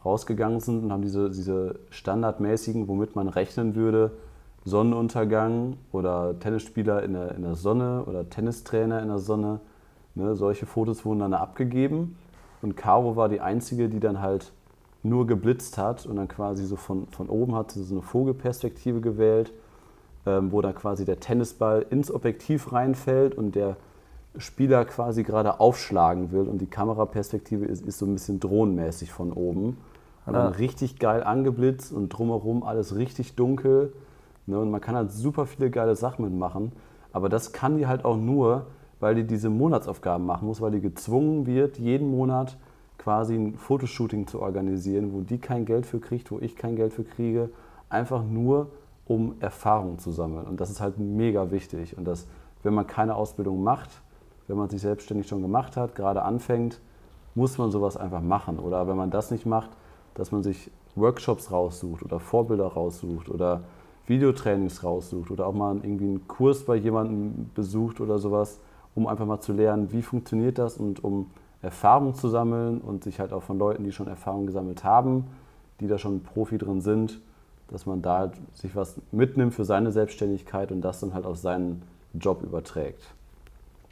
rausgegangen 0.03 0.59
sind 0.59 0.83
und 0.83 0.91
haben 0.91 1.01
diese, 1.01 1.29
diese 1.29 1.79
standardmäßigen, 1.89 2.87
womit 2.87 3.15
man 3.15 3.27
rechnen 3.27 3.75
würde, 3.75 4.11
Sonnenuntergang 4.65 5.77
oder 5.91 6.37
Tennisspieler 6.39 7.03
in 7.03 7.13
der, 7.13 7.35
in 7.35 7.41
der 7.41 7.55
Sonne 7.55 8.03
oder 8.05 8.29
Tennistrainer 8.29 9.01
in 9.01 9.07
der 9.07 9.19
Sonne. 9.19 9.61
Ne, 10.15 10.35
solche 10.35 10.65
Fotos 10.65 11.05
wurden 11.05 11.19
dann 11.19 11.33
abgegeben. 11.33 12.17
Und 12.61 12.75
Caro 12.75 13.15
war 13.15 13.29
die 13.29 13.39
Einzige, 13.39 13.89
die 13.89 13.99
dann 13.99 14.21
halt 14.21 14.51
nur 15.03 15.27
geblitzt 15.27 15.77
hat 15.77 16.05
und 16.05 16.17
dann 16.17 16.27
quasi 16.27 16.65
so 16.65 16.75
von, 16.75 17.07
von 17.07 17.29
oben 17.29 17.55
hat 17.55 17.71
sie 17.71 17.83
so 17.83 17.95
eine 17.95 18.01
Vogelperspektive 18.01 19.01
gewählt, 19.01 19.53
ähm, 20.25 20.51
wo 20.51 20.61
dann 20.61 20.75
quasi 20.75 21.05
der 21.05 21.19
Tennisball 21.19 21.85
ins 21.89 22.11
Objektiv 22.11 22.73
reinfällt 22.73 23.35
und 23.35 23.55
der 23.55 23.77
Spieler 24.37 24.85
quasi 24.85 25.23
gerade 25.23 25.59
aufschlagen 25.59 26.31
will 26.31 26.47
und 26.47 26.59
die 26.59 26.67
Kameraperspektive 26.67 27.65
ist, 27.65 27.85
ist 27.85 27.97
so 27.97 28.05
ein 28.05 28.13
bisschen 28.13 28.39
drohnenmäßig 28.39 29.11
von 29.11 29.33
oben. 29.33 29.77
Und 30.25 30.33
dann 30.33 30.53
richtig 30.53 30.99
geil 30.99 31.23
angeblitzt 31.23 31.91
und 31.91 32.09
drumherum 32.09 32.61
alles 32.61 32.95
richtig 32.95 33.35
dunkel. 33.35 33.93
Ne? 34.45 34.59
Und 34.59 34.69
man 34.69 34.79
kann 34.79 34.95
halt 34.95 35.11
super 35.11 35.47
viele 35.47 35.71
geile 35.71 35.95
Sachen 35.95 36.23
mitmachen. 36.23 36.71
Aber 37.11 37.29
das 37.29 37.51
kann 37.51 37.77
die 37.77 37.87
halt 37.87 38.05
auch 38.05 38.15
nur, 38.15 38.67
weil 38.99 39.15
die 39.15 39.23
diese 39.23 39.49
Monatsaufgaben 39.49 40.25
machen 40.25 40.47
muss, 40.47 40.61
weil 40.61 40.69
die 40.69 40.81
gezwungen 40.81 41.47
wird, 41.47 41.79
jeden 41.79 42.11
Monat 42.11 42.57
quasi 42.99 43.33
ein 43.33 43.55
Fotoshooting 43.55 44.27
zu 44.27 44.41
organisieren, 44.41 45.13
wo 45.13 45.21
die 45.21 45.39
kein 45.39 45.65
Geld 45.65 45.87
für 45.87 45.99
kriegt, 45.99 46.29
wo 46.29 46.37
ich 46.39 46.55
kein 46.55 46.75
Geld 46.75 46.93
für 46.93 47.03
kriege, 47.03 47.49
einfach 47.89 48.23
nur 48.23 48.67
um 49.05 49.35
Erfahrung 49.39 49.97
zu 49.97 50.11
sammeln. 50.11 50.45
Und 50.45 50.61
das 50.61 50.69
ist 50.69 50.81
halt 50.81 50.99
mega 50.99 51.49
wichtig. 51.49 51.97
Und 51.97 52.05
das, 52.05 52.27
wenn 52.61 52.75
man 52.75 52.85
keine 52.85 53.15
Ausbildung 53.15 53.63
macht, 53.63 53.89
wenn 54.47 54.57
man 54.57 54.69
sich 54.69 54.81
selbstständig 54.81 55.27
schon 55.27 55.41
gemacht 55.41 55.77
hat, 55.77 55.95
gerade 55.95 56.21
anfängt, 56.21 56.79
muss 57.33 57.57
man 57.57 57.71
sowas 57.71 57.97
einfach 57.97 58.21
machen. 58.21 58.59
Oder 58.59 58.87
wenn 58.87 58.97
man 58.97 59.09
das 59.09 59.31
nicht 59.31 59.45
macht, 59.45 59.71
dass 60.13 60.31
man 60.31 60.43
sich 60.43 60.69
Workshops 60.95 61.51
raussucht 61.51 62.03
oder 62.03 62.19
Vorbilder 62.19 62.67
raussucht 62.67 63.29
oder 63.29 63.61
Videotrainings 64.07 64.83
raussucht 64.83 65.31
oder 65.31 65.47
auch 65.47 65.53
mal 65.53 65.77
irgendwie 65.77 66.05
einen 66.05 66.27
Kurs 66.27 66.65
bei 66.65 66.75
jemandem 66.75 67.49
besucht 67.53 68.01
oder 68.01 68.19
sowas, 68.19 68.59
um 68.95 69.07
einfach 69.07 69.25
mal 69.25 69.39
zu 69.39 69.53
lernen, 69.53 69.91
wie 69.91 70.01
funktioniert 70.01 70.57
das 70.57 70.77
und 70.77 71.03
um 71.03 71.27
Erfahrung 71.61 72.15
zu 72.15 72.29
sammeln 72.29 72.79
und 72.79 73.03
sich 73.03 73.19
halt 73.19 73.33
auch 73.33 73.43
von 73.43 73.57
Leuten, 73.57 73.83
die 73.83 73.91
schon 73.91 74.07
Erfahrung 74.07 74.45
gesammelt 74.45 74.83
haben, 74.83 75.27
die 75.79 75.87
da 75.87 75.97
schon 75.97 76.23
Profi 76.23 76.57
drin 76.57 76.81
sind, 76.81 77.19
dass 77.67 77.85
man 77.85 78.01
da 78.01 78.19
halt 78.19 78.33
sich 78.53 78.75
was 78.75 78.99
mitnimmt 79.11 79.53
für 79.53 79.65
seine 79.65 79.91
Selbstständigkeit 79.91 80.71
und 80.71 80.81
das 80.81 80.99
dann 80.99 81.13
halt 81.13 81.25
auf 81.25 81.37
seinen 81.37 81.83
Job 82.13 82.41
überträgt. 82.43 83.03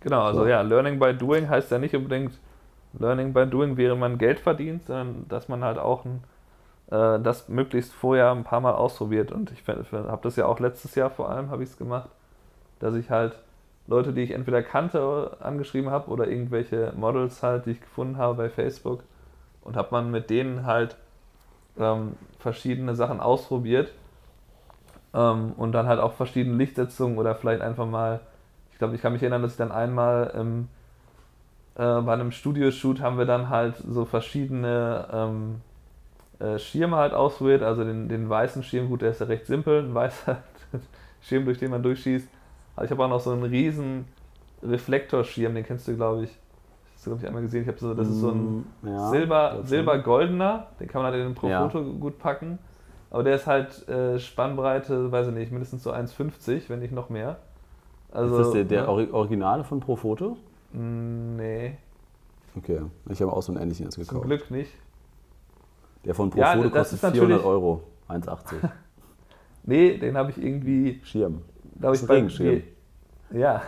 Genau, 0.02 0.22
also 0.22 0.42
so. 0.42 0.48
ja, 0.48 0.62
Learning 0.62 1.00
by 1.00 1.14
Doing 1.14 1.50
heißt 1.50 1.72
ja 1.72 1.80
nicht 1.80 1.96
unbedingt 1.96 2.40
Learning 2.98 3.34
by 3.34 3.46
Doing, 3.46 3.78
während 3.78 4.00
man 4.00 4.18
Geld 4.18 4.40
verdient, 4.40 4.86
sondern 4.86 5.26
dass 5.28 5.50
man 5.50 5.64
halt 5.64 5.78
auch 5.78 6.06
ein, 6.06 6.24
äh, 6.90 7.20
das 7.20 7.50
möglichst 7.50 7.94
vorher 7.94 8.32
ein 8.32 8.44
paar 8.44 8.62
Mal 8.62 8.74
ausprobiert. 8.74 9.32
Und 9.32 9.52
ich 9.52 9.68
habe 9.68 10.20
das 10.22 10.36
ja 10.36 10.46
auch 10.46 10.60
letztes 10.60 10.96
Jahr 10.96 11.10
vor 11.10 11.30
allem, 11.30 11.50
habe 11.50 11.64
ich 11.64 11.70
es 11.70 11.78
gemacht, 11.78 12.10
dass 12.80 12.96
ich 12.96 13.10
halt 13.10 13.38
Leute, 13.88 14.12
die 14.12 14.22
ich 14.22 14.32
entweder 14.32 14.62
kannte, 14.62 15.38
angeschrieben 15.40 15.90
habe 15.90 16.12
oder 16.12 16.28
irgendwelche 16.28 16.94
Models 16.96 17.42
halt, 17.42 17.66
die 17.66 17.72
ich 17.72 17.82
gefunden 17.82 18.18
habe 18.18 18.36
bei 18.36 18.50
Facebook. 18.50 19.04
Und 19.62 19.76
habe 19.76 19.90
man 19.92 20.12
mit 20.12 20.30
denen 20.30 20.66
halt 20.66 20.98
ähm, 21.80 22.14
verschiedene 22.40 22.96
Sachen 22.96 23.20
ausprobiert. 23.20 23.94
Ähm, 25.14 25.54
und 25.56 25.72
dann 25.72 25.88
halt 25.88 26.00
auch 26.00 26.14
verschiedene 26.14 26.58
Lichtsetzungen 26.58 27.18
oder 27.18 27.36
vielleicht 27.36 27.62
einfach 27.62 27.86
mal, 27.86 28.20
ich 28.72 28.78
glaube, 28.78 28.96
ich 28.96 29.02
kann 29.02 29.14
mich 29.14 29.22
erinnern, 29.22 29.42
dass 29.42 29.54
ich 29.54 29.58
dann 29.58 29.72
einmal 29.72 30.34
ähm, 30.36 30.68
äh, 31.76 32.02
bei 32.02 32.14
einem 32.14 32.32
Studioshoot 32.32 33.00
haben 33.00 33.18
wir 33.18 33.26
dann 33.26 33.50
halt 33.50 33.76
so 33.78 34.04
verschiedene 34.04 35.08
ähm, 35.14 35.62
äh, 36.40 36.60
Schirme 36.60 36.98
halt 36.98 37.14
ausprobiert, 37.14 37.64
also 37.64 37.86
den, 37.86 38.10
den 38.10 38.30
weißen 38.30 38.64
Schirm, 38.64 38.90
gut, 38.90 39.02
der 39.02 39.12
ist 39.12 39.22
ja 39.22 39.28
recht 39.28 39.46
simpel, 39.46 39.80
ein 39.80 39.96
weißer 39.96 40.38
Schirm, 41.22 41.46
durch 41.46 41.58
den 41.58 41.72
man 41.72 41.84
durchschießt 41.84 42.28
aber 42.78 42.86
ich 42.86 42.92
habe 42.92 43.04
auch 43.04 43.10
noch 43.10 43.20
so 43.20 43.32
einen 43.32 43.44
riesen 43.44 44.06
Reflektorschirm, 44.62 45.56
den 45.56 45.66
kennst 45.66 45.88
du, 45.88 45.96
glaube 45.96 46.26
ich. 46.26 46.30
Du, 47.04 47.10
glaube 47.10 47.22
ich, 47.22 47.28
einmal 47.28 47.42
gesehen. 47.42 47.64
Ich 47.64 47.68
habe 47.68 47.80
so, 47.80 47.94
das 47.94 48.08
ist 48.08 48.20
so 48.20 48.30
ein 48.30 48.66
mm, 48.84 48.88
ja, 48.88 49.10
Silber, 49.10 49.60
Silber-goldener, 49.64 50.68
den 50.80 50.88
kann 50.88 51.02
man 51.02 51.12
halt 51.12 51.22
in 51.22 51.30
den 51.30 51.36
Profoto 51.36 51.82
ja. 51.82 51.94
gut 52.00 52.20
packen. 52.20 52.60
Aber 53.10 53.24
der 53.24 53.36
ist 53.36 53.48
halt 53.48 53.88
äh, 53.88 54.20
Spannbreite, 54.20 55.12
weiß 55.12 55.30
ich 55.30 55.34
nicht, 55.34 55.52
mindestens 55.52 55.84
so 55.84 55.92
1,50, 55.92 56.64
wenn 56.68 56.80
nicht 56.80 56.92
noch 56.92 57.10
mehr. 57.10 57.38
Also, 58.12 58.38
ist 58.38 58.46
das 58.46 58.54
der, 58.54 58.64
der 58.66 58.84
ja. 58.84 58.88
Originale 58.88 59.64
von 59.64 59.80
Profoto? 59.80 60.38
Mm, 60.74 61.36
nee. 61.36 61.78
Okay, 62.58 62.82
ich 63.10 63.22
habe 63.22 63.34
auch 63.34 63.42
so 63.42 63.54
einen 63.54 63.62
ähnlichen 63.62 63.86
jetzt 63.86 63.96
gekauft. 63.96 64.12
Zum 64.12 64.22
Glück 64.22 64.52
nicht. 64.52 64.72
Der 66.06 66.14
von 66.14 66.30
Profoto 66.30 66.64
ja, 66.64 66.70
kostet 66.70 67.00
400 67.00 67.44
Euro, 67.44 67.82
1,80. 68.08 68.70
nee, 69.64 69.98
den 69.98 70.16
habe 70.16 70.30
ich 70.30 70.38
irgendwie. 70.38 71.02
Schirm 71.04 71.42
glaube 71.80 71.96
ich, 71.96 72.08
bei, 72.08 72.22
B, 72.22 72.62
ja. 73.32 73.62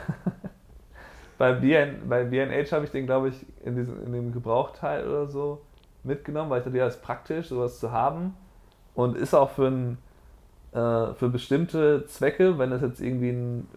bei, 1.38 1.54
BN, 1.54 2.08
bei 2.08 2.24
BNH 2.24 2.72
habe 2.72 2.86
ich 2.86 2.92
den, 2.92 3.06
glaube 3.06 3.30
ich, 3.30 3.46
in, 3.64 3.76
diesem, 3.76 4.04
in 4.06 4.14
dem 4.14 4.32
Gebrauchteil 4.32 5.08
oder 5.08 5.28
so 5.28 5.62
mitgenommen, 6.04 6.50
weil 6.50 6.60
ich 6.60 6.66
dachte, 6.66 6.78
ja, 6.78 6.88
ist 6.88 7.02
praktisch, 7.02 7.48
sowas 7.48 7.80
zu 7.80 7.92
haben. 7.92 8.36
Und 8.96 9.18
ist 9.18 9.34
auch 9.34 9.52
für, 9.52 9.68
ein, 9.68 9.98
äh, 10.74 11.14
für 11.14 11.30
bestimmte 11.30 12.06
Zwecke, 12.08 12.58
wenn 12.58 12.72
das 12.72 12.82
jetzt 12.82 13.02
irgendwie 13.02 13.30
ein, 13.30 13.68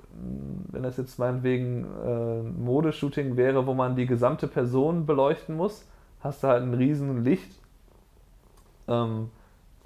wenn 0.70 0.82
das 0.82 0.96
jetzt 0.96 1.18
meinetwegen 1.18 1.86
äh, 2.04 2.42
Modeshooting 2.42 3.36
wäre, 3.36 3.66
wo 3.66 3.74
man 3.74 3.94
die 3.96 4.06
gesamte 4.06 4.48
Person 4.48 5.06
beleuchten 5.06 5.56
muss, 5.56 5.86
hast 6.20 6.42
du 6.42 6.48
halt 6.48 6.62
ein 6.62 6.74
riesen 6.74 7.24
Licht. 7.24 7.60
Ähm, 8.88 9.30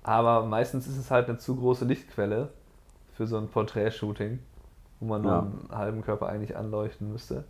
aber 0.03 0.47
meistens 0.47 0.87
ist 0.87 0.97
es 0.97 1.11
halt 1.11 1.29
eine 1.29 1.39
zu 1.39 1.57
große 1.57 1.85
Lichtquelle 1.85 2.51
für 3.17 3.27
so 3.27 3.39
ein 3.39 3.49
Porträt-Shooting, 3.49 4.39
wo 5.01 5.07
man 5.07 5.23
nur 5.23 5.33
ja. 5.33 5.39
einen 5.39 5.69
halben 5.73 6.03
Körper 6.03 6.29
eigentlich 6.29 6.57
anleuchten 6.57 7.11
müsste. 7.11 7.45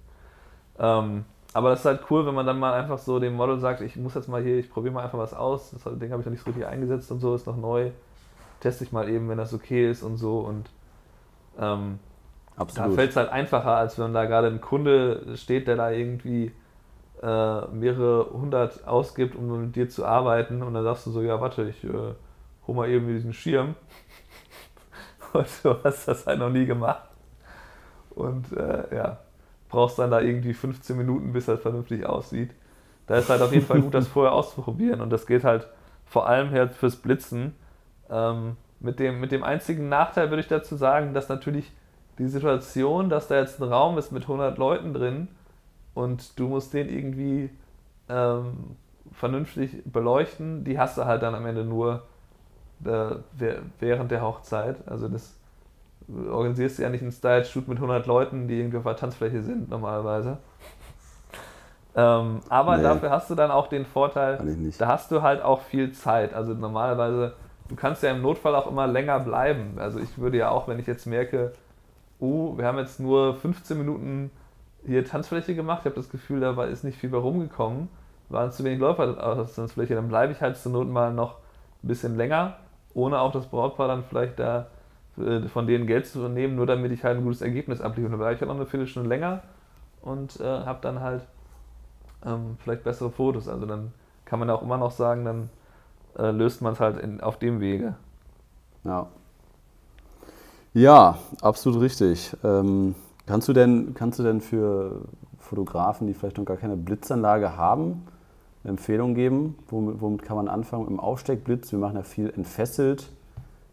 Ähm, 0.79 1.25
aber 1.53 1.71
das 1.71 1.81
ist 1.81 1.87
halt 1.87 2.03
cool, 2.11 2.27
wenn 2.27 2.35
man 2.35 2.47
dann 2.47 2.59
mal 2.59 2.75
einfach 2.75 2.99
so 2.99 3.19
dem 3.19 3.35
Model 3.35 3.59
sagt, 3.59 3.81
ich 3.81 3.97
muss 3.97 4.14
jetzt 4.14 4.29
mal 4.29 4.43
hier, 4.43 4.59
ich 4.59 4.71
probiere 4.71 4.95
mal 4.95 5.05
einfach 5.05 5.19
was 5.19 5.35
aus. 5.35 5.71
Das 5.71 5.85
Ding 5.99 6.11
habe 6.12 6.21
ich 6.21 6.27
noch 6.27 6.33
nicht 6.33 6.43
so 6.43 6.51
richtig 6.51 6.67
eingesetzt 6.67 7.11
und 7.11 7.21
so, 7.21 7.35
ist 7.35 7.47
noch 7.47 7.57
neu. 7.57 7.91
Teste 8.61 8.85
ich 8.85 8.93
mal 8.93 9.09
eben, 9.09 9.29
wenn 9.29 9.39
das 9.39 9.55
okay 9.55 9.91
ist 9.91 10.03
und 10.03 10.17
so. 10.17 10.41
Und 10.41 10.69
ähm, 11.59 11.99
da 12.57 12.91
fällt 12.91 13.11
es 13.11 13.17
halt 13.17 13.31
einfacher, 13.31 13.77
als 13.77 13.99
wenn 13.99 14.12
da 14.12 14.25
gerade 14.25 14.49
ein 14.49 14.61
Kunde 14.61 15.37
steht, 15.37 15.67
der 15.67 15.77
da 15.77 15.91
irgendwie 15.91 16.53
äh, 17.23 17.67
mehrere 17.69 18.31
hundert 18.33 18.87
ausgibt, 18.87 19.35
um 19.35 19.62
mit 19.62 19.77
dir 19.77 19.89
zu 19.89 20.05
arbeiten. 20.05 20.62
Und 20.62 20.75
dann 20.75 20.85
sagst 20.85 21.07
du 21.07 21.11
so, 21.11 21.23
ja, 21.23 21.41
warte, 21.41 21.69
ich 21.69 21.83
äh, 21.85 22.14
hol 22.67 22.75
mal 22.75 22.89
eben 22.89 23.09
diesen 23.09 23.33
Schirm 23.33 23.75
und 25.39 25.49
du 25.62 25.76
hast 25.84 26.09
das 26.09 26.26
halt 26.26 26.39
noch 26.39 26.51
nie 26.51 26.66
gemacht. 26.66 27.09
Und 28.11 28.53
äh, 28.53 28.95
ja, 28.95 29.18
brauchst 29.68 29.99
dann 29.99 30.11
da 30.11 30.20
irgendwie 30.20 30.55
15 30.55 30.97
Minuten, 30.97 31.32
bis 31.32 31.47
das 31.47 31.61
vernünftig 31.61 32.07
aussieht. 32.07 32.51
Da 33.07 33.16
ist 33.16 33.28
halt 33.28 33.43
auf 33.43 33.53
jeden 33.53 33.66
Fall 33.66 33.80
gut, 33.80 33.95
das 33.95 34.09
vorher 34.09 34.32
auszuprobieren. 34.32 35.01
Und 35.01 35.11
das 35.11 35.26
geht 35.26 35.45
halt 35.45 35.68
vor 36.05 36.28
allem 36.28 36.51
halt 36.51 36.72
fürs 36.72 36.97
Blitzen. 36.97 37.55
Ähm, 38.11 38.57
mit, 38.80 38.99
dem, 38.99 39.20
mit 39.20 39.32
dem 39.32 39.43
einzigen 39.43 39.89
Nachteil 39.89 40.30
würde 40.30 40.41
ich 40.41 40.49
dazu 40.49 40.76
sagen, 40.76 41.14
dass 41.14 41.28
natürlich 41.28 41.72
die 42.18 42.26
Situation, 42.26 43.09
dass 43.09 43.28
da 43.28 43.39
jetzt 43.39 43.61
ein 43.61 43.68
Raum 43.68 43.99
ist 43.99 44.12
mit 44.12 44.22
100 44.22 44.57
Leuten 44.59 44.95
drin 44.95 45.28
und 45.95 46.39
du 46.39 46.49
musst 46.49 46.72
den 46.72 46.89
irgendwie 46.89 47.51
ähm, 48.09 48.76
vernünftig 49.12 49.82
beleuchten, 49.84 50.64
die 50.64 50.78
hast 50.78 50.99
du 50.99 51.05
halt 51.05 51.22
dann 51.22 51.34
am 51.34 51.47
Ende 51.47 51.64
nur 51.64 52.05
während 52.81 54.11
der 54.11 54.22
Hochzeit. 54.22 54.77
Also 54.87 55.09
das 55.09 55.37
du 56.09 56.33
organisierst 56.33 56.79
ja 56.79 56.89
nicht 56.89 57.03
einen 57.03 57.12
Style-Shoot 57.12 57.68
mit 57.68 57.79
100 57.79 58.07
Leuten, 58.07 58.49
die 58.49 58.59
irgendwie 58.59 58.79
auf 58.79 58.85
der 58.85 58.97
Tanzfläche 58.97 59.43
sind 59.43 59.68
normalerweise. 59.68 60.39
Ähm, 61.99 62.41
aber 62.51 62.77
nee. 62.77 62.83
dafür 62.83 63.09
hast 63.09 63.31
du 63.31 63.35
dann 63.35 63.51
auch 63.51 63.68
den 63.68 63.87
Vorteil, 63.87 64.39
da 64.77 64.87
hast 64.87 65.11
du 65.11 65.22
halt 65.22 65.41
auch 65.41 65.62
viel 65.62 65.93
Zeit. 65.93 66.35
Also 66.35 66.53
normalerweise, 66.53 67.33
du 67.70 67.74
kannst 67.74 68.03
ja 68.03 68.11
im 68.11 68.20
Notfall 68.20 68.55
auch 68.55 68.66
immer 68.66 68.87
länger 68.87 69.18
bleiben. 69.18 69.79
Also 69.79 69.99
ich 69.99 70.18
würde 70.18 70.37
ja 70.37 70.51
auch, 70.51 70.68
wenn 70.68 70.79
ich 70.79 70.87
jetzt 70.87 71.07
merke, 71.07 71.55
oh, 72.20 72.59
wir 72.59 72.66
haben 72.66 72.77
jetzt 72.77 73.01
nur 73.01 73.35
15 73.37 73.79
Minuten 73.79 74.31
hier 74.85 75.07
Tanzfläche 75.07 75.55
gemacht, 75.55 75.81
ich 75.81 75.85
habe 75.87 75.97
das 75.97 76.11
Gefühl, 76.11 76.41
da 76.41 76.64
ist 76.64 76.85
nicht 76.85 76.99
viel 76.99 77.09
bei 77.09 77.16
rumgekommen, 77.16 77.89
waren 78.29 78.53
zu 78.53 78.62
wenig 78.62 78.79
Läufer 78.79 79.16
auf 79.27 79.47
der 79.47 79.55
Tanzfläche, 79.55 79.95
dann 79.95 80.09
bleibe 80.09 80.35
ich 80.35 80.43
halt 80.43 80.59
zur 80.59 80.72
Not 80.72 80.89
mal 80.89 81.14
noch 81.14 81.37
ein 81.83 81.89
bisschen 81.89 82.18
länger, 82.18 82.59
ohne 82.97 83.20
auch 83.20 83.30
das 83.30 83.47
Brautpaar 83.47 83.88
dann 83.88 84.05
vielleicht 84.05 84.38
da 84.38 84.66
äh, 85.18 85.42
von 85.49 85.66
denen 85.66 85.86
Geld 85.86 86.07
zu 86.07 86.28
nehmen, 86.28 86.57
nur 86.57 86.66
damit 86.66 86.90
ich 86.92 87.05
halt 87.05 87.18
ein 87.18 87.24
gutes 87.24 87.42
Ergebnis 87.42 87.80
abliefere. 87.80 88.12
Da 88.12 88.18
war 88.18 88.32
ich 88.32 88.40
halt 88.40 88.49
noch 88.49 88.57
eine 88.57 88.66
Viertelstunde 88.66 89.09
länger 89.09 89.42
und 90.01 90.40
äh, 90.40 90.44
habe 90.44 90.78
dann 90.80 91.01
halt 91.01 91.22
ähm, 92.24 92.57
vielleicht 92.59 92.84
bessere 92.84 93.11
Fotos. 93.11 93.49
Also 93.49 93.66
dann 93.66 93.92
kann 94.24 94.38
man 94.38 94.49
auch 94.49 94.62
immer 94.62 94.78
noch 94.78 94.90
sagen, 94.90 95.24
dann 95.26 95.51
äh, 96.18 96.30
löst 96.30 96.62
man 96.62 96.72
es 96.72 96.80
halt 96.80 96.97
in, 96.97 97.20
auf 97.20 97.38
dem 97.38 97.61
Wege. 97.61 97.94
Ja. 98.84 99.07
Ja, 100.72 101.18
absolut 101.42 101.80
richtig. 101.80 102.34
Ähm, 102.44 102.94
kannst, 103.26 103.49
du 103.49 103.53
denn, 103.53 103.94
kannst 103.94 104.18
du 104.18 104.22
denn 104.22 104.40
für 104.40 105.03
Fotografen, 105.38 106.07
die 106.07 106.14
vielleicht 106.14 106.38
noch 106.38 106.44
gar 106.44 106.57
keine 106.57 106.76
Blitzanlage 106.76 107.57
haben, 107.57 108.07
Empfehlung 108.67 109.14
geben? 109.14 109.57
Womit, 109.69 110.01
womit 110.01 110.23
kann 110.23 110.37
man 110.37 110.49
anfangen? 110.49 110.87
Im 110.89 111.01
Aufsteckblitz, 111.01 111.73
wir 111.73 111.79
machen 111.79 111.97
ja 111.97 112.03
viel 112.03 112.31
entfesselt 112.35 113.11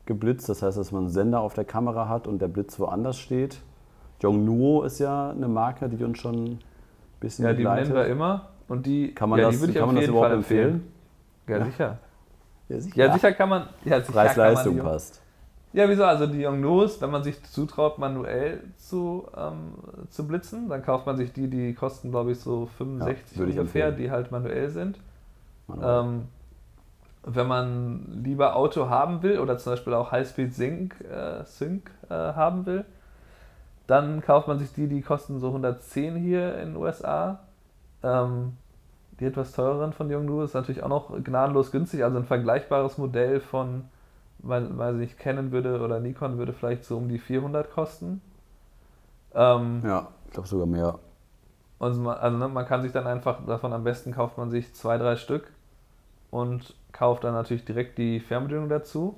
geblitzt, 0.06 0.50
das 0.50 0.62
heißt, 0.62 0.78
dass 0.78 0.91
man 0.91 1.04
einen 1.04 1.12
Sender 1.12 1.39
auf 1.39 1.54
der 1.54 1.64
Kamera 1.66 2.10
hat 2.10 2.28
und 2.28 2.41
der 2.41 2.50
Blitz 2.50 2.78
woanders 2.80 3.18
steht. 3.18 3.62
Yongnuo 4.22 4.84
ist 4.84 5.00
ja 5.00 5.32
eine 5.32 5.48
Marke, 5.48 5.88
die 5.89 6.04
uns 6.04 6.18
schon 6.20 6.36
ein 6.46 6.60
bisschen 7.20 7.46
Ja, 7.46 7.52
die 7.52 7.58
begleitet. 7.58 7.94
nennen 7.94 8.06
wir 8.06 8.12
immer 8.12 8.50
und 8.68 8.86
die, 8.86 9.14
kann 9.16 9.30
man 9.30 9.39
ja, 9.39 9.50
das, 9.50 9.62
die 9.62 9.72
kann 9.74 9.88
man 9.88 9.96
das 9.96 10.06
Fall 10.10 10.32
empfehlen? 10.34 10.74
empfehlen. 10.74 10.94
Ja, 11.48 11.58
Ja. 11.58 11.66
sicher. 11.66 11.98
Ja, 12.70 12.80
sicher. 12.80 12.98
Ja, 12.98 13.14
sicher 13.14 13.32
kann 13.34 13.50
man. 13.50 13.64
Ja, 13.86 14.00
Preis-Leistung 14.00 14.78
passt. 14.78 15.22
Ja, 15.74 15.89
wieso? 15.89 16.05
Also 16.05 16.28
die 16.28 16.41
Yongnuos, 16.41 17.01
wenn 17.01 17.09
man 17.09 17.24
sich 17.24 17.43
zutraut, 17.43 17.97
manuell 17.97 18.63
zu, 18.78 19.28
ähm, 19.36 19.74
zu 20.09 20.28
blitzen, 20.28 20.69
dann 20.69 20.84
kauft 20.84 21.07
man 21.07 21.17
sich 21.17 21.34
die, 21.34 21.49
die 21.49 21.74
kosten, 21.74 22.11
glaube 22.11 22.32
ich, 22.32 22.39
so 22.39 22.67
65 22.78 23.39
würde 23.39 23.51
ich 23.51 23.59
ungefähr, 23.59 23.88
empfehlen. 23.88 24.07
die 24.07 24.11
halt 24.11 24.32
manuell 24.32 24.69
sind. 24.69 24.99
Manuell. 25.67 26.03
Ähm, 26.03 26.28
wenn 27.26 27.47
man 27.47 28.21
lieber 28.24 28.55
Auto 28.55 28.89
haben 28.89 29.24
will 29.24 29.39
oder 29.39 29.57
zum 29.57 29.74
Beispiel 29.74 29.93
auch 29.93 30.11
Highspeed 30.11 30.53
Sync, 30.53 30.95
äh, 31.01 31.43
Sync 31.45 31.89
äh, 32.09 32.13
haben 32.13 32.65
will, 32.65 32.86
dann 33.88 34.21
kauft 34.21 34.47
man 34.47 34.59
sich 34.59 34.74
die, 34.74 34.88
die 34.88 35.01
kosten 35.01 35.39
so 35.39 35.47
110 35.47 36.15
hier 36.17 36.57
in 36.59 36.74
den 36.74 36.76
USA. 36.76 37.39
Ähm, 38.03 38.57
die 39.19 39.26
etwas 39.26 39.53
teureren 39.53 39.93
von 39.93 40.09
Yongnuo 40.09 40.43
ist 40.43 40.53
natürlich 40.53 40.84
auch 40.84 40.89
noch 40.89 41.24
gnadenlos 41.24 41.71
günstig, 41.71 42.03
also 42.03 42.17
ein 42.17 42.26
vergleichbares 42.26 42.97
Modell 42.97 43.39
von, 43.39 43.86
weil, 44.44 44.78
weil 44.78 45.02
ich 45.02 45.18
kennen 45.18 45.52
würde 45.52 45.82
oder 45.82 46.00
Nikon 46.00 46.38
würde 46.38 46.54
vielleicht 46.54 46.86
so 46.86 46.98
um 46.98 47.10
die 47.10 47.20
400 47.20 47.72
kosten. 47.72 48.22
Ähm, 49.34 49.82
ja, 49.86 50.10
ich 50.26 50.32
glaube 50.34 50.48
sogar 50.48 50.68
mehr. 50.68 51.00
und 51.80 52.04
man, 52.04 52.18
also 52.18 52.38
ne, 52.38 52.48
man 52.48 52.66
kann 52.66 52.82
sich 52.82 52.91
dann 52.91 53.08
einfach 53.08 53.46
davon 53.46 53.74
am 53.74 53.84
besten 53.84 54.12
kauft 54.14 54.38
man 54.38 54.50
sich 54.52 54.74
zwei, 54.76 54.98
drei 54.98 55.16
Stück 55.16 55.52
und 56.32 56.76
kauft 56.91 57.24
dann 57.24 57.34
natürlich 57.34 57.66
direkt 57.66 57.98
die 57.98 58.20
Fernbedienung 58.20 58.70
dazu 58.70 59.18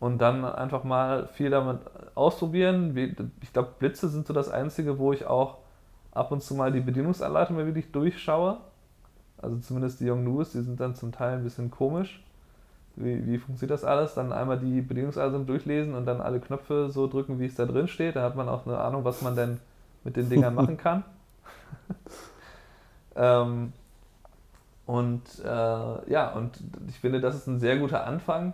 und 0.00 0.18
dann 0.18 0.44
einfach 0.44 0.84
mal 0.84 1.28
viel 1.28 1.50
damit 1.50 1.80
ausprobieren. 2.14 2.96
Ich 3.42 3.52
glaube, 3.52 3.70
Blitze 3.78 4.08
sind 4.08 4.26
so 4.26 4.34
das 4.34 4.50
Einzige, 4.50 4.98
wo 4.98 5.12
ich 5.12 5.26
auch 5.26 5.58
ab 6.12 6.32
und 6.32 6.42
zu 6.42 6.54
mal 6.54 6.72
die 6.72 6.80
Bedienungsanleitung 6.80 7.56
mir 7.56 7.66
wirklich 7.66 7.92
durchschaue. 7.92 8.58
Also 9.38 9.58
zumindest 9.58 10.00
die 10.00 10.06
Yongnuos, 10.06 10.52
die 10.52 10.62
sind 10.62 10.80
dann 10.80 10.94
zum 10.94 11.12
Teil 11.12 11.38
ein 11.38 11.44
bisschen 11.44 11.70
komisch. 11.70 12.22
Wie, 12.96 13.26
wie 13.26 13.38
funktioniert 13.38 13.78
das 13.78 13.84
alles? 13.84 14.14
Dann 14.14 14.32
einmal 14.32 14.58
die 14.58 14.80
Bedienungsanleitung 14.80 15.46
durchlesen 15.46 15.94
und 15.94 16.06
dann 16.06 16.20
alle 16.20 16.40
Knöpfe 16.40 16.88
so 16.90 17.06
drücken, 17.06 17.38
wie 17.38 17.46
es 17.46 17.54
da 17.54 17.66
drin 17.66 17.88
steht. 17.88 18.16
Da 18.16 18.22
hat 18.22 18.36
man 18.36 18.48
auch 18.48 18.66
eine 18.66 18.78
Ahnung, 18.78 19.04
was 19.04 19.22
man 19.22 19.36
denn 19.36 19.60
mit 20.04 20.16
den 20.16 20.28
Dingern 20.28 20.54
machen 20.56 20.76
kann. 20.78 21.04
ähm, 23.16 23.72
und 24.86 25.22
äh, 25.44 26.10
ja, 26.10 26.32
und 26.34 26.58
ich 26.88 26.98
finde, 27.00 27.20
das 27.20 27.34
ist 27.34 27.46
ein 27.48 27.60
sehr 27.60 27.76
guter 27.76 28.06
Anfang 28.06 28.52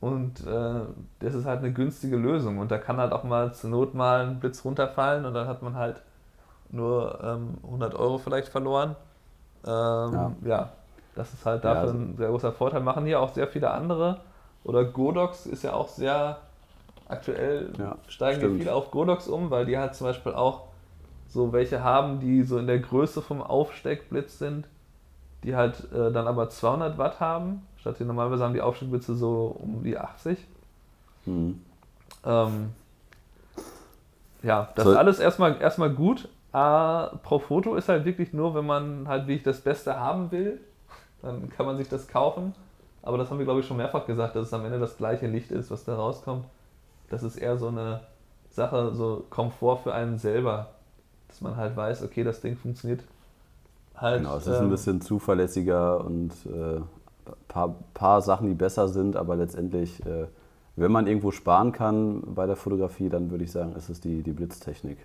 und 0.00 0.46
äh, 0.46 0.80
das 1.20 1.34
ist 1.34 1.46
halt 1.46 1.60
eine 1.60 1.72
günstige 1.72 2.16
Lösung. 2.16 2.58
Und 2.58 2.70
da 2.70 2.78
kann 2.78 2.98
halt 2.98 3.12
auch 3.12 3.24
mal 3.24 3.54
zur 3.54 3.70
Not 3.70 3.94
mal 3.94 4.26
ein 4.26 4.40
Blitz 4.40 4.64
runterfallen 4.64 5.24
und 5.24 5.34
dann 5.34 5.48
hat 5.48 5.62
man 5.62 5.74
halt 5.74 6.02
nur 6.70 7.18
ähm, 7.24 7.54
100 7.64 7.94
Euro 7.94 8.18
vielleicht 8.18 8.48
verloren. 8.48 8.96
Ähm, 9.66 9.70
ja. 10.12 10.32
Ja. 10.44 10.72
Das 11.14 11.32
ist 11.32 11.44
halt 11.46 11.64
Ja, 11.64 11.74
dafür 11.74 11.88
also- 11.88 11.98
ein 11.98 12.16
sehr 12.16 12.28
großer 12.28 12.52
Vorteil. 12.52 12.80
Machen 12.80 13.04
hier 13.06 13.20
auch 13.20 13.32
sehr 13.32 13.46
viele 13.48 13.70
andere. 13.70 14.20
Oder 14.64 14.84
Godox 14.84 15.46
ist 15.46 15.62
ja 15.62 15.74
auch 15.74 15.88
sehr 15.88 16.38
aktuell, 17.08 17.70
Ja, 17.78 17.96
steigen 18.08 18.38
stimmt. 18.40 18.52
hier 18.54 18.60
viele 18.64 18.74
auf 18.74 18.90
Godox 18.90 19.28
um, 19.28 19.50
weil 19.50 19.66
die 19.66 19.76
halt 19.78 19.94
zum 19.94 20.06
Beispiel 20.06 20.32
auch 20.32 20.62
so 21.28 21.52
welche 21.52 21.82
haben, 21.84 22.20
die 22.20 22.42
so 22.44 22.58
in 22.58 22.66
der 22.66 22.78
Größe 22.78 23.20
vom 23.20 23.42
Aufsteckblitz 23.42 24.38
sind, 24.38 24.66
die 25.42 25.54
halt 25.54 25.92
äh, 25.92 26.10
dann 26.12 26.26
aber 26.26 26.48
200 26.48 26.96
Watt 26.96 27.20
haben. 27.20 27.66
Statt 27.76 27.96
die 28.00 28.04
normalerweise 28.04 28.42
haben 28.44 28.54
die 28.54 28.62
Aufsteckblitze 28.62 29.14
so 29.14 29.54
um 29.60 29.82
die 29.84 29.98
80. 29.98 30.38
Hm. 31.26 31.60
Ähm, 32.24 32.70
ja, 34.42 34.68
das 34.74 34.84
So- 34.84 34.90
ist 34.92 34.96
alles 34.96 35.18
erstmal, 35.18 35.60
erstmal 35.60 35.90
gut. 35.90 36.28
Äh, 36.52 37.16
pro 37.22 37.38
Foto 37.38 37.74
ist 37.74 37.88
halt 37.88 38.04
wirklich 38.04 38.32
nur, 38.32 38.54
wenn 38.54 38.64
man 38.66 39.08
halt 39.08 39.26
wirklich 39.26 39.42
das 39.42 39.60
Beste 39.60 39.98
haben 39.98 40.30
will, 40.30 40.60
dann 41.24 41.48
kann 41.50 41.66
man 41.66 41.76
sich 41.76 41.88
das 41.88 42.08
kaufen. 42.08 42.54
Aber 43.02 43.18
das 43.18 43.30
haben 43.30 43.38
wir, 43.38 43.44
glaube 43.44 43.60
ich, 43.60 43.66
schon 43.66 43.76
mehrfach 43.76 44.06
gesagt, 44.06 44.34
dass 44.34 44.46
es 44.46 44.54
am 44.54 44.64
Ende 44.64 44.78
das 44.78 44.96
gleiche 44.96 45.26
Licht 45.26 45.50
ist, 45.50 45.70
was 45.70 45.84
da 45.84 45.94
rauskommt. 45.94 46.46
Das 47.10 47.22
ist 47.22 47.36
eher 47.36 47.58
so 47.58 47.68
eine 47.68 48.00
Sache, 48.50 48.94
so 48.94 49.24
Komfort 49.28 49.78
für 49.78 49.92
einen 49.92 50.18
selber. 50.18 50.68
Dass 51.28 51.40
man 51.40 51.56
halt 51.56 51.76
weiß, 51.76 52.02
okay, 52.02 52.24
das 52.24 52.40
Ding 52.40 52.56
funktioniert 52.56 53.02
halt. 53.94 54.22
Genau, 54.22 54.36
es 54.36 54.46
ist 54.46 54.56
ein 54.56 54.64
ähm, 54.64 54.70
bisschen 54.70 55.00
zuverlässiger 55.00 56.02
und 56.04 56.30
äh, 56.46 56.80
paar, 57.48 57.74
paar 57.92 58.22
Sachen, 58.22 58.48
die 58.48 58.54
besser 58.54 58.88
sind, 58.88 59.16
aber 59.16 59.36
letztendlich, 59.36 60.04
äh, 60.06 60.26
wenn 60.76 60.92
man 60.92 61.06
irgendwo 61.06 61.30
sparen 61.30 61.72
kann 61.72 62.22
bei 62.34 62.46
der 62.46 62.56
Fotografie, 62.56 63.08
dann 63.08 63.30
würde 63.30 63.44
ich 63.44 63.52
sagen, 63.52 63.74
ist 63.76 63.88
es 63.88 64.00
die, 64.00 64.22
die 64.22 64.32
Blitztechnik. 64.32 64.98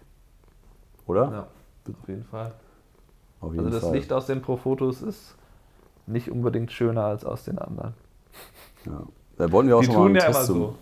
Oder? 1.06 1.32
Ja, 1.32 1.48
auf 2.00 2.08
jeden 2.08 2.24
Fall. 2.24 2.54
Auf 3.42 3.54
jeden 3.54 3.66
Also 3.66 3.78
das 3.78 3.90
Fall. 3.90 3.98
Licht 3.98 4.14
aus 4.14 4.26
den 4.26 4.42
Pro-Fotos 4.42 5.02
ist 5.02 5.36
nicht 6.10 6.30
unbedingt 6.32 6.72
schöner 6.72 7.06
als 7.06 7.26
aus 7.26 7.44
den 7.46 7.58
anderen. 7.60 7.94
Ja. 8.86 9.02
Da 9.38 9.52
wollten 9.52 9.70
wir 9.70 9.78
auch 9.78 9.82
Die 9.82 9.86
schon 9.88 9.96
mal 9.96 10.06
einen 10.08 10.16
ja 10.16 10.26
Test 10.28 10.46
zu 10.46 10.54
so. 10.54 10.76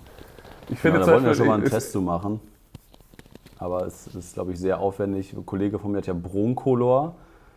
Ich 0.70 0.72
Ja, 0.72 0.76
finde 0.78 1.00
da 1.00 1.06
zum 1.06 1.14
wollten 1.14 1.26
wir 1.28 1.34
schon 1.36 1.48
mal 1.48 1.54
einen 1.56 1.66
Test 1.66 1.92
zu 1.92 2.02
machen. 2.02 2.40
Aber 3.60 3.86
es 3.86 4.08
ist, 4.08 4.34
glaube 4.34 4.52
ich, 4.54 4.60
sehr 4.60 4.80
aufwendig. 4.80 5.34
Ein 5.34 5.46
Kollege 5.46 5.80
von 5.80 5.92
mir 5.92 6.00
hat 6.00 6.08
ja 6.08 6.14
Broncolor. 6.14 7.16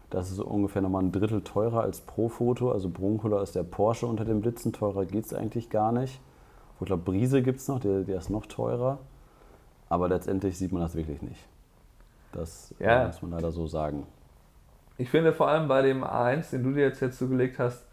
Das 0.08 0.30
ist 0.30 0.36
so 0.36 0.44
ungefähr 0.44 0.82
nochmal 0.82 1.02
ein 1.02 1.12
Drittel 1.12 1.42
teurer 1.42 1.82
als 1.82 2.00
Pro-Foto. 2.00 2.72
Also 2.72 2.88
Broncolor 2.88 3.42
ist 3.42 3.54
der 3.54 3.62
Porsche 3.62 4.06
unter 4.06 4.24
den 4.24 4.40
Blitzen. 4.40 4.72
Teurer 4.72 5.04
geht 5.04 5.26
es 5.26 5.34
eigentlich 5.34 5.70
gar 5.70 5.92
nicht. 5.92 6.20
Ich 6.80 6.86
glaube, 6.86 7.02
Brise 7.02 7.42
gibt 7.42 7.60
es 7.60 7.68
noch, 7.68 7.78
der, 7.80 8.00
der 8.00 8.18
ist 8.18 8.30
noch 8.30 8.46
teurer. 8.46 8.98
Aber 9.88 10.08
letztendlich 10.08 10.56
sieht 10.56 10.72
man 10.72 10.80
das 10.82 10.94
wirklich 10.94 11.20
nicht. 11.20 11.40
Das 12.32 12.74
äh, 12.80 12.84
Ja. 12.84 13.06
muss 13.08 13.20
man 13.22 13.32
leider 13.32 13.50
so 13.52 13.66
sagen. 13.66 14.06
Ich 15.00 15.08
finde 15.08 15.32
vor 15.32 15.48
allem 15.48 15.66
bei 15.66 15.80
dem 15.82 16.04
A1, 16.04 16.50
den 16.50 16.62
du 16.62 16.72
dir 16.72 16.82
jetzt, 16.82 17.00
jetzt 17.00 17.18
zugelegt 17.18 17.58
hast, 17.58 17.84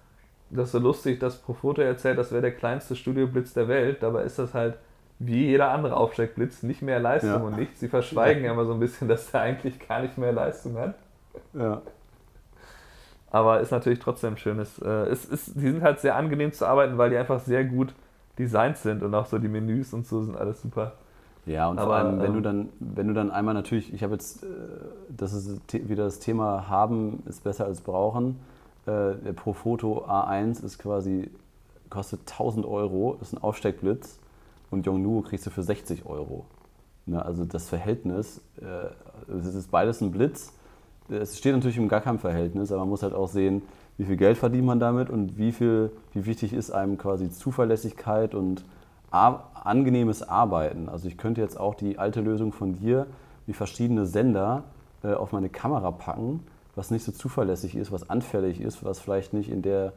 das 0.50 0.72
so 0.74 0.80
lustig, 0.80 1.20
dass 1.20 1.38
Profoto 1.38 1.82
erzählt, 1.82 2.18
das 2.18 2.32
wäre 2.32 2.42
der 2.42 2.52
kleinste 2.52 2.96
Studioblitz 2.96 3.54
der 3.54 3.68
Welt. 3.70 4.04
Dabei 4.04 4.24
ist 4.24 4.40
das 4.40 4.54
halt 4.54 4.76
wie 5.20 5.46
jeder 5.46 5.72
andere 5.72 5.96
Aufsteckblitz 5.96 6.64
nicht 6.64 6.82
mehr 6.82 7.00
Leistung 7.00 7.30
Ja. 7.32 7.38
und 7.38 7.58
nichts. 7.58 7.80
Sie 7.80 7.88
verschweigen 7.88 8.44
ja 8.44 8.52
immer 8.52 8.66
so 8.66 8.74
ein 8.74 8.80
bisschen, 8.80 9.08
dass 9.08 9.32
der 9.32 9.42
eigentlich 9.42 9.88
gar 9.88 10.02
nicht 10.02 10.18
mehr 10.18 10.32
Leistung 10.32 10.78
hat. 10.78 10.96
Ja. 11.54 11.82
Aber 13.32 13.60
ist 13.62 13.72
natürlich 13.72 14.00
trotzdem 14.00 14.38
schön. 14.38 14.60
Es, 14.60 14.80
äh, 14.80 14.88
es 15.10 15.26
ist, 15.26 15.56
die 15.56 15.62
sind 15.72 15.82
halt 15.84 16.00
sehr 16.00 16.16
angenehm 16.16 16.52
zu 16.54 16.66
arbeiten, 16.66 16.98
weil 16.98 17.10
die 17.10 17.18
einfach 17.18 17.40
sehr 17.40 17.64
gut 17.66 17.94
designt 18.38 18.78
sind 18.78 19.02
und 19.02 19.14
auch 19.16 19.26
so 19.26 19.38
die 19.38 19.48
Menüs 19.48 19.94
und 19.94 20.06
so 20.06 20.22
sind 20.24 20.38
alles 20.38 20.62
super. 20.62 20.94
Ja, 21.48 21.70
und 21.70 21.78
vor 21.78 21.86
Aber, 21.86 21.96
allem, 21.96 22.20
wenn 22.20 22.34
du 22.34 22.38
ähm, 22.38 22.44
dann, 22.44 22.70
wenn 22.80 23.08
du 23.08 23.14
dann 23.14 23.32
einmal 23.32 23.54
natürlich, 23.54 23.94
ich 23.94 24.04
habe 24.04 24.14
jetzt, 24.14 24.44
äh, 24.44 24.48
das 25.16 25.34
ist 25.34 25.60
wieder 25.72 26.04
das 26.04 26.20
Thema 26.20 26.70
haben 26.70 27.24
ist 27.26 27.44
besser 27.44 27.66
als 27.66 27.82
brauchen. 27.82 28.40
Äh, 28.86 29.16
Der 29.16 29.34
Profoto 29.34 30.06
A1 30.06 30.64
ist 30.64 30.78
quasi, 30.78 31.32
kostet 31.90 32.22
1000 32.30 32.66
Euro, 32.66 33.18
ist 33.22 33.34
ein 33.34 33.42
Aufsteckblitz 33.42 34.20
und 34.72 34.86
Yongnuo 34.86 35.22
kriegst 35.22 35.46
du 35.46 35.50
für 35.50 35.64
60 35.64 36.06
Euro. 36.06 36.46
Ne, 37.06 37.24
also 37.24 37.46
das 37.46 37.70
Verhältnis, 37.70 38.42
äh, 38.60 39.34
es 39.34 39.56
ist 39.56 39.72
beides 39.72 40.02
ein 40.02 40.12
Blitz. 40.12 40.54
Es 41.10 41.38
steht 41.38 41.56
natürlich 41.56 41.78
im 41.78 41.88
gar 41.88 42.02
keinem 42.02 42.20
Verhältnis, 42.20 42.70
aber 42.74 42.82
man 42.82 42.90
muss 42.90 43.04
halt 43.04 43.14
auch 43.14 43.30
sehen, 43.30 43.62
wie 43.98 44.04
viel 44.04 44.18
Geld 44.18 44.38
verdient 44.38 44.66
man 44.66 44.82
damit 44.82 45.10
und 45.10 45.38
wie, 45.38 45.54
viel, 45.54 45.92
wie 46.14 46.26
wichtig 46.26 46.52
ist 46.52 46.72
einem 46.72 46.98
quasi 46.98 47.32
Zuverlässigkeit 47.32 48.36
und 48.36 48.66
ar 49.10 49.50
angenehmes 49.68 50.28
Arbeiten. 50.28 50.90
Also 50.90 51.08
ich 51.08 51.18
könnte 51.18 51.42
jetzt 51.42 51.60
auch 51.60 51.76
die 51.76 52.00
alte 52.00 52.22
Lösung 52.22 52.52
von 52.54 52.74
dir, 52.74 53.08
wie 53.46 53.54
verschiedene 53.54 54.06
Sender 54.06 54.64
äh, 55.04 55.14
auf 55.14 55.32
meine 55.32 55.50
Kamera 55.50 55.92
packen, 55.92 56.44
was 56.76 56.92
nicht 56.92 57.04
so 57.04 57.12
zuverlässig 57.12 57.76
ist, 57.76 57.92
was 57.92 58.10
anfällig 58.10 58.62
ist, 58.62 58.84
was 58.84 59.00
vielleicht 59.00 59.34
nicht 59.34 59.50
in 59.50 59.62
der 59.62 59.94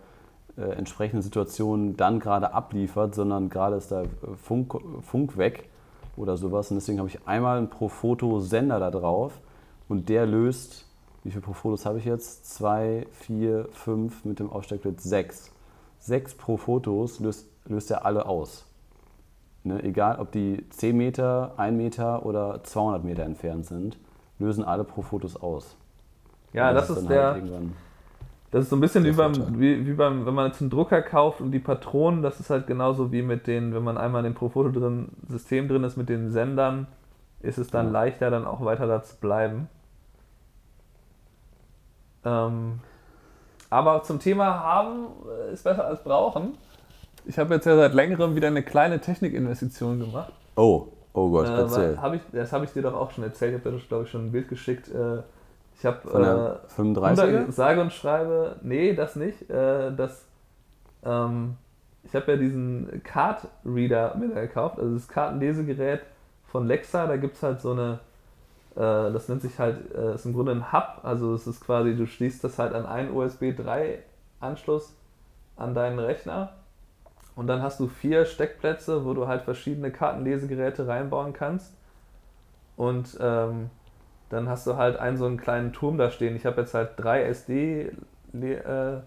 äh, 0.56 0.62
entsprechenden 0.62 1.22
Situation 1.22 1.96
dann 1.96 2.20
gerade 2.20 2.52
abliefert, 2.52 3.14
sondern 3.14 3.48
gerade 3.48 3.76
ist 3.76 3.92
da 3.92 4.02
äh, 4.02 4.06
Funk, 4.42 4.74
Funk 5.02 5.36
weg 5.36 5.68
oder 6.16 6.36
sowas. 6.36 6.70
Und 6.70 6.76
deswegen 6.76 6.98
habe 6.98 7.08
ich 7.08 7.26
einmal 7.26 7.58
einen 7.58 7.70
Pro-Foto-Sender 7.70 8.80
da 8.80 8.90
drauf 8.90 9.40
und 9.88 10.08
der 10.08 10.26
löst, 10.26 10.86
wie 11.22 11.30
viele 11.30 11.42
Pro-Fotos 11.42 11.86
habe 11.86 11.98
ich 11.98 12.04
jetzt? 12.04 12.46
Zwei, 12.46 13.06
vier, 13.12 13.68
fünf 13.72 14.24
mit 14.24 14.38
dem 14.38 14.50
Aufsteckblitz 14.50 15.02
sechs. 15.02 15.52
Sechs 15.98 16.34
Pro-Fotos 16.34 17.20
löst, 17.20 17.46
löst 17.66 17.90
er 17.90 18.06
alle 18.06 18.26
aus. 18.26 18.64
Ne, 19.62 19.82
egal, 19.84 20.18
ob 20.18 20.32
die 20.32 20.68
10 20.70 20.96
Meter, 20.96 21.52
1 21.58 21.76
Meter 21.76 22.24
oder 22.24 22.64
200 22.64 23.04
Meter 23.04 23.24
entfernt 23.24 23.66
sind, 23.66 23.98
lösen 24.38 24.64
alle 24.64 24.84
Pro-Fotos 24.84 25.36
aus. 25.36 25.76
Ja, 26.54 26.70
Und 26.70 26.76
das 26.76 26.88
ist 26.90 27.08
der. 27.08 27.32
halt 27.34 27.44
Das 28.50 28.64
ist 28.64 28.70
so 28.70 28.76
ein 28.76 28.80
bisschen 28.80 29.04
wie 29.04 29.12
beim, 29.12 29.60
wie, 29.60 29.86
wie 29.86 29.92
beim, 29.92 30.26
wenn 30.26 30.34
man 30.34 30.46
jetzt 30.48 30.60
einen 30.60 30.70
Drucker 30.70 31.02
kauft 31.02 31.40
und 31.40 31.52
die 31.52 31.58
Patronen, 31.60 32.22
das 32.22 32.40
ist 32.40 32.50
halt 32.50 32.66
genauso 32.66 33.12
wie 33.12 33.22
mit 33.22 33.46
den, 33.46 33.74
wenn 33.74 33.84
man 33.84 33.96
einmal 33.98 34.24
in 34.24 34.32
dem 34.32 34.34
Profoto 34.34 34.70
drin, 34.70 35.10
System 35.28 35.68
drin 35.68 35.84
ist 35.84 35.96
mit 35.96 36.08
den 36.08 36.30
Sendern, 36.30 36.86
ist 37.40 37.58
es 37.58 37.70
dann 37.70 37.86
Ja. 37.86 37.92
leichter, 37.92 38.30
dann 38.30 38.46
auch 38.46 38.64
weiter 38.64 38.86
da 38.86 39.02
zu 39.02 39.16
bleiben. 39.16 39.68
Ähm, 42.24 42.80
aber 43.68 44.02
zum 44.02 44.18
Thema 44.18 44.60
haben 44.60 45.06
ist 45.52 45.62
besser 45.64 45.84
als 45.86 46.02
brauchen. 46.02 46.54
Ich 47.26 47.38
habe 47.38 47.54
jetzt 47.54 47.66
ja 47.66 47.76
seit 47.76 47.94
längerem 47.94 48.34
wieder 48.34 48.48
eine 48.48 48.62
kleine 48.62 49.00
Technikinvestition 49.00 50.00
gemacht. 50.00 50.32
Oh, 50.56 50.88
oh 51.12 51.30
Gott, 51.30 51.46
Äh, 51.48 51.52
erzähl. 51.60 52.00
hab 52.00 52.14
ich, 52.14 52.22
das 52.32 52.52
habe 52.52 52.64
ich 52.64 52.72
dir 52.72 52.82
doch 52.82 52.94
auch 52.94 53.10
schon 53.10 53.24
erzählt. 53.24 53.54
Ich 53.54 53.60
habe 53.64 53.76
dir, 53.76 53.86
glaube 53.86 54.04
ich, 54.04 54.10
schon 54.10 54.26
ein 54.26 54.32
Bild 54.32 54.48
geschickt. 54.48 54.88
Äh, 54.88 55.22
ich 55.78 55.86
habe 55.86 55.98
der 56.12 56.60
35er? 56.76 57.50
sage 57.50 57.80
und 57.80 57.92
schreibe, 57.92 58.56
nee, 58.62 58.94
das 58.94 59.16
nicht. 59.16 59.48
Äh, 59.48 59.92
das, 59.96 60.24
ähm, 61.04 61.56
ich 62.02 62.14
habe 62.14 62.32
ja 62.32 62.36
diesen 62.38 63.02
Card 63.04 63.46
Reader 63.64 64.14
mir 64.16 64.28
gekauft, 64.28 64.78
also 64.78 64.94
das 64.94 65.08
Kartenlesegerät 65.08 66.00
von 66.46 66.66
Lexa. 66.66 67.06
Da 67.06 67.16
gibt 67.16 67.36
es 67.36 67.42
halt 67.42 67.60
so 67.60 67.72
eine, 67.72 68.00
äh, 68.74 69.12
das 69.12 69.28
nennt 69.28 69.42
sich 69.42 69.58
halt, 69.58 69.94
äh, 69.94 70.14
ist 70.14 70.26
im 70.26 70.34
Grunde 70.34 70.52
ein 70.52 70.72
Hub. 70.72 71.00
Also 71.02 71.34
es 71.34 71.46
ist 71.46 71.60
quasi, 71.64 71.94
du 71.96 72.06
schließt 72.06 72.42
das 72.44 72.58
halt 72.58 72.74
an 72.74 72.84
einen 72.86 73.14
USB 73.14 73.52
3 73.56 74.00
Anschluss 74.40 74.94
an 75.56 75.74
deinen 75.74 75.98
Rechner. 75.98 76.50
Und 77.36 77.46
dann 77.46 77.62
hast 77.62 77.80
du 77.80 77.88
vier 77.88 78.24
Steckplätze, 78.26 79.04
wo 79.04 79.14
du 79.14 79.26
halt 79.28 79.42
verschiedene 79.42 79.90
Kartenlesegeräte 79.90 80.86
reinbauen 80.88 81.32
kannst. 81.32 81.74
Und 82.76 83.16
ähm, 83.20 83.70
dann 84.30 84.48
hast 84.48 84.66
du 84.66 84.76
halt 84.76 84.98
einen 84.98 85.16
so 85.16 85.26
einen 85.26 85.36
kleinen 85.38 85.72
Turm 85.72 85.98
da 85.98 86.10
stehen. 86.10 86.36
Ich 86.36 86.46
habe 86.46 86.60
jetzt 86.62 86.74
halt 86.74 86.90
drei 86.96 87.24
SD, 87.24 87.92
äh, 88.34 89.00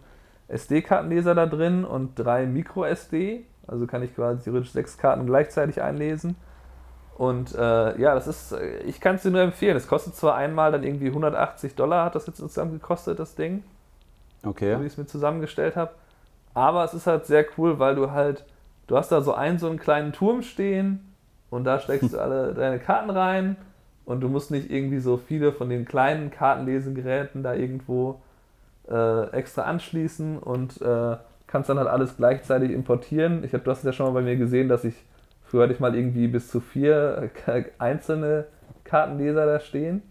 SD-Kartenleser 0.47 1.35
da 1.35 1.45
drin 1.45 1.85
und 1.85 2.15
drei 2.19 2.45
Micro-SD. 2.45 3.45
Also 3.67 3.87
kann 3.87 4.03
ich 4.03 4.15
quasi 4.15 4.43
theoretisch 4.43 4.71
sechs 4.71 4.97
Karten 4.97 5.25
gleichzeitig 5.25 5.81
einlesen. 5.81 6.35
Und 7.15 7.55
äh, 7.55 7.99
ja, 8.01 8.15
das 8.15 8.27
ist, 8.27 8.55
ich 8.85 8.99
kann 9.01 9.15
es 9.15 9.23
dir 9.23 9.31
nur 9.31 9.41
empfehlen. 9.41 9.77
Es 9.77 9.87
kostet 9.87 10.15
zwar 10.15 10.35
einmal 10.35 10.71
dann 10.71 10.83
irgendwie 10.83 11.07
180 11.07 11.75
Dollar, 11.75 12.05
hat 12.05 12.15
das 12.15 12.27
jetzt 12.27 12.39
insgesamt 12.39 12.73
gekostet, 12.73 13.19
das 13.19 13.35
Ding 13.35 13.63
so 14.69 14.81
wie 14.81 14.85
Okay. 14.85 14.85
ich 14.85 14.93
es 14.93 14.97
mir 14.97 15.05
zusammengestellt 15.05 15.75
habe. 15.75 15.91
Aber 16.53 16.83
es 16.83 16.93
ist 16.93 17.07
halt 17.07 17.25
sehr 17.25 17.45
cool, 17.57 17.79
weil 17.79 17.95
du 17.95 18.11
halt, 18.11 18.45
du 18.87 18.97
hast 18.97 19.11
da 19.11 19.21
so 19.21 19.33
einen 19.33 19.59
so 19.59 19.67
einen 19.67 19.79
kleinen 19.79 20.13
Turm 20.13 20.41
stehen 20.41 21.13
und 21.49 21.63
da 21.63 21.79
steckst 21.79 22.13
du 22.13 22.19
alle 22.21 22.53
deine 22.53 22.79
Karten 22.79 23.09
rein 23.09 23.55
und 24.05 24.21
du 24.21 24.29
musst 24.29 24.51
nicht 24.51 24.69
irgendwie 24.69 24.99
so 24.99 25.17
viele 25.17 25.51
von 25.51 25.69
den 25.69 25.85
kleinen 25.85 26.31
Kartenlesegeräten 26.31 27.43
da 27.43 27.53
irgendwo 27.53 28.21
äh, 28.89 29.29
extra 29.31 29.63
anschließen 29.63 30.39
und 30.39 30.81
äh, 30.81 31.17
kannst 31.47 31.69
dann 31.69 31.77
halt 31.77 31.87
alles 31.87 32.17
gleichzeitig 32.17 32.71
importieren. 32.71 33.43
Ich 33.43 33.53
habe, 33.53 33.63
du 33.63 33.71
hast 33.71 33.83
ja 33.83 33.93
schon 33.93 34.07
mal 34.07 34.21
bei 34.21 34.21
mir 34.21 34.35
gesehen, 34.35 34.69
dass 34.69 34.83
ich 34.83 34.95
früher 35.43 35.63
hatte 35.63 35.73
ich 35.73 35.79
mal 35.79 35.95
irgendwie 35.95 36.27
bis 36.27 36.49
zu 36.49 36.59
vier 36.59 37.29
äh, 37.45 37.63
einzelne 37.77 38.45
Kartenleser 38.83 39.45
da 39.45 39.59
stehen. 39.59 40.01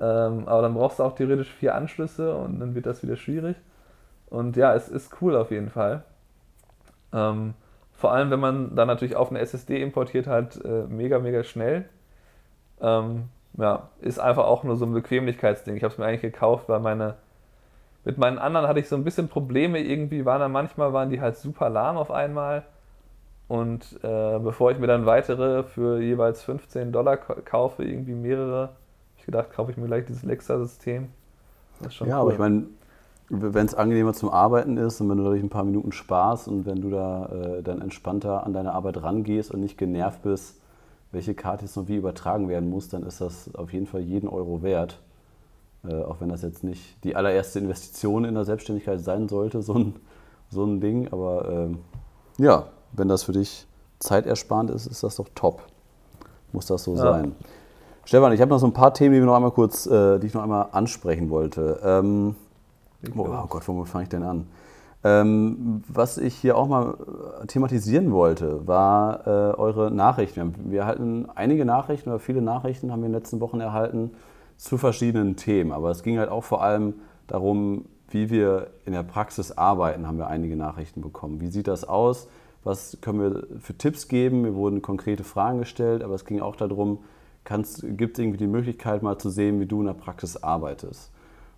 Ähm, 0.00 0.48
aber 0.48 0.62
dann 0.62 0.74
brauchst 0.74 0.98
du 0.98 1.04
auch 1.04 1.14
theoretisch 1.14 1.52
vier 1.52 1.74
Anschlüsse 1.74 2.34
und 2.34 2.58
dann 2.58 2.74
wird 2.74 2.86
das 2.86 3.02
wieder 3.02 3.16
schwierig. 3.16 3.56
Und 4.32 4.56
ja, 4.56 4.74
es 4.74 4.88
ist 4.88 5.22
cool 5.22 5.36
auf 5.36 5.52
jeden 5.52 5.70
Fall. 5.70 6.04
Ähm, 7.12 7.54
vor 7.92 8.12
allem, 8.12 8.30
wenn 8.30 8.40
man 8.40 8.74
dann 8.74 8.88
natürlich 8.88 9.16
auf 9.16 9.30
eine 9.30 9.38
SSD 9.40 9.80
importiert, 9.82 10.26
halt 10.26 10.62
äh, 10.64 10.84
mega, 10.88 11.18
mega 11.18 11.44
schnell. 11.44 11.84
Ähm, 12.80 13.24
ja, 13.58 13.90
ist 14.00 14.20
einfach 14.20 14.44
auch 14.46 14.64
nur 14.64 14.76
so 14.76 14.86
ein 14.86 14.94
Bequemlichkeitsding. 14.94 15.76
Ich 15.76 15.84
habe 15.84 15.92
es 15.92 15.98
mir 15.98 16.06
eigentlich 16.06 16.22
gekauft, 16.22 16.68
weil 16.68 16.80
meine. 16.80 17.16
Mit 18.04 18.18
meinen 18.18 18.38
anderen 18.38 18.68
hatte 18.68 18.80
ich 18.80 18.88
so 18.88 18.96
ein 18.96 19.04
bisschen 19.04 19.28
Probleme. 19.28 19.80
Irgendwie 19.80 20.24
waren 20.24 20.40
dann 20.40 20.52
manchmal 20.52 20.92
waren 20.92 21.10
die 21.10 21.20
halt 21.20 21.36
super 21.36 21.70
lahm 21.70 21.96
auf 21.98 22.10
einmal. 22.10 22.64
Und 23.48 23.98
äh, 24.04 24.38
bevor 24.40 24.72
ich 24.72 24.78
mir 24.78 24.86
dann 24.88 25.06
weitere 25.06 25.64
für 25.64 26.00
jeweils 26.00 26.42
15 26.42 26.92
Dollar 26.92 27.18
ka- 27.18 27.36
kaufe, 27.44 27.84
irgendwie 27.84 28.14
mehrere, 28.14 28.62
habe 28.62 28.72
ich 29.18 29.26
gedacht, 29.26 29.52
kaufe 29.52 29.70
ich 29.72 29.76
mir 29.78 29.86
gleich 29.86 30.06
dieses 30.06 30.24
Lexa-System. 30.24 31.10
Ja, 32.00 32.20
cool. 32.20 32.20
aber 32.20 32.32
ich 32.32 32.38
meine, 32.38 32.64
wenn 33.34 33.66
es 33.66 33.74
angenehmer 33.74 34.12
zum 34.12 34.28
Arbeiten 34.28 34.76
ist 34.76 35.00
und 35.00 35.08
wenn 35.08 35.16
du 35.16 35.24
dadurch 35.24 35.42
ein 35.42 35.48
paar 35.48 35.64
Minuten 35.64 35.90
sparst 35.92 36.48
und 36.48 36.66
wenn 36.66 36.82
du 36.82 36.90
da 36.90 37.26
äh, 37.26 37.62
dann 37.62 37.80
entspannter 37.80 38.44
an 38.44 38.52
deine 38.52 38.72
Arbeit 38.74 39.02
rangehst 39.02 39.50
und 39.50 39.60
nicht 39.60 39.78
genervt 39.78 40.22
bist, 40.22 40.56
welche 41.12 41.34
Karte 41.34 41.64
jetzt 41.64 41.76
noch 41.76 41.88
wie 41.88 41.96
übertragen 41.96 42.48
werden 42.50 42.68
muss, 42.68 42.88
dann 42.88 43.02
ist 43.04 43.20
das 43.22 43.54
auf 43.54 43.72
jeden 43.72 43.86
Fall 43.86 44.02
jeden 44.02 44.28
Euro 44.28 44.62
wert. 44.62 44.98
Äh, 45.88 46.02
auch 46.02 46.16
wenn 46.20 46.28
das 46.28 46.42
jetzt 46.42 46.62
nicht 46.62 47.02
die 47.04 47.16
allererste 47.16 47.58
Investition 47.58 48.24
in 48.26 48.34
der 48.34 48.44
Selbstständigkeit 48.44 49.00
sein 49.00 49.28
sollte, 49.28 49.62
so 49.62 49.74
ein, 49.74 49.96
so 50.50 50.64
ein 50.64 50.80
Ding. 50.80 51.08
Aber 51.10 51.48
ähm, 51.50 51.78
ja, 52.36 52.66
wenn 52.92 53.08
das 53.08 53.22
für 53.22 53.32
dich 53.32 53.66
zeitersparend 53.98 54.70
ist, 54.70 54.86
ist 54.86 55.02
das 55.02 55.16
doch 55.16 55.28
top. 55.34 55.62
Muss 56.52 56.66
das 56.66 56.84
so 56.84 56.94
Ja. 56.96 57.00
sein. 57.00 57.34
Stefan, 58.04 58.32
ich 58.32 58.40
habe 58.40 58.50
noch 58.50 58.58
so 58.58 58.66
ein 58.66 58.72
paar 58.72 58.92
Themen, 58.92 59.14
die, 59.14 59.20
noch 59.20 59.36
einmal 59.36 59.52
kurz, 59.52 59.86
äh, 59.86 60.18
die 60.18 60.26
ich 60.26 60.34
noch 60.34 60.42
einmal 60.42 60.68
ansprechen 60.72 61.30
wollte. 61.30 61.80
Ähm, 61.82 62.36
oh, 63.16 63.26
oh 63.26 63.46
Gott, 63.48 63.66
womit 63.68 63.88
fange 63.88 64.04
ich 64.04 64.08
denn 64.08 64.22
an? 64.22 64.46
Ähm, 65.04 65.82
was 65.88 66.16
ich 66.16 66.34
hier 66.36 66.56
auch 66.56 66.68
mal 66.68 66.94
äh, 67.42 67.46
thematisieren 67.46 68.12
wollte, 68.12 68.66
war 68.68 69.26
äh, 69.26 69.30
eure 69.56 69.90
Nachrichten. 69.90 70.54
Wir 70.70 70.80
erhalten 70.80 71.28
einige 71.34 71.64
Nachrichten 71.64 72.10
oder 72.10 72.20
viele 72.20 72.40
Nachrichten 72.40 72.92
haben 72.92 73.00
wir 73.00 73.06
in 73.06 73.12
den 73.12 73.20
letzten 73.20 73.40
Wochen 73.40 73.60
erhalten 73.60 74.12
zu 74.56 74.78
verschiedenen 74.78 75.34
Themen. 75.34 75.72
Aber 75.72 75.90
es 75.90 76.04
ging 76.04 76.18
halt 76.18 76.30
auch 76.30 76.44
vor 76.44 76.62
allem 76.62 76.94
darum, 77.26 77.86
wie 78.08 78.30
wir 78.30 78.68
in 78.84 78.92
der 78.92 79.02
Praxis 79.02 79.50
arbeiten, 79.52 80.06
haben 80.06 80.18
wir 80.18 80.28
einige 80.28 80.56
Nachrichten 80.56 81.00
bekommen. 81.00 81.40
Wie 81.40 81.48
sieht 81.48 81.66
das 81.66 81.84
aus? 81.84 82.28
Was 82.62 82.98
können 83.00 83.20
wir 83.20 83.46
für 83.58 83.76
Tipps 83.76 84.06
geben? 84.06 84.42
Mir 84.42 84.54
wurden 84.54 84.82
konkrete 84.82 85.24
Fragen 85.24 85.58
gestellt, 85.58 86.04
aber 86.04 86.14
es 86.14 86.24
ging 86.24 86.40
auch 86.40 86.54
darum, 86.54 86.98
gibt 87.44 88.18
es 88.18 88.22
irgendwie 88.22 88.38
die 88.38 88.46
Möglichkeit 88.46 89.02
mal 89.02 89.18
zu 89.18 89.30
sehen, 89.30 89.58
wie 89.58 89.66
du 89.66 89.80
in 89.80 89.86
der 89.86 89.94
Praxis 89.94 90.36
arbeitest? 90.36 91.10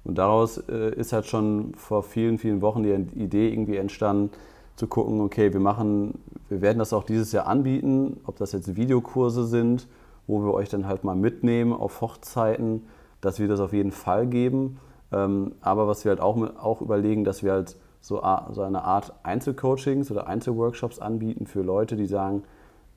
Und 0.05 0.18
daraus 0.18 0.59
äh, 0.59 0.94
ist 0.94 1.12
halt 1.12 1.26
schon 1.26 1.74
vor 1.74 2.02
vielen, 2.02 2.38
vielen 2.38 2.61
Wochen 2.61 2.82
die 2.82 2.92
Idee 3.18 3.48
irgendwie 3.50 3.76
entstanden, 3.76 4.30
zu 4.76 4.86
gucken, 4.86 5.20
okay, 5.20 5.52
wir 5.52 5.61
machen, 5.61 6.18
wir 6.48 6.61
werden 6.61 6.78
das 6.78 6.92
auch 6.92 7.05
dieses 7.05 7.32
Jahr 7.32 7.46
anbieten, 7.46 8.20
ob 8.26 8.36
das 8.36 8.52
jetzt 8.52 8.76
Videokurse 8.76 9.46
sind, 9.46 9.86
wo 10.26 10.42
wir 10.44 10.52
euch 10.52 10.68
dann 10.68 10.86
halt 10.86 11.05
mal 11.05 11.14
mitnehmen 11.14 11.72
auf 11.72 12.00
Hochzeiten, 12.00 12.82
dass 13.20 13.38
wir 13.38 13.48
das 13.48 13.61
auf 13.61 13.72
jeden 13.72 13.92
Fall 13.92 14.26
geben. 14.26 14.78
Ähm, 15.12 15.52
aber 15.61 15.86
was 15.86 16.05
wir 16.05 16.11
halt 16.11 16.20
auch, 16.20 16.36
auch 16.59 16.80
überlegen, 16.80 17.24
dass 17.24 17.42
wir 17.42 17.52
halt 17.52 17.76
so, 18.00 18.22
so 18.52 18.62
eine 18.62 18.84
Art 18.84 19.14
Einzelcoachings 19.22 20.11
oder 20.11 20.26
Einzelworkshops 20.26 20.98
anbieten 20.98 21.46
für 21.46 21.62
Leute, 21.62 21.96
die 21.96 22.07
sagen, 22.07 22.42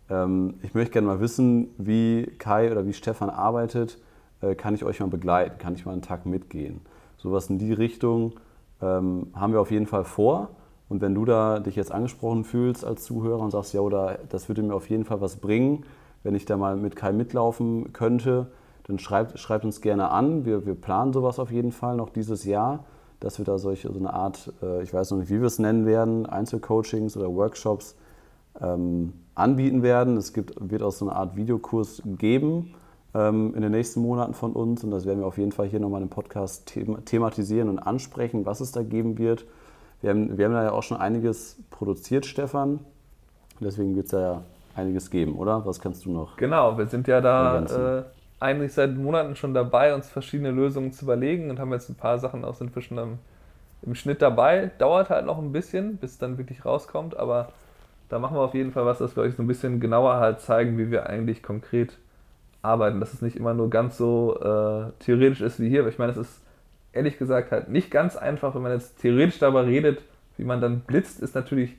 ähm, 0.10 0.56
ich 0.64 0.74
möchte 0.74 0.94
gerne 0.94 1.08
mal 1.08 1.20
wissen, 1.20 1.70
wie 1.78 2.26
Kai 2.40 2.72
oder 2.72 2.86
wie 2.86 2.94
Stefan 2.94 3.30
arbeitet, 3.30 4.00
äh, 4.42 4.56
kann 4.56 4.74
ich 4.74 4.84
euch 4.84 5.00
mal 5.00 5.08
begleiten, 5.08 5.60
kann 5.60 5.76
ich 5.76 5.86
mal 5.86 5.94
einen 5.94 6.02
Tag 6.02 6.26
mitgehen. 6.26 6.82
Sowas 7.18 7.50
in 7.50 7.58
die 7.58 7.74
Richtung 7.74 8.34
ähm, 8.82 9.28
haben 9.34 9.54
wir 9.54 9.62
auf 9.62 9.72
jeden 9.72 9.88
Fall 9.88 10.04
vor. 10.04 10.50
Und 10.90 11.02
wenn 11.02 11.14
du 11.16 11.26
da 11.26 11.60
dich 11.60 11.76
jetzt 11.76 11.92
angesprochen 11.92 12.44
fühlst 12.44 12.86
als 12.86 13.04
Zuhörer 13.04 13.42
und 13.42 13.52
sagst, 13.52 13.74
ja, 13.74 13.82
oder 13.82 14.20
das 14.30 14.48
würde 14.48 14.64
mir 14.64 14.74
auf 14.74 14.90
jeden 14.90 15.04
Fall 15.04 15.20
was 15.20 15.38
bringen, 15.38 15.84
wenn 16.24 16.36
ich 16.36 16.46
da 16.46 16.58
mal 16.58 16.78
mit 16.78 16.96
Kai 16.96 17.12
mitlaufen 17.12 17.92
könnte, 17.92 18.48
dann 18.86 19.00
schreibt, 19.00 19.38
schreibt 19.38 19.66
uns 19.66 19.82
gerne 19.82 20.10
an. 20.12 20.46
Wir, 20.46 20.66
wir 20.66 20.76
planen 20.76 21.12
sowas 21.12 21.40
auf 21.40 21.52
jeden 21.52 21.72
Fall 21.72 21.98
noch 21.98 22.10
dieses 22.10 22.46
Jahr, 22.46 22.86
dass 23.20 23.38
wir 23.38 23.46
da 23.46 23.58
solche, 23.58 23.92
so 23.92 24.00
eine 24.00 24.14
Art, 24.14 24.54
äh, 24.62 24.82
ich 24.84 24.94
weiß 24.94 25.12
noch 25.12 25.18
nicht, 25.18 25.30
wie 25.30 25.40
wir 25.40 25.48
es 25.48 25.60
nennen 25.60 25.86
werden, 25.86 26.26
Einzelcoachings 26.26 27.18
oder 27.18 27.34
Workshops 27.34 27.96
ähm, 28.62 29.14
anbieten 29.36 29.84
werden. 29.84 30.16
Es 30.16 30.32
gibt, 30.32 30.54
wird 30.58 30.84
auch 30.84 30.92
so 30.92 31.08
eine 31.08 31.18
Art 31.18 31.36
Videokurs 31.36 32.02
geben 32.06 32.74
ähm, 33.18 33.54
in 33.56 33.62
den 33.62 33.72
nächsten 33.72 34.02
Monaten 34.02 34.34
von 34.34 34.54
uns 34.54 34.84
und 34.84 34.92
das 34.92 35.06
werden 35.06 35.20
wir 35.20 35.28
auf 35.28 35.38
jeden 35.38 35.52
Fall 35.52 35.68
hier 35.68 35.80
nochmal 35.80 36.02
im 36.02 36.10
Podcast 36.10 36.72
thematisieren 37.06 37.70
und 37.70 37.80
ansprechen, 37.80 38.46
was 38.46 38.62
es 38.62 38.72
da 38.72 38.84
geben 38.84 39.18
wird. 39.18 39.46
Wir 40.02 40.12
haben, 40.12 40.38
wir 40.38 40.46
haben 40.46 40.54
da 40.54 40.64
ja 40.64 40.72
auch 40.72 40.84
schon 40.84 40.98
einiges 40.98 41.58
produziert, 41.72 42.26
Stefan. 42.28 42.80
Deswegen 43.60 43.96
wird 43.96 44.06
es 44.06 44.12
ja 44.12 44.44
einiges 44.76 45.10
geben, 45.10 45.36
oder? 45.36 45.66
Was 45.66 45.80
kannst 45.80 46.06
du 46.06 46.12
noch? 46.12 46.38
Genau, 46.38 46.78
wir 46.78 46.86
sind 46.86 47.08
ja 47.08 47.20
da 47.20 47.62
äh, 47.62 48.04
eigentlich 48.40 48.74
seit 48.74 48.96
Monaten 48.96 49.36
schon 49.36 49.56
dabei, 49.56 49.96
uns 49.96 50.08
verschiedene 50.08 50.52
Lösungen 50.52 50.94
zu 50.94 51.06
überlegen 51.06 51.50
und 51.50 51.60
haben 51.60 51.74
jetzt 51.74 51.90
ein 51.90 51.96
paar 51.96 52.20
Sachen 52.20 52.46
auch 52.46 52.62
inzwischen 52.62 53.00
im, 53.00 53.18
im 53.82 53.96
Schnitt 53.96 54.22
dabei. 54.22 54.70
Dauert 54.78 55.10
halt 55.10 55.26
noch 55.26 55.40
ein 55.40 55.52
bisschen, 55.52 55.98
bis 55.98 56.12
es 56.12 56.18
dann 56.20 56.38
wirklich 56.38 56.64
rauskommt, 56.64 57.18
aber 57.18 57.50
da 58.10 58.20
machen 58.20 58.38
wir 58.38 58.42
auf 58.42 58.54
jeden 58.54 58.72
Fall 58.72 58.86
was, 58.86 59.00
dass 59.00 59.16
wir 59.16 59.24
euch 59.24 59.36
so 59.36 59.42
ein 59.42 59.48
bisschen 59.48 59.80
genauer 59.80 60.18
halt 60.18 60.40
zeigen, 60.40 60.78
wie 60.78 60.92
wir 60.92 61.08
eigentlich 61.10 61.42
konkret 61.42 61.98
arbeiten. 62.62 63.00
Dass 63.00 63.14
es 63.14 63.22
nicht 63.22 63.36
immer 63.36 63.54
nur 63.54 63.70
ganz 63.70 63.98
so 63.98 64.40
äh, 64.40 64.92
theoretisch 65.00 65.42
ist 65.42 65.60
wie 65.60 65.70
hier. 65.70 65.82
Aber 65.82 65.90
ich 65.90 66.00
meine, 66.00 66.12
es 66.12 66.18
ist 66.18 66.42
ehrlich 66.94 67.18
gesagt 67.18 67.52
halt 67.52 67.70
nicht 67.70 67.92
ganz 67.92 68.16
einfach, 68.16 68.56
wenn 68.56 68.62
man 68.62 68.74
jetzt 68.74 69.00
theoretisch 69.00 69.40
darüber 69.40 69.66
redet, 69.66 70.02
wie 70.38 70.44
man 70.44 70.62
dann 70.62 70.82
blitzt, 70.82 71.22
ist 71.22 71.36
natürlich 71.36 71.76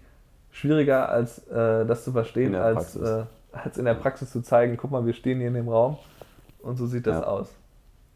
schwieriger 0.51 1.09
als 1.09 1.47
äh, 1.49 1.87
das 1.87 2.05
zu 2.05 2.13
verstehen, 2.13 2.55
als, 2.55 2.97
äh, 2.97 3.25
als 3.53 3.79
in 3.79 3.85
der 3.85 3.95
Praxis 3.95 4.31
zu 4.31 4.43
zeigen, 4.43 4.77
guck 4.77 4.91
mal, 4.91 5.07
wir 5.07 5.13
stehen 5.13 5.39
hier 5.39 5.49
in 5.49 5.55
dem 5.55 5.69
Raum 5.69 5.99
und 6.61 6.77
so 6.77 6.87
sieht 6.87 7.07
das 7.07 7.21
ja. 7.21 7.27
aus. 7.27 7.49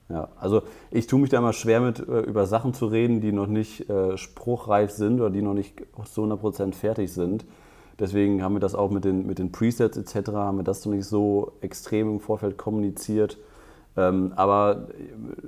Ja, 0.08 0.28
also 0.38 0.62
ich 0.90 1.06
tue 1.06 1.20
mich 1.20 1.30
da 1.30 1.38
immer 1.38 1.52
schwer 1.52 1.80
mit, 1.80 1.98
äh, 2.00 2.20
über 2.20 2.46
Sachen 2.46 2.74
zu 2.74 2.86
reden, 2.86 3.20
die 3.20 3.32
noch 3.32 3.46
nicht 3.46 3.88
äh, 3.88 4.16
spruchreif 4.18 4.90
sind 4.90 5.20
oder 5.20 5.30
die 5.30 5.42
noch 5.42 5.54
nicht 5.54 5.82
zu 6.04 6.24
100% 6.24 6.74
fertig 6.74 7.12
sind. 7.12 7.44
Deswegen 8.02 8.42
haben 8.42 8.56
wir 8.56 8.60
das 8.60 8.74
auch 8.74 8.90
mit 8.90 9.04
den, 9.04 9.28
mit 9.28 9.38
den 9.38 9.52
Presets 9.52 9.96
etc., 9.96 10.32
haben 10.32 10.56
wir 10.56 10.64
das 10.64 10.84
noch 10.84 10.92
nicht 10.92 11.06
so 11.06 11.52
extrem 11.60 12.10
im 12.10 12.18
Vorfeld 12.18 12.58
kommuniziert. 12.58 13.38
Ähm, 13.96 14.32
aber 14.34 14.88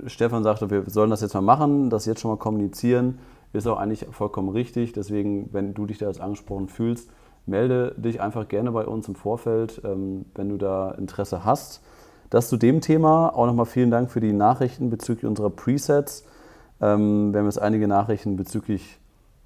äh, 0.05 0.09
Stefan 0.09 0.43
sagte, 0.43 0.69
wir 0.69 0.89
sollen 0.89 1.09
das 1.09 1.19
jetzt 1.19 1.33
mal 1.33 1.41
machen, 1.41 1.89
das 1.89 2.05
jetzt 2.05 2.21
schon 2.21 2.31
mal 2.31 2.37
kommunizieren. 2.37 3.19
Ist 3.51 3.67
auch 3.67 3.77
eigentlich 3.77 4.07
vollkommen 4.09 4.47
richtig. 4.47 4.93
Deswegen, 4.93 5.49
wenn 5.51 5.73
du 5.73 5.85
dich 5.85 5.97
da 5.97 6.07
jetzt 6.07 6.21
angesprochen 6.21 6.69
fühlst, 6.69 7.09
melde 7.45 7.93
dich 7.97 8.21
einfach 8.21 8.47
gerne 8.47 8.71
bei 8.71 8.85
uns 8.85 9.09
im 9.09 9.15
Vorfeld, 9.15 9.81
ähm, 9.83 10.23
wenn 10.35 10.47
du 10.47 10.55
da 10.55 10.91
Interesse 10.91 11.43
hast. 11.43 11.81
Das 12.29 12.47
zu 12.47 12.55
dem 12.55 12.79
Thema. 12.79 13.35
Auch 13.35 13.47
nochmal 13.47 13.65
vielen 13.65 13.91
Dank 13.91 14.11
für 14.11 14.21
die 14.21 14.31
Nachrichten 14.31 14.89
bezüglich 14.89 15.25
unserer 15.25 15.49
Presets. 15.49 16.23
Ähm, 16.79 17.33
wir 17.33 17.39
haben 17.41 17.47
jetzt 17.47 17.61
einige 17.61 17.89
Nachrichten 17.89 18.37
bezüglich 18.37 18.97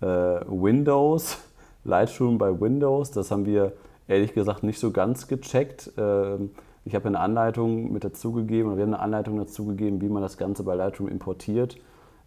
äh, 0.02 0.06
Windows, 0.06 1.40
Lightroom 1.84 2.38
bei 2.38 2.60
Windows. 2.60 3.12
Das 3.12 3.32
haben 3.32 3.46
wir 3.46 3.74
ehrlich 4.08 4.34
gesagt 4.34 4.64
nicht 4.64 4.80
so 4.80 4.92
ganz 4.92 5.28
gecheckt. 5.28 5.92
Ähm, 5.98 6.52
ich 6.86 6.96
habe 6.96 7.08
eine 7.08 7.20
Anleitung 7.20 7.92
mit 7.92 8.04
dazugegeben, 8.04 8.76
wir 8.76 8.84
haben 8.84 8.94
eine 8.94 9.04
Anleitung 9.04 9.38
dazugegeben, 9.38 10.02
wie 10.02 10.10
man 10.10 10.22
das 10.22 10.38
Ganze 10.38 10.64
bei 10.64 10.76
Lightroom 10.76 11.08
importiert. 11.08 11.78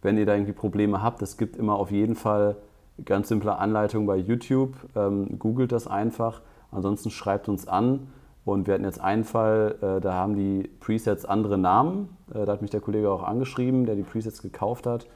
Wenn 0.03 0.19
ihr 0.19 0.27
da 0.27 0.35
irgendwie 0.35 0.53
Probleme 0.53 1.03
habt, 1.03 1.23
es 1.23 1.37
gibt 1.37 1.57
immer 1.57 1.77
auf 1.77 1.91
jeden 1.91 2.15
Fall 2.15 2.57
ganz 3.05 3.29
simple 3.29 3.57
Anleitungen 3.57 4.07
bei 4.07 4.17
YouTube. 4.17 4.75
Ähm, 4.95 5.39
googelt 5.39 5.73
das 5.73 5.87
einfach. 5.87 6.41
Ansonsten 6.71 7.11
schreibt 7.11 7.49
uns 7.49 7.67
an. 7.67 8.09
Und 8.45 8.67
wir 8.67 8.75
hatten 8.75 8.85
jetzt 8.85 9.01
einen 9.01 9.23
Fall, 9.23 9.77
äh, 9.81 10.01
da 10.01 10.15
haben 10.15 10.35
die 10.35 10.69
Presets 10.81 11.25
andere 11.25 11.57
Namen. 11.59 12.17
Äh, 12.35 12.45
da 12.45 12.53
hat 12.53 12.63
mich 12.63 12.71
der 12.71 12.81
Kollege 12.81 13.11
auch 13.11 13.23
angeschrieben, 13.23 13.87
der 13.87 13.95
die 13.95 14.03
Presets 14.03 14.43
gekauft 14.43 14.87
hat 14.87 15.07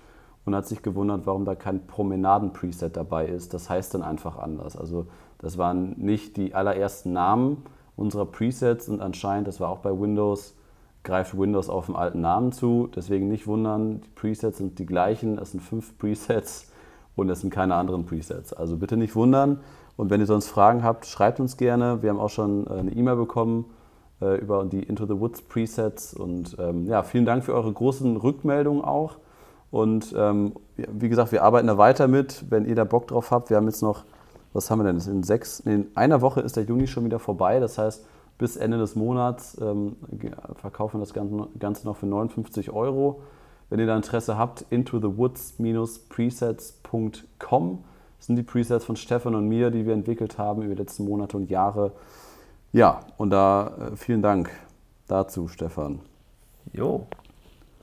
und 0.46 0.54
hat 0.54 0.66
sich 0.66 0.82
gewundert, 0.82 1.26
warum 1.26 1.44
da 1.44 1.54
kein 1.54 1.86
Promenaden-Preset 1.86 2.96
dabei 2.96 3.26
ist. 3.26 3.52
Das 3.52 3.68
heißt 3.68 3.92
dann 3.94 4.02
einfach 4.02 4.38
anders. 4.38 4.76
Also 4.76 5.06
das 5.38 5.58
waren 5.58 5.94
nicht 5.98 6.36
die 6.36 6.54
allerersten 6.54 7.12
Namen 7.12 7.64
unserer 7.96 8.26
Presets 8.26 8.88
und 8.88 9.02
anscheinend, 9.02 9.48
das 9.48 9.60
war 9.60 9.68
auch 9.68 9.78
bei 9.78 9.90
Windows, 9.90 10.54
greift 11.02 11.36
Windows 11.36 11.68
auf 11.68 11.86
den 11.86 11.96
alten 11.96 12.20
Namen 12.20 12.52
zu. 12.52 12.88
Deswegen 12.94 13.28
nicht 13.28 13.46
wundern, 13.46 14.00
die 14.02 14.08
Presets 14.14 14.58
sind 14.58 14.78
die 14.78 14.86
gleichen. 14.86 15.38
Es 15.38 15.50
sind 15.50 15.60
fünf 15.60 15.98
Presets 15.98 16.70
und 17.16 17.28
es 17.28 17.40
sind 17.40 17.50
keine 17.50 17.74
anderen 17.74 18.06
Presets. 18.06 18.52
Also 18.52 18.76
bitte 18.76 18.96
nicht 18.96 19.16
wundern. 19.16 19.60
Und 19.96 20.10
wenn 20.10 20.20
ihr 20.20 20.26
sonst 20.26 20.48
Fragen 20.48 20.84
habt, 20.84 21.06
schreibt 21.06 21.40
uns 21.40 21.56
gerne. 21.56 22.02
Wir 22.02 22.10
haben 22.10 22.20
auch 22.20 22.30
schon 22.30 22.66
äh, 22.66 22.70
eine 22.70 22.92
E-Mail 22.92 23.16
bekommen 23.16 23.64
äh, 24.20 24.38
über 24.38 24.64
die 24.64 24.82
Into 24.82 25.06
the 25.06 25.18
Woods 25.18 25.42
Presets. 25.42 26.14
Und 26.14 26.56
ähm, 26.60 26.86
ja, 26.86 27.02
vielen 27.02 27.24
Dank 27.24 27.44
für 27.44 27.54
eure 27.54 27.72
großen 27.72 28.16
Rückmeldungen 28.16 28.84
auch. 28.84 29.16
Und 29.70 30.14
ähm, 30.16 30.54
wie 30.76 31.08
gesagt, 31.08 31.32
wir 31.32 31.42
arbeiten 31.42 31.66
da 31.66 31.78
weiter 31.78 32.06
mit, 32.08 32.44
wenn 32.50 32.66
ihr 32.66 32.74
da 32.74 32.84
Bock 32.84 33.06
drauf 33.08 33.30
habt. 33.30 33.48
Wir 33.50 33.56
haben 33.56 33.66
jetzt 33.66 33.82
noch, 33.82 34.04
was 34.52 34.70
haben 34.70 34.80
wir 34.80 34.84
denn? 34.84 34.98
In, 34.98 35.22
sechs, 35.22 35.60
in 35.60 35.86
einer 35.94 36.20
Woche 36.20 36.40
ist 36.40 36.56
der 36.56 36.64
Juni 36.64 36.86
schon 36.86 37.04
wieder 37.04 37.18
vorbei. 37.18 37.60
Das 37.60 37.78
heißt, 37.78 38.06
bis 38.38 38.56
Ende 38.56 38.78
des 38.78 38.96
Monats 38.96 39.58
ähm, 39.60 39.96
verkaufen 40.54 41.00
wir 41.00 41.04
das 41.04 41.12
Ganze 41.58 41.86
noch 41.86 41.96
für 41.96 42.06
59 42.06 42.70
Euro. 42.70 43.20
Wenn 43.68 43.80
ihr 43.80 43.86
da 43.86 43.96
Interesse 43.96 44.38
habt, 44.38 44.64
into 44.70 44.98
the 44.98 45.18
woods-presets.com 45.18 47.84
das 48.18 48.26
sind 48.26 48.36
die 48.36 48.42
Presets 48.42 48.84
von 48.84 48.96
Stefan 48.96 49.34
und 49.34 49.48
mir, 49.48 49.70
die 49.70 49.86
wir 49.86 49.92
entwickelt 49.92 50.38
haben 50.38 50.62
über 50.62 50.74
die 50.74 50.80
letzten 50.80 51.04
Monate 51.04 51.36
und 51.36 51.50
Jahre. 51.50 51.92
Ja, 52.72 53.00
und 53.18 53.30
da 53.30 53.90
äh, 53.92 53.96
vielen 53.96 54.22
Dank 54.22 54.50
dazu, 55.06 55.48
Stefan. 55.48 56.00
Jo, 56.72 57.06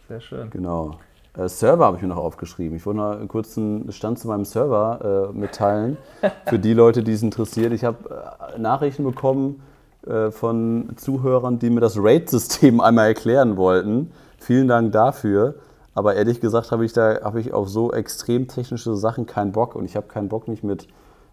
sehr 0.07 0.19
schön. 0.19 0.49
Genau. 0.49 0.97
Äh, 1.37 1.49
Server 1.49 1.85
habe 1.85 1.97
ich 1.97 2.03
mir 2.03 2.09
noch 2.09 2.17
aufgeschrieben. 2.17 2.77
Ich 2.77 2.85
wollte 2.85 2.99
noch 2.99 3.11
einen 3.11 3.27
kurzen 3.27 3.91
Stand 3.91 4.19
zu 4.19 4.27
meinem 4.27 4.45
Server 4.45 5.31
äh, 5.33 5.37
mitteilen, 5.37 5.97
für 6.45 6.59
die 6.59 6.73
Leute, 6.73 7.03
die 7.03 7.13
es 7.13 7.23
interessiert. 7.23 7.73
Ich 7.73 7.83
habe 7.83 8.23
äh, 8.55 8.59
Nachrichten 8.59 9.03
bekommen 9.03 9.61
äh, 10.05 10.31
von 10.31 10.93
Zuhörern, 10.95 11.59
die 11.59 11.69
mir 11.69 11.81
das 11.81 11.97
RAID-System 11.97 12.79
einmal 12.81 13.07
erklären 13.07 13.57
wollten. 13.57 14.11
Vielen 14.37 14.67
Dank 14.67 14.91
dafür. 14.91 15.55
Aber 15.95 16.15
ehrlich 16.15 16.41
gesagt 16.41 16.71
habe 16.71 16.85
ich 16.85 16.93
da 16.93 17.21
habe 17.23 17.39
ich 17.39 17.53
auf 17.53 17.69
so 17.69 17.91
extrem 17.91 18.47
technische 18.47 18.95
Sachen 18.95 19.27
keinen 19.27 19.51
Bock 19.51 19.75
und 19.75 19.85
ich 19.85 19.95
habe 19.95 20.07
keinen 20.07 20.27
Bock 20.27 20.47
nicht 20.47 20.63
mit, 20.63 20.87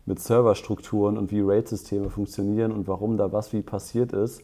mit 0.04 0.20
Serverstrukturen 0.20 1.16
und 1.16 1.30
wie 1.30 1.40
RAID-Systeme 1.40 2.10
funktionieren 2.10 2.70
und 2.70 2.86
warum 2.86 3.16
da 3.16 3.32
was 3.32 3.54
wie 3.54 3.62
passiert 3.62 4.12
ist. 4.12 4.42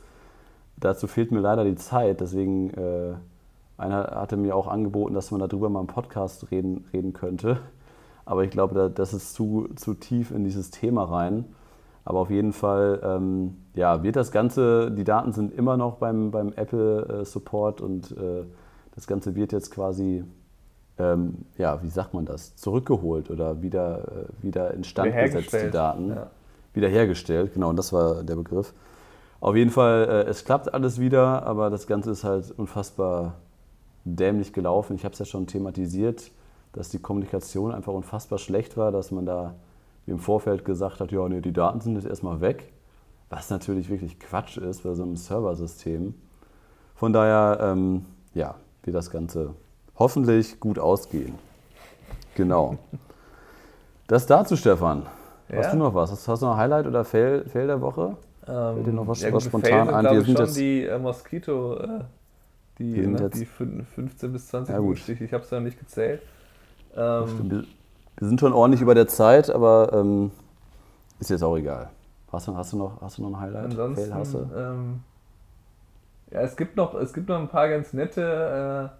Dazu 0.78 1.06
fehlt 1.06 1.32
mir 1.32 1.40
leider 1.40 1.64
die 1.64 1.74
Zeit. 1.74 2.20
Deswegen 2.20 2.70
äh, 2.70 3.14
einer 3.78 4.12
hatte 4.14 4.36
mir 4.36 4.56
auch 4.56 4.68
angeboten, 4.68 5.14
dass 5.14 5.30
man 5.30 5.40
darüber 5.40 5.68
mal 5.68 5.80
im 5.80 5.86
Podcast 5.86 6.50
reden, 6.50 6.86
reden 6.92 7.12
könnte. 7.12 7.58
Aber 8.24 8.44
ich 8.44 8.50
glaube, 8.50 8.90
das 8.92 9.14
ist 9.14 9.34
zu, 9.34 9.68
zu 9.76 9.94
tief 9.94 10.30
in 10.30 10.44
dieses 10.44 10.70
Thema 10.70 11.04
rein. 11.04 11.44
Aber 12.04 12.20
auf 12.20 12.30
jeden 12.30 12.52
Fall, 12.52 13.00
ähm, 13.02 13.56
ja, 13.74 14.02
wird 14.02 14.16
das 14.16 14.30
Ganze, 14.30 14.92
die 14.92 15.04
Daten 15.04 15.32
sind 15.32 15.52
immer 15.52 15.76
noch 15.76 15.96
beim, 15.96 16.30
beim 16.30 16.52
Apple 16.54 17.20
äh, 17.22 17.24
Support 17.24 17.80
und 17.80 18.12
äh, 18.12 18.44
das 18.94 19.06
Ganze 19.06 19.34
wird 19.34 19.52
jetzt 19.52 19.72
quasi, 19.72 20.24
ähm, 20.98 21.46
ja, 21.58 21.82
wie 21.82 21.88
sagt 21.88 22.14
man 22.14 22.24
das, 22.24 22.54
zurückgeholt 22.56 23.28
oder 23.30 23.60
wieder, 23.60 24.04
äh, 24.08 24.42
wieder 24.42 24.72
instand 24.72 25.12
gesetzt, 25.14 25.52
die 25.52 25.70
Daten. 25.70 26.10
Ja. 26.10 26.30
Wiederhergestellt, 26.74 27.54
genau, 27.54 27.70
und 27.70 27.76
das 27.76 27.92
war 27.92 28.22
der 28.22 28.36
Begriff. 28.36 28.72
Auf 29.40 29.56
jeden 29.56 29.70
Fall, 29.70 30.04
äh, 30.08 30.30
es 30.30 30.44
klappt 30.44 30.72
alles 30.74 31.00
wieder, 31.00 31.44
aber 31.44 31.70
das 31.70 31.86
Ganze 31.86 32.12
ist 32.12 32.22
halt 32.22 32.52
unfassbar 32.56 33.34
dämlich 34.06 34.52
gelaufen. 34.52 34.96
Ich 34.96 35.04
habe 35.04 35.12
es 35.12 35.18
ja 35.18 35.24
schon 35.24 35.46
thematisiert, 35.46 36.30
dass 36.72 36.88
die 36.88 36.98
Kommunikation 36.98 37.72
einfach 37.72 37.92
unfassbar 37.92 38.38
schlecht 38.38 38.76
war, 38.76 38.92
dass 38.92 39.10
man 39.10 39.26
da 39.26 39.54
im 40.06 40.18
Vorfeld 40.18 40.64
gesagt 40.64 41.00
hat, 41.00 41.10
ja, 41.10 41.28
nee, 41.28 41.40
die 41.40 41.52
Daten 41.52 41.80
sind 41.80 41.96
jetzt 41.96 42.06
erstmal 42.06 42.40
weg. 42.40 42.72
Was 43.28 43.50
natürlich 43.50 43.90
wirklich 43.90 44.20
Quatsch 44.20 44.56
ist 44.56 44.84
bei 44.84 44.94
so 44.94 45.02
einem 45.02 45.16
Serversystem. 45.16 46.14
Von 46.94 47.12
daher, 47.12 47.58
ähm, 47.60 48.06
ja, 48.34 48.54
wird 48.84 48.94
das 48.94 49.10
Ganze 49.10 49.54
hoffentlich 49.98 50.60
gut 50.60 50.78
ausgehen. 50.78 51.34
Genau. 52.36 52.76
Das 54.06 54.26
dazu, 54.26 54.54
Stefan. 54.56 55.06
Ja. 55.48 55.58
Hast 55.58 55.72
du 55.72 55.78
noch 55.78 55.94
was? 55.94 56.12
Hast, 56.12 56.42
du 56.42 56.46
noch 56.46 56.52
ein 56.52 56.58
Highlight 56.58 56.86
oder 56.86 57.04
Fail, 57.04 57.44
Fail 57.48 57.66
der 57.66 57.80
Woche? 57.80 58.16
Ähm, 58.46 58.74
Fällt 58.74 58.86
dir 58.86 58.92
noch 58.92 59.06
was, 59.08 59.22
ja, 59.22 59.32
was 59.32 59.44
spontan 59.44 59.88
ein? 59.88 60.04
Wir 60.04 60.22
sind 60.22 60.36
schon 60.36 60.46
jetzt, 60.46 60.56
die 60.56 60.84
äh, 60.84 60.98
Moskito, 60.98 61.78
äh, 61.78 62.00
die, 62.78 63.06
ne, 63.06 63.30
die 63.30 63.46
15 63.46 64.32
bis 64.32 64.48
20 64.48 64.74
ja, 64.74 64.96
Stiche. 64.96 65.24
Ich 65.24 65.32
habe 65.32 65.44
es 65.44 65.50
ja 65.50 65.60
nicht 65.60 65.78
gezählt. 65.78 66.22
Ähm, 66.96 67.64
wir, 68.18 68.28
sind 68.28 68.40
schon 68.40 68.52
ordentlich 68.52 68.80
über 68.80 68.94
der 68.94 69.08
Zeit, 69.08 69.50
aber 69.50 69.92
ähm, 69.92 70.30
ist 71.20 71.30
jetzt 71.30 71.42
auch 71.42 71.56
egal. 71.56 71.90
Hast 72.32 72.48
du, 72.48 72.56
hast 72.56 72.72
du, 72.72 72.78
noch, 72.78 73.00
hast 73.00 73.18
du 73.18 73.22
noch 73.22 73.30
ein 73.30 73.40
Highlight? 73.40 73.64
Ansonsten? 73.64 74.50
Ähm, 74.56 75.00
ja, 76.30 76.40
es 76.40 76.56
gibt 76.56 76.76
noch, 76.76 76.94
es 76.94 77.12
gibt 77.12 77.28
noch 77.28 77.38
ein 77.38 77.48
paar 77.48 77.68
ganz 77.68 77.92
nette 77.92 78.90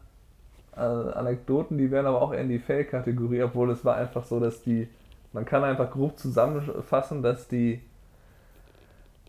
äh, 0.75 0.79
Anekdoten, 0.79 1.79
die 1.79 1.91
werden 1.91 2.07
aber 2.07 2.23
auch 2.23 2.33
eher 2.33 2.43
in 2.43 2.49
die 2.49 2.59
Fail-Kategorie, 2.59 3.43
obwohl 3.43 3.71
es 3.71 3.85
war 3.85 3.97
einfach 3.97 4.25
so, 4.25 4.39
dass 4.39 4.63
die, 4.63 4.89
man 5.33 5.45
kann 5.45 5.65
einfach 5.65 5.91
grob 5.91 6.19
zusammenfassen, 6.19 7.23
dass 7.23 7.49
die 7.49 7.81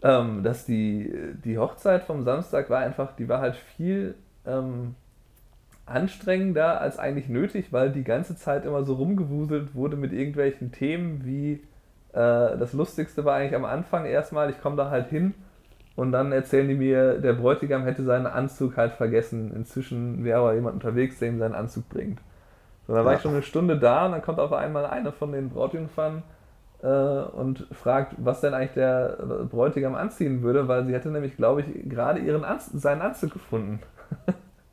ähm, 0.03 0.43
dass 0.43 0.65
die, 0.65 1.11
die 1.43 1.57
Hochzeit 1.57 2.03
vom 2.03 2.23
Samstag 2.23 2.69
war 2.69 2.79
einfach, 2.79 3.15
die 3.15 3.27
war 3.27 3.41
halt 3.41 3.55
viel 3.55 4.15
ähm, 4.47 4.95
anstrengender 5.85 6.81
als 6.81 6.99
eigentlich 6.99 7.29
nötig, 7.29 7.71
weil 7.71 7.91
die 7.91 8.03
ganze 8.03 8.35
Zeit 8.35 8.65
immer 8.65 8.83
so 8.83 8.95
rumgewuselt 8.95 9.75
wurde 9.75 9.95
mit 9.95 10.13
irgendwelchen 10.13 10.71
Themen 10.71 11.25
wie 11.25 11.53
äh, 12.13 12.57
das 12.57 12.73
Lustigste 12.73 13.25
war 13.25 13.35
eigentlich 13.35 13.55
am 13.55 13.65
Anfang 13.65 14.05
erstmal, 14.05 14.49
ich 14.49 14.61
komme 14.61 14.75
da 14.75 14.89
halt 14.89 15.09
hin 15.09 15.33
und 15.95 16.11
dann 16.11 16.31
erzählen 16.31 16.67
die 16.67 16.75
mir, 16.75 17.19
der 17.19 17.33
Bräutigam 17.33 17.83
hätte 17.83 18.03
seinen 18.03 18.27
Anzug 18.27 18.77
halt 18.77 18.93
vergessen. 18.93 19.51
Inzwischen 19.55 20.23
wäre 20.23 20.39
aber 20.39 20.53
jemand 20.53 20.75
unterwegs, 20.75 21.19
der 21.19 21.29
ihm 21.29 21.39
seinen 21.39 21.55
Anzug 21.55 21.89
bringt. 21.89 22.19
So, 22.85 22.93
dann 22.93 23.01
ja. 23.01 23.05
war 23.05 23.15
ich 23.15 23.21
schon 23.21 23.33
eine 23.33 23.41
Stunde 23.41 23.77
da 23.79 24.05
und 24.05 24.11
dann 24.11 24.21
kommt 24.21 24.39
auf 24.39 24.53
einmal 24.53 24.85
einer 24.85 25.11
von 25.11 25.31
den 25.31 25.49
Brautjungfern 25.49 26.21
äh, 26.83 26.87
und 26.87 27.67
fragt, 27.71 28.13
was 28.17 28.41
denn 28.41 28.53
eigentlich 28.53 28.73
der 28.73 29.17
Bräutigam 29.49 29.95
anziehen 29.95 30.41
würde, 30.41 30.67
weil 30.67 30.85
sie 30.85 30.93
hätte 30.93 31.09
nämlich, 31.09 31.35
glaube 31.35 31.61
ich, 31.61 31.89
gerade 31.89 32.19
ihren 32.19 32.43
Anz 32.43 32.69
seinen 32.73 33.01
Anzug 33.01 33.33
gefunden. 33.33 33.79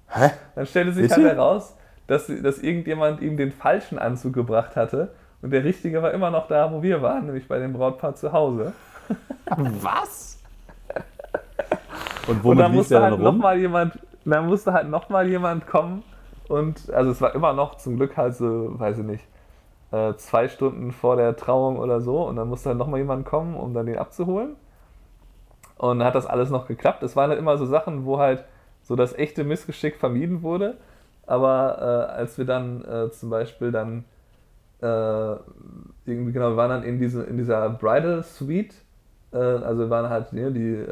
Hä? 0.08 0.30
Dann 0.54 0.66
stellte 0.66 0.92
sich 0.92 1.06
Ist 1.06 1.16
halt 1.16 1.26
heraus, 1.26 1.76
dass, 2.06 2.26
dass 2.42 2.58
irgendjemand 2.58 3.20
ihm 3.20 3.36
den 3.36 3.52
falschen 3.52 3.98
Anzug 3.98 4.34
gebracht 4.34 4.76
hatte 4.76 5.10
und 5.42 5.50
der 5.50 5.64
richtige 5.64 6.02
war 6.02 6.12
immer 6.12 6.30
noch 6.30 6.48
da, 6.48 6.72
wo 6.72 6.82
wir 6.82 7.02
waren, 7.02 7.26
nämlich 7.26 7.48
bei 7.48 7.58
dem 7.58 7.72
Brautpaar 7.72 8.14
zu 8.14 8.32
Hause. 8.32 8.72
Was? 9.82 10.40
Und, 12.26 12.42
und 12.42 12.56
dann 12.56 12.72
musste 12.72 13.02
halt 13.02 13.18
noch 13.18 13.36
mal 13.36 13.58
jemand, 13.58 13.98
dann 14.24 14.46
musste 14.46 14.72
halt 14.72 14.88
noch 14.88 15.10
mal 15.10 15.28
jemand 15.28 15.66
kommen 15.66 16.02
und 16.48 16.90
also 16.90 17.10
es 17.10 17.20
war 17.20 17.34
immer 17.34 17.52
noch 17.52 17.76
zum 17.76 17.96
Glück 17.96 18.16
halt 18.16 18.34
so, 18.34 18.78
weiß 18.78 18.98
ich 19.00 19.04
nicht, 19.04 19.24
äh, 19.94 20.16
zwei 20.16 20.48
Stunden 20.48 20.92
vor 20.92 21.16
der 21.16 21.36
Trauung 21.36 21.78
oder 21.78 22.00
so 22.00 22.26
und 22.26 22.36
dann 22.36 22.48
musste 22.48 22.70
halt 22.70 22.78
noch 22.78 22.88
mal 22.88 22.98
jemand 22.98 23.26
kommen, 23.26 23.56
um 23.56 23.74
dann 23.74 23.86
den 23.86 23.98
abzuholen. 23.98 24.56
Und 25.76 25.98
dann 25.98 26.06
hat 26.06 26.14
das 26.14 26.26
alles 26.26 26.50
noch 26.50 26.66
geklappt. 26.66 27.02
Es 27.02 27.16
waren 27.16 27.30
halt 27.30 27.38
immer 27.38 27.56
so 27.58 27.66
Sachen, 27.66 28.04
wo 28.04 28.18
halt 28.18 28.44
so 28.82 28.96
das 28.96 29.14
echte 29.14 29.44
Missgeschick 29.44 29.96
vermieden 29.96 30.42
wurde. 30.42 30.76
Aber 31.26 31.78
äh, 31.78 32.12
als 32.12 32.38
wir 32.38 32.44
dann 32.44 32.84
äh, 32.84 33.10
zum 33.10 33.30
Beispiel 33.30 33.72
dann 33.72 34.04
äh, 34.80 35.36
irgendwie 36.06 36.32
genau, 36.32 36.50
wir 36.50 36.56
waren 36.56 36.70
dann 36.70 36.82
in, 36.82 36.98
diese, 36.98 37.22
in 37.24 37.38
dieser 37.38 37.68
Bridal 37.70 38.22
Suite, 38.22 38.74
äh, 39.32 39.36
also 39.36 39.82
wir 39.82 39.90
waren 39.90 40.10
halt 40.10 40.32
ne, 40.32 40.52
die 40.52 40.84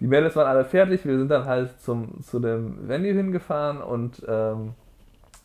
die 0.00 0.06
Mädels 0.06 0.36
waren 0.36 0.46
alle 0.46 0.64
fertig, 0.64 1.06
wir 1.06 1.18
sind 1.18 1.30
dann 1.30 1.46
halt 1.46 1.80
zum, 1.80 2.20
zu 2.22 2.38
dem 2.38 2.86
Venue 2.88 3.12
hingefahren 3.12 3.80
und 3.80 4.22
ähm, 4.28 4.74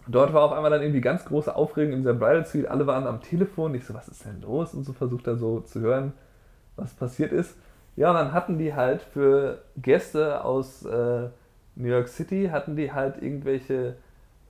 dort 0.07 0.33
war 0.33 0.43
auf 0.43 0.51
einmal 0.51 0.71
dann 0.71 0.81
irgendwie 0.81 1.01
ganz 1.01 1.25
große 1.25 1.55
Aufregung 1.55 1.93
in 1.93 1.99
dieser 1.99 2.13
Bridal 2.13 2.45
Suite. 2.45 2.67
Alle 2.67 2.87
waren 2.87 3.07
am 3.07 3.21
Telefon. 3.21 3.75
Ich 3.75 3.85
so, 3.85 3.93
was 3.93 4.07
ist 4.07 4.25
denn 4.25 4.41
los? 4.41 4.73
Und 4.73 4.83
so 4.83 4.93
versucht 4.93 5.27
dann 5.27 5.37
so 5.37 5.59
zu 5.61 5.81
hören, 5.81 6.13
was 6.75 6.93
passiert 6.93 7.31
ist. 7.31 7.55
Ja, 7.95 8.09
und 8.09 8.15
dann 8.15 8.33
hatten 8.33 8.57
die 8.57 8.73
halt 8.73 9.01
für 9.01 9.61
Gäste 9.77 10.43
aus 10.43 10.85
äh, 10.85 11.29
New 11.75 11.87
York 11.87 12.07
City, 12.07 12.49
hatten 12.51 12.75
die 12.75 12.91
halt 12.91 13.21
irgendwelche 13.21 13.95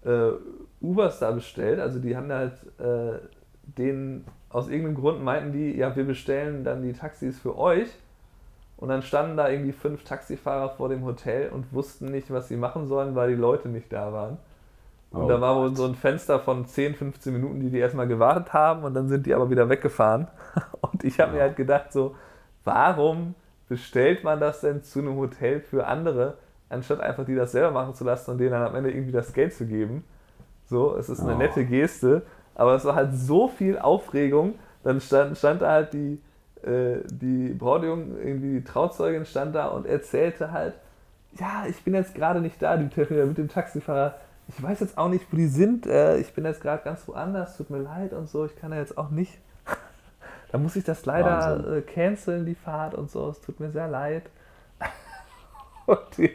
äh, 0.06 0.32
Ubers 0.80 1.20
da 1.20 1.32
bestellt. 1.32 1.80
Also 1.80 1.99
die 1.99 2.16
haben 2.16 2.32
halt 2.32 2.54
äh, 2.80 3.20
den, 3.78 4.26
aus 4.49 4.70
irgendeinem 4.70 4.95
Grund 4.95 5.24
meinten 5.24 5.52
die, 5.54 5.78
ja, 5.78 5.95
wir 5.95 6.06
bestellen 6.06 6.64
dann 6.64 6.84
die 6.84 6.93
Taxis 6.93 7.39
für 7.39 7.58
euch. 7.58 7.89
Und 8.78 8.89
dann 8.89 9.04
standen 9.04 9.38
da 9.38 9.47
irgendwie 9.47 9.74
fünf 9.74 10.04
Taxifahrer 10.04 10.70
vor 10.70 10.89
dem 10.89 11.06
Hotel 11.06 11.49
und 11.49 11.72
wussten 11.72 12.06
nicht, 12.06 12.32
was 12.32 12.47
sie 12.47 12.58
machen 12.58 12.88
sollen, 12.88 13.14
weil 13.14 13.30
die 13.30 13.39
Leute 13.39 13.70
nicht 13.70 13.93
da 13.93 14.12
waren. 14.12 14.38
Und 15.12 15.24
oh 15.24 15.28
da 15.28 15.41
war 15.41 15.57
wohl 15.57 15.76
so 15.76 15.86
ein 15.86 15.95
Fenster 15.95 16.39
von 16.39 16.66
10, 16.66 16.95
15 16.95 17.34
Minuten, 17.34 17.59
die 17.59 17.70
die 17.70 17.80
erstmal 17.80 18.07
gewartet 18.07 18.53
haben 18.53 18.84
und 18.84 18.93
dann 18.93 19.09
sind 19.09 19.26
die 19.26 19.34
aber 19.34 19.49
wieder 19.49 19.68
weggefahren. 19.68 20.28
Und 20.82 21.03
ich 21.03 21.20
habe 21.20 21.32
ja. 21.32 21.36
mir 21.36 21.41
halt 21.43 21.57
gedacht, 21.57 21.91
so, 21.91 22.16
warum 22.64 23.36
bestellt 23.68 24.24
man 24.24 24.39
das 24.39 24.62
denn 24.62 24.84
zu 24.84 24.99
einem 24.99 25.18
Hotel 25.18 25.59
für 25.59 25.86
andere, 25.88 26.38
anstatt 26.70 27.01
einfach 27.01 27.26
die 27.26 27.36
das 27.36 27.51
selber 27.51 27.72
machen 27.72 27.93
zu 27.93 28.03
lassen 28.03 28.32
und 28.32 28.38
denen 28.38 28.51
dann 28.51 28.64
am 28.64 28.76
Ende 28.76 28.91
irgendwie 28.91 29.12
das 29.12 29.34
Geld 29.34 29.53
zu 29.53 29.66
geben? 29.66 30.03
So, 30.66 30.95
es 30.95 31.09
ist 31.09 31.20
eine 31.20 31.36
oh. 31.36 31.38
nette 31.38 31.66
Geste, 31.66 32.22
aber 32.55 32.76
es 32.76 32.86
war 32.86 32.95
halt 32.95 33.14
so 33.14 33.49
viel 33.49 33.78
Aufregung. 33.80 34.55
Dann 34.84 35.01
stand, 35.01 35.38
stand 35.38 35.62
da 35.62 35.72
halt 35.72 35.93
die, 35.93 36.22
äh, 36.64 36.99
die 37.09 37.49
Brautjung, 37.49 38.18
irgendwie 38.18 38.59
die 38.59 38.64
Trauzeugin 38.64 39.26
stand 39.26 39.55
da 39.55 39.68
und 39.68 39.86
erzählte 39.86 40.51
halt, 40.51 40.74
ja, 41.38 41.66
ich 41.68 41.84
bin 41.84 41.93
jetzt 41.93 42.16
gerade 42.16 42.39
nicht 42.39 42.62
da, 42.62 42.78
die 42.78 42.88
Techniker 42.88 43.26
mit 43.26 43.38
dem 43.38 43.49
Taxifahrer. 43.49 44.16
Ich 44.48 44.62
weiß 44.62 44.82
jetzt 44.82 44.98
auch 44.98 45.10
nicht, 45.10 45.26
wo 45.32 45.38
die 45.38 45.48
sind. 45.48 45.86
Äh, 45.88 46.18
ich 46.18 46.34
bin 46.34 46.46
jetzt 46.46 46.62
gerade 46.62 46.84
ganz 46.84 47.08
woanders, 47.08 47.58
tut 47.58 47.70
mir 47.70 47.80
leid 47.80 48.14
und 48.14 48.30
so. 48.30 48.46
Ich 48.46 48.56
kann 48.56 48.72
da 48.72 48.78
jetzt 48.78 48.98
auch 48.98 49.10
nicht. 49.10 49.38
da 50.52 50.58
muss 50.58 50.76
ich 50.76 50.84
das 50.84 51.06
leider 51.06 51.78
äh, 51.78 51.82
canceln, 51.82 52.46
die 52.46 52.56
Fahrt 52.56 52.94
und 52.94 53.10
so. 53.10 53.30
Es 53.30 53.39
tut 53.42 53.60
mir 53.60 53.72
sehr 53.72 53.88
leid. 53.88 54.24
die, 56.18 56.32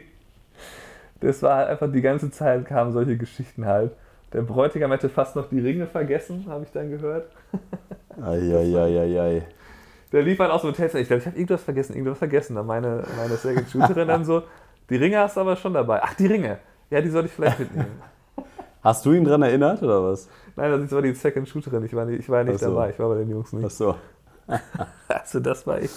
das 1.19 1.41
war 1.41 1.57
halt 1.57 1.69
einfach 1.69 1.91
die 1.91 2.01
ganze 2.01 2.31
Zeit 2.31 2.65
kamen 2.65 2.91
solche 2.91 3.17
Geschichten 3.17 3.65
halt. 3.65 3.91
Der 4.33 4.41
Bräutigam 4.41 4.91
hätte 4.91 5.09
fast 5.09 5.35
noch 5.35 5.49
die 5.49 5.59
Ringe 5.59 5.87
vergessen, 5.87 6.45
habe 6.47 6.63
ich 6.63 6.71
dann 6.71 6.89
gehört. 6.89 7.31
Eieieiei. 8.21 8.81
Ei, 8.81 8.99
ei, 8.99 9.21
ei, 9.21 9.47
der 10.11 10.23
lief 10.23 10.39
halt 10.39 10.51
aus 10.51 10.61
dem 10.61 10.71
Hotelzimmer. 10.71 11.01
Ich 11.01 11.07
glaube, 11.07 11.21
ich 11.21 11.25
habe 11.25 11.37
irgendwas 11.37 11.63
vergessen, 11.63 11.93
irgendwas 11.93 12.17
vergessen. 12.17 12.55
Dann 12.55 12.65
meine, 12.65 13.03
meine 13.17 13.35
Second 13.35 13.69
Shooterin 13.69 14.07
dann 14.07 14.25
so, 14.25 14.43
die 14.89 14.95
Ringe 14.95 15.19
hast 15.19 15.37
du 15.37 15.41
aber 15.41 15.55
schon 15.55 15.73
dabei. 15.73 16.01
Ach, 16.01 16.13
die 16.13 16.27
Ringe. 16.27 16.59
Ja, 16.89 17.01
die 17.01 17.09
sollte 17.09 17.27
ich 17.27 17.33
vielleicht 17.33 17.59
mitnehmen. 17.59 18.01
Hast 18.81 19.05
du 19.05 19.11
ihn 19.11 19.25
dran 19.25 19.41
erinnert 19.41 19.81
oder 19.83 20.03
was? 20.03 20.29
Nein, 20.55 20.71
das 20.71 20.91
war 20.91 21.01
die 21.01 21.13
Second 21.13 21.47
Shooterin. 21.47 21.83
Ich 21.83 21.93
war 21.93 22.05
nicht, 22.05 22.19
ich 22.19 22.29
war 22.29 22.43
nicht 22.43 22.59
so. 22.59 22.67
dabei. 22.67 22.91
Ich 22.91 22.99
war 22.99 23.09
bei 23.09 23.15
den 23.15 23.29
Jungs 23.29 23.51
nicht. 23.51 23.65
Ach 23.65 23.71
so. 23.71 23.95
also, 25.07 25.39
das 25.39 25.67
war 25.67 25.81
ich. 25.81 25.91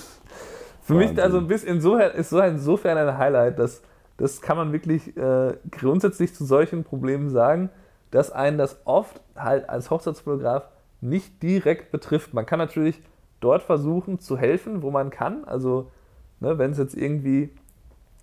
Für 0.82 0.94
Wahnsinn. 0.94 1.14
mich 1.14 1.22
also 1.22 1.38
ein 1.38 1.46
bisschen 1.46 1.76
insofern, 1.76 2.12
ist 2.12 2.30
so 2.30 2.40
insofern 2.40 2.98
ein 2.98 3.16
Highlight, 3.16 3.58
dass 3.58 3.82
das 4.16 4.42
kann 4.42 4.58
man 4.58 4.72
wirklich 4.72 5.16
äh, 5.16 5.54
grundsätzlich 5.70 6.34
zu 6.34 6.44
solchen 6.44 6.84
Problemen 6.84 7.30
sagen, 7.30 7.70
dass 8.10 8.30
einen 8.30 8.58
das 8.58 8.80
oft 8.84 9.20
halt 9.34 9.68
als 9.68 9.90
Hochzeitsfotograf 9.90 10.68
nicht 11.00 11.42
direkt 11.42 11.90
betrifft. 11.90 12.34
Man 12.34 12.44
kann 12.44 12.58
natürlich 12.58 13.00
dort 13.40 13.62
versuchen 13.62 14.18
zu 14.18 14.36
helfen, 14.36 14.82
wo 14.82 14.90
man 14.90 15.08
kann. 15.08 15.44
Also, 15.44 15.90
ne, 16.40 16.58
wenn 16.58 16.72
es 16.72 16.78
jetzt 16.78 16.94
irgendwie 16.94 17.48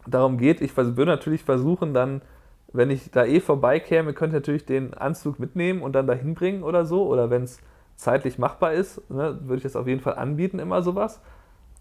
darum 0.06 0.38
geht, 0.38 0.62
ich 0.62 0.78
würde 0.78 1.06
natürlich 1.06 1.44
versuchen, 1.44 1.96
dann, 1.96 2.22
wenn 2.74 2.90
ich 2.90 3.12
da 3.12 3.26
eh 3.26 3.40
vorbeikäme, 3.40 4.14
könnte 4.14 4.38
ich 4.38 4.42
natürlich 4.42 4.66
den 4.66 4.94
Anzug 4.94 5.40
mitnehmen 5.40 5.82
und 5.82 5.94
dann 5.94 6.08
dahin 6.08 6.36
bringen 6.36 6.64
oder 6.64 6.86
so. 6.86 7.08
Oder 7.08 7.30
wenn 7.30 7.44
es 7.44 7.60
zeitlich 7.96 8.38
machbar 8.38 8.74
ist, 8.74 9.10
ne, 9.10 9.40
würde 9.42 9.58
ich 9.58 9.64
das 9.64 9.76
auf 9.76 9.88
jeden 9.88 10.02
Fall 10.02 10.16
anbieten, 10.16 10.60
immer 10.60 10.82
sowas. 10.82 11.22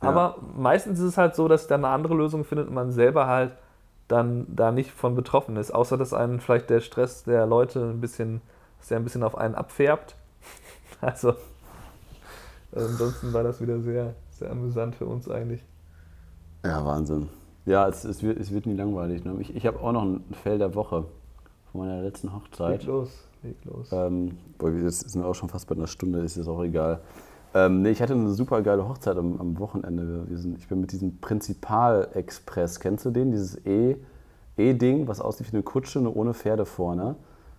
Ja. 0.03 0.09
Aber 0.09 0.37
meistens 0.57 0.99
ist 0.99 1.07
es 1.07 1.19
halt 1.19 1.35
so, 1.35 1.49
dass 1.49 1.63
ich 1.63 1.69
dann 1.69 1.85
eine 1.85 1.93
andere 1.93 2.15
Lösung 2.15 2.45
findet 2.45 2.69
und 2.69 2.75
man 2.75 2.93
selber 2.93 3.27
halt 3.27 3.53
dann 4.09 4.47
da 4.49 4.71
nicht 4.71 4.93
von 4.93 5.15
betroffen 5.15 5.57
ist, 5.57 5.73
außer 5.73 5.97
dass 5.97 6.15
einen 6.15 6.41
vielleicht 6.41 6.71
der 6.71 6.81
Stress 6.81 7.25
der 7.25 7.45
Leute 7.47 7.81
ein 7.81 8.01
bisschen, 8.01 8.41
dass 8.79 8.89
der 8.89 8.99
ein 8.99 9.05
bisschen 9.05 9.23
auf 9.23 9.37
einen 9.37 9.55
abfärbt. 9.55 10.15
Also 11.01 11.35
also 12.73 12.89
ansonsten 12.89 13.33
war 13.33 13.43
das 13.43 13.61
wieder 13.61 13.81
sehr, 13.81 14.15
sehr 14.31 14.51
amüsant 14.51 14.95
für 14.95 15.07
uns 15.07 15.29
eigentlich. 15.29 15.63
Ja, 16.65 16.85
Wahnsinn. 16.85 17.29
Ja, 17.67 17.89
es, 17.89 18.05
es, 18.05 18.23
wird, 18.23 18.39
es 18.39 18.53
wird 18.53 18.67
nie 18.67 18.75
langweilig. 18.75 19.25
Ne? 19.25 19.37
Ich, 19.41 19.55
ich 19.55 19.67
habe 19.67 19.81
auch 19.81 19.93
noch 19.93 20.03
ein 20.03 20.25
Fell 20.43 20.59
der 20.59 20.75
Woche 20.75 21.05
von 21.73 21.81
meiner 21.81 22.01
letzten 22.01 22.33
Hochzeit. 22.33 22.81
Leg 22.81 22.87
los, 22.87 23.29
leg 23.43 23.57
los. 23.65 23.89
Ähm, 23.93 24.39
boah, 24.57 24.73
wir 24.73 24.91
sind 24.91 25.25
auch 25.25 25.35
schon 25.35 25.49
fast 25.49 25.69
bei 25.69 25.75
einer 25.75 25.89
Stunde, 25.89 26.21
ist 26.21 26.37
jetzt 26.37 26.49
auch 26.49 26.63
egal. 26.63 27.01
Ähm, 27.55 27.83
nee, 27.83 27.91
ich 27.91 28.01
hatte 28.01 28.15
eine 28.15 28.31
super 28.31 28.63
geile 28.63 28.89
Hochzeit 28.89 29.17
am, 29.17 29.41
am 29.41 29.59
Wochenende. 29.59 30.27
Sind, 30.37 30.59
ich 30.59 30.69
bin 30.69 30.81
mit 30.81 30.93
diesem 30.93 31.19
Prinzipal-Express, 31.19 32.81
kennst 32.81 33.05
du 33.05 33.11
den? 33.11 33.33
Dieses 33.33 33.57
E-Ding, 33.65 35.03
e 35.05 35.09
was 35.09 35.21
aussieht 35.21 35.53
wie 35.53 35.57
eine 35.57 35.63
Kutsche, 35.63 36.01
nur 36.01 36.17
ohne 36.17 36.35
Pferde 36.35 36.67
vorne. 36.67 37.17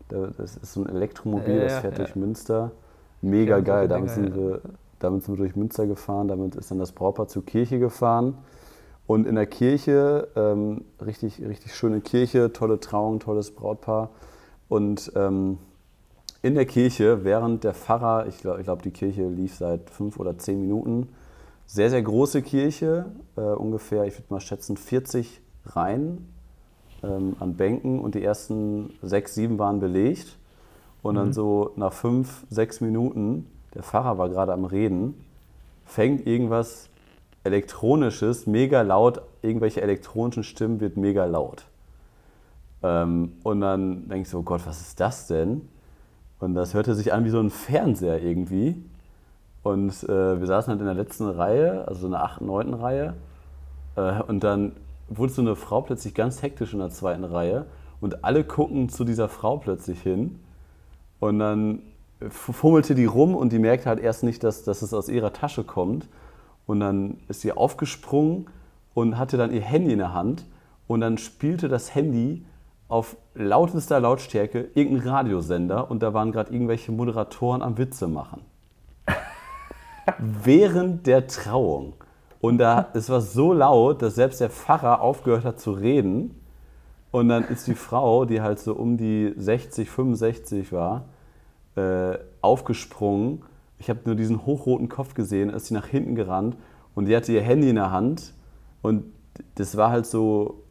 Das 0.07 0.55
ist 0.55 0.73
so 0.73 0.83
ein 0.83 0.89
Elektromobil, 0.89 1.55
ja, 1.55 1.63
das 1.63 1.79
fährt 1.79 1.97
ja. 1.97 2.05
durch 2.05 2.15
Münster. 2.15 2.71
Mega 3.21 3.59
geil. 3.59 3.89
Damit 3.89 4.11
sind 4.11 4.35
wir 4.35 4.61
damit 4.99 5.23
sind 5.23 5.35
wir 5.35 5.43
durch 5.43 5.55
Münster 5.55 5.85
gefahren, 5.85 6.27
damit 6.27 6.55
ist 6.55 6.71
dann 6.71 6.79
das 6.79 6.91
Brautpaar 6.91 7.27
zur 7.27 7.45
Kirche 7.45 7.79
gefahren. 7.79 8.35
Und 9.07 9.25
in 9.25 9.35
der 9.35 9.45
Kirche, 9.45 10.27
ähm, 10.35 10.83
richtig, 11.03 11.41
richtig 11.41 11.73
schöne 11.73 12.01
Kirche, 12.01 12.51
tolle 12.51 12.79
Trauung, 12.79 13.19
tolles 13.19 13.51
Brautpaar. 13.51 14.09
Und 14.67 15.11
ähm, 15.15 15.57
in 16.41 16.55
der 16.55 16.65
Kirche, 16.65 17.23
während 17.23 17.63
der 17.63 17.73
Pfarrer, 17.73 18.27
ich 18.27 18.39
glaube, 18.39 18.61
glaub, 18.63 18.83
die 18.83 18.91
Kirche 18.91 19.27
lief 19.27 19.55
seit 19.55 19.89
fünf 19.89 20.19
oder 20.19 20.37
zehn 20.37 20.59
Minuten, 20.61 21.09
sehr, 21.65 21.89
sehr 21.89 22.01
große 22.01 22.41
Kirche, 22.41 23.05
äh, 23.37 23.41
ungefähr, 23.41 24.05
ich 24.05 24.13
würde 24.15 24.25
mal 24.29 24.41
schätzen, 24.41 24.77
40 24.77 25.41
Reihen 25.65 26.27
ähm, 27.03 27.35
an 27.39 27.55
Bänken 27.55 27.99
und 27.99 28.15
die 28.15 28.23
ersten 28.23 28.93
sechs, 29.01 29.35
sieben 29.35 29.57
waren 29.57 29.79
belegt. 29.79 30.37
Und 31.01 31.15
mhm. 31.15 31.19
dann 31.19 31.33
so 31.33 31.71
nach 31.75 31.93
fünf, 31.93 32.45
sechs 32.49 32.81
Minuten 32.81 33.47
der 33.73 33.83
Pfarrer 33.83 34.17
war 34.17 34.29
gerade 34.29 34.53
am 34.53 34.65
Reden, 34.65 35.13
fängt 35.85 36.25
irgendwas 36.25 36.89
Elektronisches 37.47 38.47
mega 38.47 38.81
laut, 38.81 39.21
irgendwelche 39.41 39.81
elektronischen 39.81 40.43
Stimmen 40.43 40.79
wird 40.79 40.97
mega 40.97 41.25
laut. 41.25 41.65
Ähm, 42.83 43.33
und 43.43 43.61
dann 43.61 44.07
denke 44.07 44.21
ich 44.21 44.29
so, 44.29 44.39
oh 44.39 44.43
Gott, 44.43 44.61
was 44.65 44.81
ist 44.81 44.99
das 44.99 45.27
denn? 45.27 45.67
Und 46.39 46.53
das 46.53 46.73
hörte 46.73 46.93
sich 46.93 47.13
an 47.13 47.25
wie 47.25 47.29
so 47.29 47.39
ein 47.39 47.49
Fernseher 47.49 48.21
irgendwie. 48.21 48.83
Und 49.63 50.03
äh, 50.03 50.39
wir 50.39 50.45
saßen 50.45 50.71
halt 50.71 50.79
in 50.79 50.85
der 50.85 50.95
letzten 50.95 51.27
Reihe, 51.27 51.87
also 51.87 52.05
in 52.05 52.11
der 52.11 52.23
8., 52.23 52.41
9. 52.41 52.73
Reihe. 52.75 53.15
Äh, 53.95 54.21
und 54.23 54.43
dann 54.43 54.73
wurde 55.09 55.33
so 55.33 55.41
eine 55.41 55.55
Frau 55.55 55.81
plötzlich 55.81 56.13
ganz 56.13 56.41
hektisch 56.41 56.73
in 56.73 56.79
der 56.79 56.89
zweiten 56.89 57.23
Reihe 57.23 57.65
und 57.99 58.23
alle 58.23 58.43
gucken 58.43 58.89
zu 58.89 59.03
dieser 59.03 59.29
Frau 59.29 59.57
plötzlich 59.57 60.01
hin. 60.01 60.39
Und 61.19 61.39
dann 61.39 61.81
fummelte 62.29 62.95
die 62.95 63.05
rum 63.05 63.35
und 63.35 63.51
die 63.51 63.59
merkte 63.59 63.89
halt 63.89 63.99
erst 63.99 64.23
nicht, 64.23 64.43
dass, 64.43 64.63
dass 64.63 64.81
es 64.81 64.93
aus 64.93 65.09
ihrer 65.09 65.33
Tasche 65.33 65.63
kommt. 65.63 66.07
Und 66.67 66.81
dann 66.81 67.17
ist 67.27 67.41
sie 67.41 67.53
aufgesprungen 67.53 68.47
und 68.93 69.17
hatte 69.17 69.37
dann 69.37 69.51
ihr 69.51 69.61
Handy 69.61 69.93
in 69.93 69.99
der 69.99 70.13
Hand. 70.13 70.45
Und 70.85 71.01
dann 71.01 71.17
spielte 71.17 71.67
das 71.67 71.95
Handy 71.95 72.45
auf 72.87 73.17
lautester 73.33 73.99
Lautstärke 73.99 74.69
irgendein 74.73 75.09
Radiosender 75.09 75.91
und 75.91 76.01
da 76.03 76.13
waren 76.13 76.31
gerade 76.31 76.53
irgendwelche 76.53 76.91
Moderatoren 76.91 77.61
am 77.61 77.77
Witze 77.77 78.07
machen. 78.07 78.41
Während 80.17 81.05
der 81.07 81.27
Trauung. 81.27 81.93
Und 82.39 82.59
da, 82.59 82.87
es 82.93 83.09
war 83.09 83.21
so 83.21 83.51
laut, 83.51 84.01
dass 84.01 84.15
selbst 84.15 84.39
der 84.39 84.49
Pfarrer 84.49 85.01
aufgehört 85.01 85.43
hat 85.43 85.59
zu 85.59 85.71
reden. 85.71 86.39
Und 87.11 87.29
dann 87.29 87.43
ist 87.45 87.67
die 87.67 87.75
Frau, 87.75 88.25
die 88.25 88.41
halt 88.41 88.59
so 88.59 88.73
um 88.73 88.97
die 88.97 89.33
60, 89.35 89.89
65 89.89 90.71
war, 90.71 91.05
äh, 91.75 92.17
aufgesprungen. 92.41 93.43
Ich 93.79 93.89
habe 93.89 93.99
nur 94.05 94.15
diesen 94.15 94.45
hochroten 94.45 94.89
Kopf 94.89 95.13
gesehen, 95.13 95.49
ist 95.49 95.67
sie 95.67 95.73
nach 95.73 95.87
hinten 95.87 96.15
gerannt 96.15 96.57
und 96.95 97.05
die 97.05 97.15
hatte 97.15 97.31
ihr 97.31 97.41
Handy 97.41 97.69
in 97.69 97.75
der 97.75 97.91
Hand. 97.91 98.33
Und 98.81 99.03
das 99.55 99.77
war 99.77 99.91
halt 99.91 100.05
so 100.05 100.63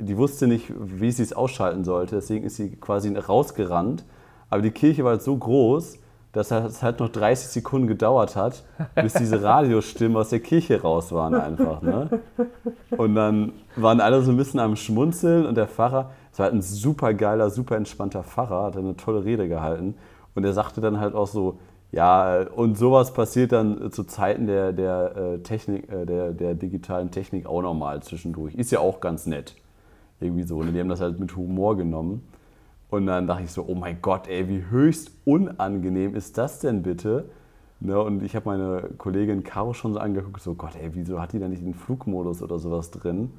die 0.00 0.16
wusste 0.16 0.46
nicht, 0.46 0.72
wie 0.78 1.10
sie 1.10 1.22
es 1.22 1.32
ausschalten 1.32 1.84
sollte, 1.84 2.16
deswegen 2.16 2.44
ist 2.44 2.56
sie 2.56 2.70
quasi 2.76 3.14
rausgerannt. 3.14 4.04
Aber 4.50 4.62
die 4.62 4.70
Kirche 4.70 5.04
war 5.04 5.12
halt 5.12 5.22
so 5.22 5.36
groß, 5.36 5.98
dass 6.32 6.50
es 6.50 6.82
halt 6.82 7.00
noch 7.00 7.08
30 7.08 7.48
Sekunden 7.48 7.88
gedauert 7.88 8.36
hat, 8.36 8.62
bis 8.94 9.14
diese 9.14 9.42
Radiostimmen 9.42 10.16
aus 10.16 10.28
der 10.28 10.40
Kirche 10.40 10.80
raus 10.80 11.10
waren 11.10 11.34
einfach. 11.34 11.82
Ne? 11.82 12.20
Und 12.96 13.14
dann 13.14 13.52
waren 13.76 14.00
alle 14.00 14.22
so 14.22 14.30
ein 14.30 14.36
bisschen 14.36 14.60
am 14.60 14.76
Schmunzeln 14.76 15.46
und 15.46 15.56
der 15.56 15.66
Pfarrer, 15.66 16.10
es 16.32 16.38
war 16.38 16.44
halt 16.44 16.54
ein 16.54 16.62
super 16.62 17.12
geiler, 17.14 17.50
super 17.50 17.76
entspannter 17.76 18.22
Pfarrer, 18.22 18.64
hat 18.64 18.76
eine 18.76 18.96
tolle 18.96 19.24
Rede 19.24 19.48
gehalten. 19.48 19.96
Und 20.34 20.44
er 20.44 20.52
sagte 20.52 20.80
dann 20.80 21.00
halt 21.00 21.14
auch 21.14 21.26
so, 21.26 21.58
ja, 21.90 22.46
und 22.54 22.76
sowas 22.76 23.14
passiert 23.14 23.52
dann 23.52 23.90
zu 23.92 24.04
Zeiten 24.04 24.46
der, 24.46 24.72
der, 24.72 25.16
äh, 25.16 25.38
Technik, 25.38 25.90
äh, 25.90 26.04
der, 26.04 26.32
der 26.32 26.54
digitalen 26.54 27.10
Technik 27.10 27.46
auch 27.46 27.62
nochmal 27.62 28.02
zwischendurch. 28.02 28.54
Ist 28.54 28.70
ja 28.70 28.80
auch 28.80 29.00
ganz 29.00 29.26
nett. 29.26 29.54
Irgendwie 30.20 30.42
so. 30.42 30.58
Und 30.58 30.72
die 30.74 30.80
haben 30.80 30.88
das 30.88 31.00
halt 31.00 31.18
mit 31.18 31.34
Humor 31.36 31.76
genommen. 31.76 32.26
Und 32.90 33.06
dann 33.06 33.26
dachte 33.26 33.44
ich 33.44 33.52
so, 33.52 33.64
oh 33.66 33.74
mein 33.74 34.00
Gott, 34.02 34.28
ey, 34.28 34.48
wie 34.48 34.64
höchst 34.70 35.12
unangenehm 35.24 36.14
ist 36.14 36.38
das 36.38 36.58
denn 36.58 36.82
bitte? 36.82 37.26
Ne, 37.80 38.00
und 38.00 38.24
ich 38.24 38.34
habe 38.34 38.48
meine 38.48 38.90
Kollegin 38.98 39.44
Caro 39.44 39.72
schon 39.72 39.92
so 39.92 40.00
angeguckt, 40.00 40.40
so 40.42 40.54
Gott, 40.54 40.74
ey, 40.74 40.90
wieso 40.94 41.20
hat 41.20 41.32
die 41.32 41.38
da 41.38 41.46
nicht 41.46 41.62
den 41.62 41.74
Flugmodus 41.74 42.42
oder 42.42 42.58
sowas 42.58 42.90
drin? 42.90 43.30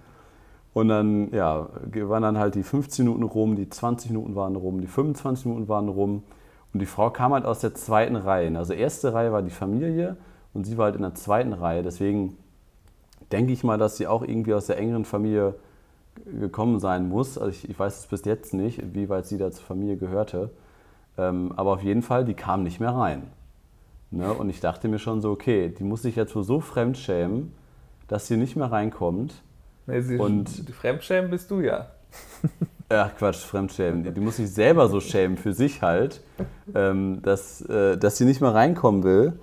Und 0.73 0.87
dann, 0.87 1.33
ja, 1.33 1.67
waren 1.93 2.23
dann 2.23 2.37
halt 2.37 2.55
die 2.55 2.63
15 2.63 3.05
Minuten 3.05 3.23
rum, 3.23 3.55
die 3.55 3.69
20 3.69 4.11
Minuten 4.11 4.35
waren 4.35 4.55
rum, 4.55 4.79
die 4.79 4.87
25 4.87 5.45
Minuten 5.45 5.67
waren 5.67 5.89
rum. 5.89 6.23
Und 6.73 6.79
die 6.81 6.85
Frau 6.85 7.09
kam 7.09 7.33
halt 7.33 7.45
aus 7.45 7.59
der 7.59 7.73
zweiten 7.73 8.15
Reihe. 8.15 8.55
Also 8.57 8.73
erste 8.73 9.13
Reihe 9.13 9.31
war 9.31 9.41
die 9.41 9.49
Familie 9.49 10.17
und 10.53 10.65
sie 10.65 10.77
war 10.77 10.85
halt 10.85 10.95
in 10.95 11.01
der 11.01 11.15
zweiten 11.15 11.53
Reihe. 11.53 11.81
Deswegen 11.81 12.37
denke 13.31 13.53
ich 13.53 13.63
mal, 13.63 13.77
dass 13.77 13.97
sie 13.97 14.07
auch 14.07 14.21
irgendwie 14.21 14.53
aus 14.53 14.67
der 14.67 14.77
engeren 14.77 15.05
Familie 15.05 15.55
gekommen 16.39 16.79
sein 16.79 17.09
muss. 17.09 17.37
Also 17.37 17.51
ich, 17.51 17.69
ich 17.69 17.77
weiß 17.79 17.99
es 17.99 18.05
bis 18.07 18.25
jetzt 18.25 18.53
nicht, 18.53 18.93
wie 18.93 19.09
weit 19.09 19.25
sie 19.25 19.37
da 19.37 19.51
zur 19.51 19.63
Familie 19.63 19.97
gehörte. 19.97 20.51
Ähm, 21.17 21.53
aber 21.55 21.73
auf 21.73 21.83
jeden 21.83 22.01
Fall, 22.01 22.25
die 22.25 22.33
kam 22.33 22.63
nicht 22.63 22.79
mehr 22.79 22.95
rein. 22.95 23.23
Ne? 24.11 24.33
Und 24.33 24.49
ich 24.49 24.59
dachte 24.59 24.87
mir 24.87 24.99
schon 24.99 25.21
so, 25.21 25.31
okay, 25.31 25.69
die 25.69 25.83
muss 25.83 26.01
sich 26.01 26.15
jetzt 26.15 26.35
wohl 26.35 26.43
so 26.43 26.59
fremdschämen, 26.59 27.51
dass 28.07 28.27
sie 28.27 28.37
nicht 28.37 28.55
mehr 28.55 28.71
reinkommt. 28.71 29.33
Nee, 29.85 30.01
sie 30.01 30.17
und 30.17 30.49
Fremdschämen 30.49 31.29
bist 31.31 31.49
du 31.51 31.61
ja. 31.61 31.87
Ach 32.91 33.15
Quatsch, 33.15 33.37
Fremdschämen. 33.37 34.13
Die, 34.13 34.19
muss 34.19 34.37
sich 34.37 34.51
selber 34.51 34.87
so 34.87 34.99
schämen 34.99 35.37
für 35.37 35.53
sich 35.53 35.81
halt, 35.83 36.21
ähm, 36.73 37.21
dass, 37.21 37.61
äh, 37.61 37.97
dass 37.97 38.17
sie 38.17 38.25
nicht 38.25 38.41
mehr 38.41 38.53
reinkommen 38.53 39.03
will. 39.03 39.39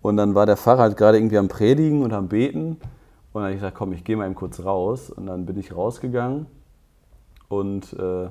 Und 0.00 0.16
dann 0.16 0.34
war 0.34 0.46
der 0.46 0.56
Pfarrer 0.56 0.82
halt 0.82 0.96
gerade 0.96 1.18
irgendwie 1.18 1.36
am 1.36 1.48
Predigen 1.48 2.02
und 2.02 2.12
am 2.12 2.28
Beten. 2.28 2.68
Und 2.70 2.78
dann 3.34 3.42
habe 3.42 3.52
ich 3.52 3.58
gesagt, 3.58 3.76
komm, 3.76 3.92
ich 3.92 4.02
gehe 4.02 4.16
mal 4.16 4.24
eben 4.24 4.34
kurz 4.34 4.64
raus. 4.64 5.10
Und 5.10 5.26
dann 5.26 5.44
bin 5.44 5.58
ich 5.58 5.76
rausgegangen 5.76 6.46
und 7.48 7.92
äh, 7.92 8.28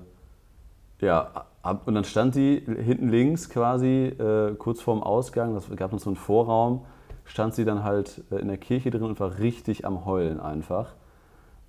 ja, 1.01 1.45
hab, 1.63 1.87
und 1.87 1.95
dann 1.95 2.03
stand 2.03 2.33
sie 2.33 2.63
hinten 2.65 3.09
links 3.09 3.49
quasi 3.49 4.07
äh, 4.07 4.55
kurz 4.55 4.81
vorm 4.81 5.03
Ausgang, 5.03 5.53
das 5.53 5.69
gab 5.75 5.93
uns 5.93 6.03
so 6.03 6.09
einen 6.09 6.17
Vorraum, 6.17 6.85
stand 7.25 7.53
sie 7.53 7.65
dann 7.65 7.83
halt 7.83 8.23
äh, 8.31 8.35
in 8.37 8.47
der 8.47 8.57
Kirche 8.57 8.89
drin 8.89 9.03
und 9.03 9.19
war 9.19 9.39
richtig 9.39 9.85
am 9.85 10.05
Heulen 10.05 10.39
einfach. 10.39 10.93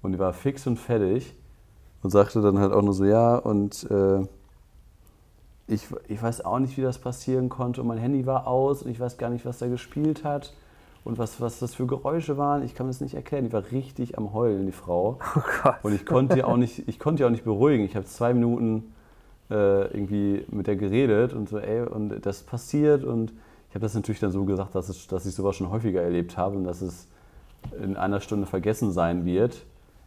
Und 0.03 0.12
die 0.12 0.18
war 0.18 0.32
fix 0.32 0.66
und 0.66 0.78
fertig 0.78 1.34
und 2.03 2.11
sagte 2.11 2.40
dann 2.40 2.59
halt 2.59 2.72
auch 2.72 2.82
nur 2.82 2.94
so, 2.94 3.05
ja, 3.05 3.36
und 3.36 3.88
äh, 3.90 4.26
ich, 5.68 5.86
ich 6.09 6.22
weiß 6.22 6.44
auch 6.44 6.59
nicht, 6.59 6.76
wie 6.76 6.82
das 6.82 6.99
passieren 6.99 7.49
konnte. 7.49 7.80
Und 7.80 7.88
mein 7.88 7.99
Handy 7.99 8.26
war 8.26 8.47
aus 8.47 8.82
und 8.82 8.90
ich 8.90 9.01
weiß 9.01 9.18
gar 9.18 9.30
nicht, 9.30 9.44
was 9.44 9.59
da 9.59 9.66
gespielt 9.66 10.24
hat 10.24 10.55
und 11.05 11.18
was, 11.18 11.40
was 11.40 11.59
das 11.59 11.74
für 11.74 11.86
Geräusche 11.86 12.38
waren. 12.38 12.62
Ich 12.62 12.74
kann 12.74 12.88
es 12.88 13.01
nicht 13.01 13.14
erklären. 13.14 13.44
Die 13.44 13.53
war 13.53 13.64
richtig 13.72 14.16
am 14.16 14.32
Heulen, 14.32 14.66
die 14.66 14.72
Frau. 14.72 15.18
Oh 15.36 15.40
Gott. 15.62 15.76
Und 15.82 15.94
ich 15.94 16.07
konnte 16.07 16.36
die 16.36 16.44
auch 16.44 16.57
nicht, 16.57 16.88
ich 16.88 16.99
konnte 16.99 17.26
auch 17.26 17.30
nicht 17.30 17.44
beruhigen. 17.44 17.84
Ich 17.84 17.97
habe 17.97 18.07
zwei 18.07 18.32
Minuten 18.32 18.94
äh, 19.51 19.86
irgendwie 19.92 20.44
mit 20.51 20.66
der 20.66 20.76
geredet 20.76 21.32
und 21.32 21.49
so, 21.49 21.59
ey, 21.59 21.82
und 21.82 22.24
das 22.24 22.42
passiert. 22.42 23.03
Und 23.03 23.32
ich 23.68 23.74
habe 23.74 23.80
das 23.80 23.94
natürlich 23.94 24.20
dann 24.20 24.30
so 24.30 24.44
gesagt, 24.44 24.74
dass, 24.74 24.88
es, 24.88 25.07
dass 25.09 25.26
ich 25.26 25.34
sowas 25.34 25.57
schon 25.57 25.70
häufiger 25.70 26.03
erlebt 26.03 26.36
habe 26.36 26.57
und 26.57 26.64
dass 26.64 26.80
es 26.80 27.09
in 27.82 27.97
einer 27.97 28.20
Stunde 28.20 28.47
vergessen 28.47 28.92
sein 28.92 29.24
wird. 29.24 29.64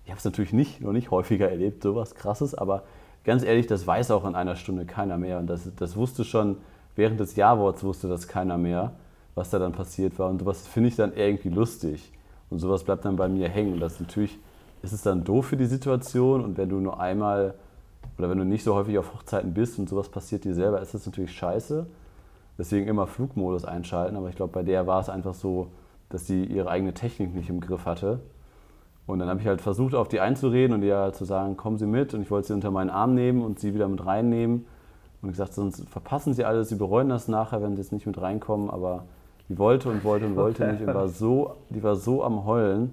Ich 0.09 0.11
habe 0.11 0.17
es 0.17 0.25
natürlich 0.25 0.53
nicht, 0.53 0.81
noch 0.81 0.91
nicht 0.91 1.11
häufiger 1.11 1.49
erlebt, 1.49 1.83
sowas 1.83 2.15
krasses, 2.15 2.55
aber 2.55 2.81
ganz 3.23 3.43
ehrlich, 3.43 3.67
das 3.67 3.85
weiß 3.85 4.09
auch 4.09 4.25
in 4.25 4.33
einer 4.33 4.55
Stunde 4.55 4.85
keiner 4.85 5.19
mehr. 5.19 5.37
Und 5.37 5.47
das, 5.47 5.69
das 5.75 5.95
wusste 5.95 6.23
schon, 6.23 6.57
während 6.95 7.19
des 7.19 7.35
Jahrworts 7.35 7.83
wusste 7.83 8.07
das 8.07 8.27
keiner 8.27 8.57
mehr 8.57 8.93
was 9.39 9.49
da 9.49 9.57
dann 9.57 9.71
passiert 9.71 10.19
war. 10.19 10.29
Und 10.29 10.39
sowas 10.39 10.67
finde 10.67 10.89
ich 10.89 10.97
dann 10.97 11.13
irgendwie 11.13 11.47
lustig. 11.47 12.11
Und 12.49 12.59
sowas 12.59 12.83
bleibt 12.83 13.05
dann 13.05 13.15
bei 13.15 13.29
mir 13.29 13.47
hängen. 13.47 13.73
Und 13.73 13.79
das 13.79 13.99
natürlich 13.99 14.37
ist 14.81 14.91
es 14.91 15.01
dann 15.01 15.23
doof 15.23 15.47
für 15.47 15.57
die 15.57 15.65
Situation. 15.65 16.43
Und 16.43 16.57
wenn 16.57 16.67
du 16.67 16.79
nur 16.79 16.99
einmal 16.99 17.53
oder 18.17 18.29
wenn 18.29 18.37
du 18.37 18.43
nicht 18.43 18.65
so 18.65 18.75
häufig 18.75 18.97
auf 18.97 19.13
Hochzeiten 19.13 19.53
bist 19.53 19.79
und 19.79 19.87
sowas 19.87 20.09
passiert 20.09 20.43
dir 20.43 20.53
selber, 20.53 20.81
ist 20.81 20.93
das 20.93 21.05
natürlich 21.05 21.31
scheiße. 21.31 21.85
Deswegen 22.57 22.87
immer 22.87 23.07
Flugmodus 23.07 23.63
einschalten. 23.63 24.17
Aber 24.17 24.27
ich 24.27 24.35
glaube, 24.35 24.51
bei 24.51 24.63
der 24.63 24.87
war 24.87 24.99
es 24.99 25.07
einfach 25.07 25.33
so, 25.33 25.67
dass 26.09 26.27
sie 26.27 26.43
ihre 26.43 26.69
eigene 26.69 26.93
Technik 26.93 27.33
nicht 27.33 27.49
im 27.49 27.61
Griff 27.61 27.85
hatte. 27.85 28.19
Und 29.09 29.17
dann 29.17 29.27
habe 29.27 29.41
ich 29.41 29.47
halt 29.47 29.59
versucht, 29.59 29.95
auf 29.95 30.07
die 30.07 30.19
einzureden 30.19 30.75
und 30.75 30.83
ihr 30.83 30.95
halt 30.95 31.15
zu 31.15 31.25
sagen, 31.25 31.57
kommen 31.57 31.79
Sie 31.79 31.87
mit. 31.87 32.13
Und 32.13 32.21
ich 32.21 32.29
wollte 32.29 32.49
sie 32.49 32.53
unter 32.53 32.69
meinen 32.69 32.91
Arm 32.91 33.15
nehmen 33.15 33.41
und 33.41 33.59
sie 33.59 33.73
wieder 33.73 33.87
mit 33.87 34.05
reinnehmen. 34.05 34.67
Und 35.23 35.29
gesagt, 35.29 35.53
sonst 35.53 35.89
verpassen 35.89 36.35
Sie 36.35 36.45
alles, 36.45 36.69
Sie 36.69 36.75
bereuen 36.75 37.09
das 37.09 37.27
nachher, 37.27 37.63
wenn 37.63 37.75
Sie 37.75 37.81
jetzt 37.81 37.91
nicht 37.91 38.05
mit 38.05 38.21
reinkommen. 38.21 38.69
Aber 38.69 39.05
die 39.49 39.57
wollte 39.57 39.89
und 39.89 40.03
wollte 40.03 40.27
und 40.27 40.35
wollte 40.35 40.67
nicht 40.71 40.81
und 40.81 40.93
war 40.93 41.07
so, 41.07 41.55
die 41.71 41.81
war 41.81 41.95
so 41.95 42.23
am 42.23 42.45
Heulen. 42.45 42.81
Und 42.81 42.91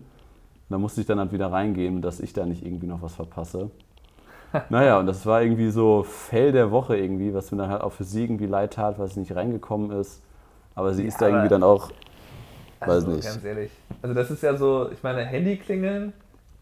da 0.70 0.78
musste 0.78 1.02
ich 1.02 1.06
dann 1.06 1.18
halt 1.18 1.32
wieder 1.32 1.52
reingehen, 1.52 2.00
dass 2.00 2.18
ich 2.18 2.32
da 2.32 2.46
nicht 2.46 2.64
irgendwie 2.64 2.86
noch 2.86 3.02
was 3.02 3.14
verpasse. 3.14 3.70
Naja, 4.70 4.98
und 4.98 5.06
das 5.06 5.26
war 5.26 5.42
irgendwie 5.42 5.68
so 5.68 6.02
Fell 6.02 6.50
der 6.50 6.70
Woche 6.70 6.96
irgendwie, 6.96 7.34
was 7.34 7.52
mir 7.52 7.58
dann 7.58 7.68
halt 7.68 7.82
auch 7.82 7.92
für 7.92 8.04
sie 8.04 8.22
irgendwie 8.22 8.46
leid 8.46 8.72
tat, 8.72 8.98
weil 8.98 9.08
sie 9.08 9.20
nicht 9.20 9.34
reingekommen 9.34 9.90
ist. 9.90 10.22
Aber 10.74 10.94
sie 10.94 11.02
ja, 11.02 11.08
ist 11.08 11.20
da 11.20 11.28
irgendwie 11.28 11.48
dann 11.48 11.62
auch, 11.62 11.90
weiß 12.80 12.88
also, 12.88 13.10
nicht. 13.12 13.24
Ganz 13.24 13.44
ehrlich. 13.44 13.70
Also 14.02 14.14
das 14.14 14.30
ist 14.30 14.42
ja 14.42 14.56
so, 14.56 14.90
ich 14.92 15.02
meine, 15.02 15.24
Handyklingeln, 15.24 16.12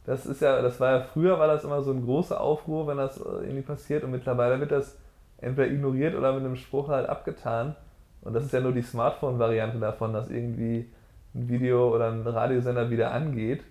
das 0.07 0.27
ist 0.27 0.43
ja, 0.43 0.61
das 0.61 0.79
war 0.81 0.91
ja 0.91 1.01
früher, 1.01 1.39
war 1.39 1.47
das 1.47 1.65
immer 1.65 1.83
so 1.83 1.93
ein 1.93 2.05
großer 2.05 2.41
Aufruhr, 2.41 2.87
wenn 2.87 2.99
das 2.99 3.17
irgendwie 3.17 3.63
passiert 3.63 4.05
und 4.05 4.11
mittlerweile 4.11 4.61
wird 4.61 4.71
das 4.71 4.97
entweder 5.39 5.71
ignoriert 5.71 6.15
oder 6.15 6.33
mit 6.33 6.45
einem 6.45 6.57
Spruch 6.57 6.89
halt 6.89 7.09
abgetan. 7.09 7.75
Und 8.23 8.35
das 8.35 8.45
ist 8.45 8.53
ja 8.53 8.61
nur 8.61 8.73
die 8.73 8.83
Smartphone-Variante 8.83 9.79
davon, 9.79 10.13
dass 10.13 10.31
irgendwie 10.31 10.89
ein 11.35 11.49
Video 11.49 11.95
oder 11.95 12.11
ein 12.11 12.27
Radiosender 12.27 12.91
wieder 12.91 13.13
angeht. 13.13 13.63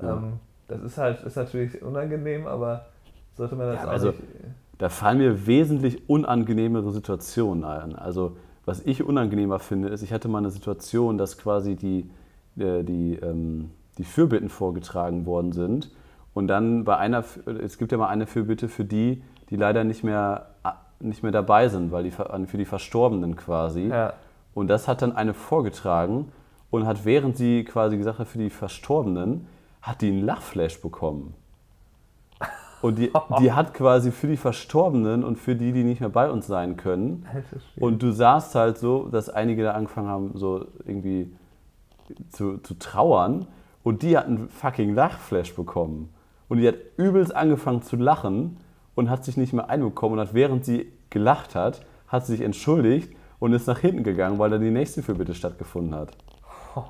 Ja. 0.00 0.14
Ähm, 0.14 0.34
das 0.68 0.82
ist 0.82 0.98
halt 0.98 1.22
ist 1.22 1.36
natürlich 1.36 1.82
unangenehm, 1.82 2.46
aber 2.46 2.86
sollte 3.36 3.56
man 3.56 3.68
das 3.68 3.76
ja, 3.76 3.88
auch 3.88 3.92
also, 3.92 4.08
nicht. 4.08 4.22
Da 4.78 4.88
fallen 4.88 5.18
mir 5.18 5.46
wesentlich 5.46 6.08
unangenehmere 6.08 6.90
Situationen 6.92 7.64
ein. 7.64 7.94
Also 7.94 8.36
was 8.64 8.80
ich 8.80 9.02
unangenehmer 9.02 9.58
finde, 9.58 9.88
ist, 9.88 10.02
ich 10.02 10.12
hatte 10.12 10.28
mal 10.28 10.38
eine 10.38 10.50
Situation, 10.50 11.18
dass 11.18 11.38
quasi 11.38 11.76
die, 11.76 12.10
äh, 12.56 12.82
die, 12.84 13.14
ähm, 13.16 13.70
die 13.98 14.04
Fürbitten 14.04 14.48
vorgetragen 14.48 15.26
worden 15.26 15.52
sind. 15.52 15.90
Und 16.34 16.46
dann 16.48 16.84
bei 16.84 16.96
einer, 16.96 17.24
es 17.62 17.76
gibt 17.76 17.92
ja 17.92 17.98
mal 17.98 18.08
eine 18.08 18.26
Fürbitte 18.26 18.68
für 18.68 18.84
die, 18.84 19.22
die 19.50 19.56
leider 19.56 19.84
nicht 19.84 20.02
mehr 20.02 20.46
nicht 21.02 21.22
mehr 21.22 21.32
dabei 21.32 21.68
sind, 21.68 21.92
weil 21.92 22.04
die 22.04 22.10
für 22.10 22.58
die 22.58 22.64
Verstorbenen 22.64 23.36
quasi. 23.36 23.88
Ja. 23.88 24.14
Und 24.54 24.68
das 24.68 24.88
hat 24.88 25.02
dann 25.02 25.14
eine 25.14 25.34
vorgetragen 25.34 26.30
und 26.70 26.86
hat, 26.86 27.04
während 27.04 27.36
sie 27.36 27.64
quasi 27.64 27.96
gesagt 27.96 28.18
hat, 28.18 28.28
für 28.28 28.38
die 28.38 28.50
Verstorbenen, 28.50 29.46
hat 29.80 30.00
die 30.00 30.08
einen 30.08 30.24
Lachflash 30.24 30.80
bekommen. 30.80 31.34
Und 32.82 32.98
die, 32.98 33.10
die 33.40 33.52
hat 33.52 33.72
quasi 33.74 34.10
für 34.10 34.26
die 34.26 34.36
Verstorbenen 34.36 35.24
und 35.24 35.38
für 35.38 35.54
die, 35.54 35.72
die 35.72 35.84
nicht 35.84 36.00
mehr 36.00 36.10
bei 36.10 36.30
uns 36.30 36.46
sein 36.46 36.76
können. 36.76 37.26
Und 37.76 38.02
du 38.02 38.12
sahst 38.12 38.54
halt 38.54 38.78
so, 38.78 39.08
dass 39.08 39.30
einige 39.30 39.62
da 39.62 39.72
angefangen 39.72 40.08
haben, 40.08 40.30
so 40.34 40.66
irgendwie 40.84 41.32
zu, 42.30 42.58
zu 42.58 42.74
trauern. 42.74 43.46
Und 43.82 44.02
die 44.02 44.16
hat 44.16 44.26
einen 44.26 44.48
fucking 44.48 44.94
Lachflash 44.94 45.54
bekommen. 45.54 46.12
Und 46.48 46.58
die 46.58 46.68
hat 46.68 46.76
übelst 46.96 47.34
angefangen 47.34 47.82
zu 47.82 47.96
lachen 47.96 48.58
und 48.94 49.08
hat 49.08 49.24
sich 49.24 49.36
nicht 49.36 49.52
mehr 49.52 49.70
einbekommen 49.70 50.18
und 50.18 50.26
hat, 50.26 50.34
während 50.34 50.64
sie 50.64 50.92
gelacht 51.10 51.54
hat, 51.54 51.84
hat 52.08 52.26
sie 52.26 52.32
sich 52.32 52.42
entschuldigt 52.42 53.14
und 53.38 53.52
ist 53.54 53.66
nach 53.66 53.78
hinten 53.78 54.04
gegangen, 54.04 54.38
weil 54.38 54.50
dann 54.50 54.60
die 54.60 54.70
nächste 54.70 55.02
Fürbitte 55.02 55.34
stattgefunden 55.34 55.94
hat. 55.94 56.16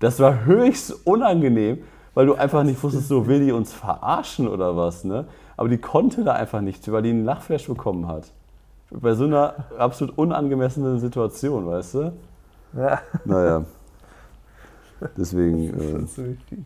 Das 0.00 0.20
war 0.20 0.44
höchst 0.44 1.06
unangenehm, 1.06 1.78
weil 2.14 2.26
du 2.26 2.34
einfach 2.34 2.62
nicht 2.62 2.82
wusstest, 2.82 3.08
so 3.08 3.26
will 3.26 3.44
die 3.44 3.52
uns 3.52 3.72
verarschen 3.72 4.48
oder 4.48 4.76
was, 4.76 5.04
ne? 5.04 5.26
Aber 5.56 5.68
die 5.68 5.78
konnte 5.78 6.24
da 6.24 6.32
einfach 6.32 6.60
nichts, 6.60 6.90
weil 6.90 7.02
die 7.02 7.10
einen 7.10 7.24
Lachflash 7.24 7.66
bekommen 7.68 8.08
hat. 8.08 8.32
Bei 8.90 9.14
so 9.14 9.24
einer 9.24 9.54
absolut 9.78 10.16
unangemessenen 10.18 10.98
Situation, 10.98 11.66
weißt 11.66 11.94
du? 11.94 12.12
Ja. 12.76 13.00
Naja. 13.24 13.64
Deswegen. 15.16 15.72
Das 15.76 15.82
Äh, 15.82 15.98
ist 16.04 16.14
ziemlich 16.14 16.38
fies. 16.48 16.58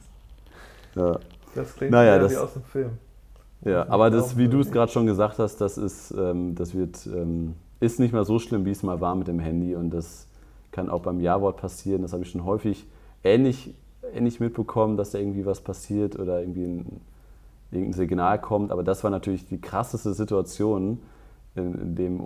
ja. 0.94 1.18
Das 1.54 1.74
klingt 1.74 1.92
Naja, 1.92 2.18
das- 2.18 2.32
wie 2.32 2.36
aus 2.36 2.52
dem 2.52 2.62
Film. 2.62 2.90
Ja, 3.64 3.86
aber 3.88 4.08
das, 4.10 4.36
wie 4.36 4.46
du 4.48 4.60
es 4.60 4.70
gerade 4.70 4.92
schon 4.92 5.06
gesagt 5.06 5.40
hast, 5.40 5.56
das 5.60 5.78
ist, 5.78 6.12
ähm, 6.16 6.54
das 6.54 6.74
wird, 6.76 7.04
ähm, 7.06 7.56
ist 7.80 7.98
nicht 7.98 8.12
mehr 8.12 8.24
so 8.24 8.38
schlimm, 8.38 8.64
wie 8.64 8.70
es 8.70 8.84
mal 8.84 9.00
war 9.00 9.16
mit 9.16 9.26
dem 9.26 9.40
Handy 9.40 9.74
und 9.74 9.90
das 9.90 10.28
kann 10.70 10.88
auch 10.88 11.00
beim 11.02 11.18
Ja-Wort 11.20 11.56
passieren. 11.56 12.02
Das 12.02 12.12
habe 12.12 12.22
ich 12.22 12.30
schon 12.30 12.44
häufig 12.44 12.86
ähnlich, 13.24 13.74
ähnlich 14.14 14.40
mitbekommen, 14.40 14.96
dass 14.96 15.10
da 15.10 15.18
irgendwie 15.18 15.46
was 15.46 15.60
passiert 15.60 16.18
oder 16.18 16.40
irgendwie 16.40 16.64
ein, 16.64 17.00
irgendein 17.70 17.92
Signal 17.92 18.40
kommt. 18.40 18.72
Aber 18.72 18.82
das 18.82 19.04
war 19.04 19.10
natürlich 19.10 19.46
die 19.46 19.60
krasseste 19.60 20.14
Situation 20.14 21.00
in, 21.54 21.74
in, 21.74 21.94
dem, 21.96 22.22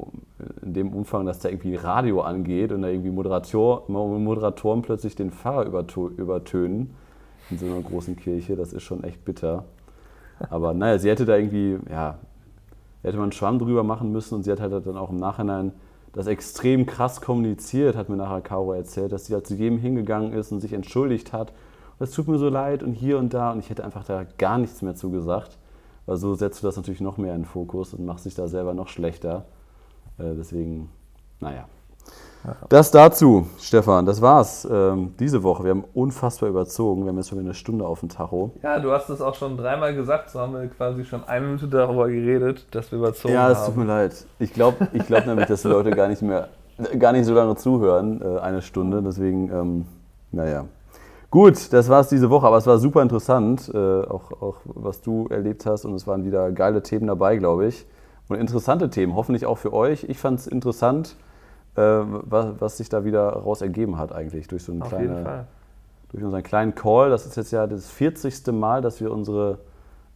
in 0.63 0.75
dem 0.75 0.93
Umfang, 0.93 1.27
dass 1.27 1.39
da 1.39 1.49
irgendwie 1.49 1.77
Radio 1.77 2.21
angeht 2.23 2.73
und 2.73 2.83
da 2.83 2.89
irgendwie 2.89 3.11
Moderator, 3.11 3.85
Moderatoren 3.89 4.83
plötzlich 4.83 5.15
den 5.15 5.31
Pfarrer 5.31 5.67
übertönen 6.17 6.95
in 7.51 7.59
so 7.59 7.67
einer 7.67 7.81
großen 7.81 8.17
Kirche. 8.17 8.57
Das 8.57 8.73
ist 8.73 8.83
schon 8.83 9.05
echt 9.05 9.25
bitter. 9.25 9.65
Aber 10.51 10.75
naja, 10.75 10.99
sie 10.99 11.09
hätte 11.09 11.25
da 11.25 11.37
irgendwie, 11.37 11.79
ja, 11.91 12.19
hätte 13.03 13.17
man 13.17 13.25
einen 13.25 13.33
Schwamm 13.33 13.59
drüber 13.59 13.83
machen 13.83 14.13
müssen 14.13 14.37
und 14.37 14.43
sie 14.45 14.53
hat 14.53 14.61
halt 14.61 14.87
dann 14.87 14.97
auch 14.97 15.11
im 15.11 15.17
Nachhinein 15.17 15.73
das 16.13 16.27
extrem 16.27 16.87
krass 16.87 17.21
kommuniziert, 17.21 17.97
hat 17.97 18.09
mir 18.09 18.17
nachher 18.17 18.43
Caro 18.43 18.73
erzählt, 18.73 19.13
dass 19.13 19.27
sie 19.27 19.35
halt 19.35 19.47
zu 19.47 19.55
jedem 19.55 19.79
hingegangen 19.79 20.33
ist 20.33 20.53
und 20.53 20.61
sich 20.61 20.73
entschuldigt 20.73 21.33
hat. 21.33 21.53
Es 22.03 22.11
tut 22.11 22.27
mir 22.27 22.37
so 22.37 22.49
leid 22.49 22.83
und 22.83 22.95
hier 22.95 23.17
und 23.17 23.33
da 23.33 23.53
und 23.53 23.61
ich 23.61 23.71
hätte 23.71 23.85
einfach 23.85 24.05
da 24.05 24.25
gar 24.37 24.59
nichts 24.59 24.83
mehr 24.83 24.97
zu 24.97 25.11
gesagt, 25.11 25.57
weil 26.07 26.17
so 26.17 26.35
setzt 26.35 26.61
du 26.61 26.67
das 26.67 26.77
natürlich 26.77 27.01
noch 27.01 27.17
mehr 27.17 27.33
in 27.33 27.43
den 27.43 27.47
Fokus 27.47 27.95
und 27.95 28.05
machst 28.05 28.25
dich 28.25 28.35
da 28.35 28.49
selber 28.49 28.75
noch 28.75 28.89
schlechter. 28.89 29.45
Äh, 30.19 30.35
deswegen, 30.37 30.91
naja. 31.39 31.67
Das 32.69 32.91
dazu, 32.91 33.47
Stefan, 33.61 34.05
das 34.05 34.21
war's 34.21 34.67
ähm, 34.69 35.15
diese 35.21 35.45
Woche. 35.45 35.63
Wir 35.63 35.71
haben 35.71 35.85
unfassbar 35.95 36.49
überzogen. 36.49 37.05
Wir 37.05 37.11
haben 37.11 37.19
jetzt 37.19 37.29
schon 37.29 37.39
wieder 37.39 37.47
eine 37.47 37.55
Stunde 37.55 37.87
auf 37.87 38.01
dem 38.01 38.09
Tacho. 38.09 38.51
Ja, 38.65 38.81
du 38.81 38.91
hast 38.91 39.09
es 39.09 39.21
auch 39.21 39.37
schon 39.37 39.57
dreimal 39.57 39.95
gesagt, 39.95 40.29
so 40.31 40.41
haben 40.41 40.55
wir 40.55 40.67
quasi 40.67 41.05
schon 41.05 41.23
eine 41.23 41.47
Minute 41.47 41.69
darüber 41.69 42.09
geredet, 42.09 42.67
dass 42.73 42.91
wir 42.91 42.99
überzogen 42.99 43.33
Ja, 43.33 43.49
es 43.49 43.59
tut 43.59 43.77
haben. 43.77 43.83
mir 43.83 43.87
leid. 43.87 44.27
Ich 44.41 44.53
glaube 44.53 44.89
ich 44.93 45.07
glaub 45.07 45.25
nämlich, 45.27 45.47
dass 45.47 45.63
die 45.63 45.69
Leute 45.69 45.93
gar 45.93 46.09
nicht 46.09 46.21
mehr, 46.23 46.49
gar 46.99 47.13
nicht 47.13 47.27
so 47.27 47.33
lange 47.35 47.55
zuhören, 47.55 48.21
äh, 48.21 48.41
eine 48.41 48.61
Stunde. 48.61 49.01
Deswegen, 49.03 49.49
ähm, 49.53 49.87
naja. 50.33 50.65
Gut, 51.33 51.73
das 51.73 51.89
war's 51.89 52.11
diese 52.11 52.29
Woche, 52.29 52.47
aber 52.47 52.59
es 52.59 52.67
war 52.67 52.77
super 52.77 53.01
interessant, 53.01 53.71
äh, 53.73 53.79
auch, 54.03 54.33
auch 54.43 54.57
was 54.67 55.01
du 55.01 55.29
erlebt 55.29 55.65
hast 55.65 55.87
und 55.87 55.95
es 55.95 56.07
waren 56.07 56.27
wieder 56.27 56.53
geile 56.53 56.83
Themen 56.83 57.07
dabei, 57.07 57.39
glaube 57.39 57.65
ich. 57.69 57.87
Und 58.29 58.37
interessante 58.37 58.91
Themen, 58.91 59.15
hoffentlich 59.15 59.47
auch 59.47 59.57
für 59.57 59.73
euch. 59.73 60.05
Ich 60.05 60.19
fand 60.19 60.41
es 60.41 60.47
interessant, 60.47 61.17
äh, 61.75 61.81
was, 61.81 62.61
was 62.61 62.77
sich 62.77 62.91
da 62.91 63.07
wieder 63.07 63.31
raus 63.31 63.63
ergeben 63.63 63.97
hat 63.97 64.13
eigentlich 64.13 64.47
durch 64.47 64.63
so 64.63 64.73
einen 64.73 64.83
Auf 64.83 64.93
jeden 64.93 65.07
kleinen 65.07 65.25
Fall. 65.25 65.47
durch 66.11 66.23
unseren 66.23 66.43
kleinen 66.43 66.75
Call. 66.75 67.09
Das 67.09 67.25
ist 67.25 67.35
jetzt 67.39 67.51
ja 67.51 67.67
das 67.67 67.91
40. 67.91 68.53
Mal, 68.53 68.83
dass 68.83 69.01
wir 69.01 69.11
unsere, 69.11 69.61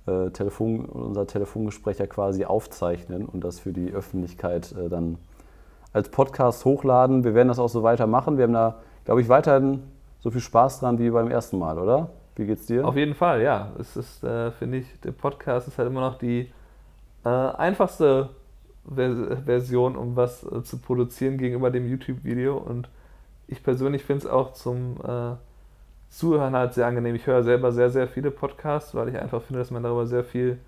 äh, 0.07 0.29
Telefon, 0.33 0.85
unser 0.85 1.27
Telefongespräch 1.27 1.99
ja 1.99 2.07
quasi 2.07 2.45
aufzeichnen 2.45 3.25
und 3.25 3.43
das 3.43 3.59
für 3.59 3.73
die 3.73 3.91
Öffentlichkeit 3.91 4.71
äh, 4.73 4.91
dann 4.91 5.17
als 5.95 6.11
Podcast 6.11 6.67
hochladen. 6.67 7.25
Wir 7.25 7.35
werden 7.35 7.49
das 7.49 7.59
auch 7.59 7.71
so 7.71 7.83
weitermachen. 7.83 8.37
Wir 8.37 8.45
haben 8.45 8.53
da, 8.53 8.81
glaube 9.07 9.23
ich, 9.23 9.31
weiterhin 9.31 9.83
so 10.27 10.31
viel 10.33 10.41
Spaß 10.41 10.81
dran 10.81 10.99
wie 10.99 11.09
beim 11.09 11.31
ersten 11.31 11.57
Mal, 11.57 11.79
oder? 11.79 12.09
Wie 12.35 12.47
geht's 12.47 12.67
dir? 12.67 12.85
Auf 12.85 12.97
jeden 12.97 13.15
Fall, 13.15 13.43
ja. 13.43 13.71
Es 13.79 13.97
ist, 13.97 14.25
äh, 14.25 14.51
finde 14.51 14.79
ich, 14.79 15.01
der 15.03 15.13
Podcast 15.13 15.69
ist 15.69 15.79
halt 15.79 15.89
immer 15.89 16.01
noch 16.01 16.19
die 16.19 16.51
äh, 17.25 17.29
einfachste 17.29 18.31
Ver 18.93 19.37
Version, 19.45 19.95
um 19.95 20.17
was 20.17 20.43
äh, 20.43 20.65
zu 20.65 20.79
produzieren 20.79 21.39
gegenüber 21.39 21.71
dem 21.71 21.87
YouTube-Video. 21.89 22.57
Und 22.57 22.89
ich 23.47 23.63
persönlich 23.63 24.03
finde 24.05 24.27
es 24.27 24.31
auch 24.33 24.53
zum 24.53 24.97
äh, 25.05 25.37
Zuhören 26.11 26.57
halt 26.57 26.75
sehr 26.75 26.89
angenehm. 26.89 27.15
Ich 27.15 27.29
höre 27.29 27.45
selber 27.45 27.71
sehr, 27.71 27.91
sehr 27.91 28.09
viele 28.09 28.33
Podcasts, 28.33 28.97
weil 28.97 29.09
ich 29.09 29.17
einfach 29.17 29.43
finde, 29.43 29.61
dass 29.61 29.71
man 29.71 29.85
darüber 29.85 30.07
sehr 30.07 30.25
viel 30.25 30.59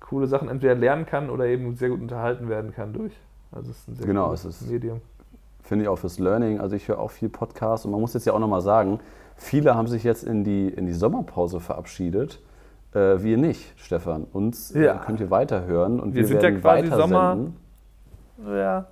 coole 0.00 0.26
Sachen 0.26 0.48
entweder 0.48 0.74
lernen 0.74 1.04
kann 1.04 1.28
oder 1.28 1.44
eben 1.44 1.76
sehr 1.76 1.90
gut 1.90 2.00
unterhalten 2.00 2.48
werden 2.48 2.72
kann 2.72 2.94
durch. 2.94 3.12
Also 3.50 3.72
es 3.72 3.76
ist 3.80 3.88
ein 3.88 3.96
sehr 3.96 4.06
Genau, 4.06 4.28
cooles 4.28 4.46
es 4.46 4.62
ist- 4.62 4.70
Medium. 4.70 5.02
Finde 5.72 5.84
ich 5.86 5.88
auch 5.88 5.96
fürs 5.96 6.18
Learning. 6.18 6.60
Also 6.60 6.76
ich 6.76 6.86
höre 6.88 6.98
auch 6.98 7.10
viel 7.10 7.30
Podcasts 7.30 7.86
und 7.86 7.92
man 7.92 8.00
muss 8.02 8.12
jetzt 8.12 8.26
ja 8.26 8.34
auch 8.34 8.38
nochmal 8.38 8.60
sagen, 8.60 9.00
viele 9.36 9.74
haben 9.74 9.86
sich 9.88 10.04
jetzt 10.04 10.22
in 10.22 10.44
die, 10.44 10.68
in 10.68 10.84
die 10.84 10.92
Sommerpause 10.92 11.60
verabschiedet. 11.60 12.40
Äh, 12.92 13.22
wir 13.22 13.38
nicht, 13.38 13.72
Stefan. 13.78 14.24
Uns 14.34 14.72
äh, 14.72 14.84
Ja. 14.84 14.96
könnt 14.98 15.18
ihr 15.20 15.30
weiterhören 15.30 15.98
und 15.98 16.12
Wir 16.12 16.20
wir, 16.20 16.26
sind 16.28 16.36
ja 16.36 16.42
werden 16.42 16.60
quasi 16.60 16.90
weitersenden. 16.90 17.56
Sommer- 18.44 18.54
Ja, 18.54 18.86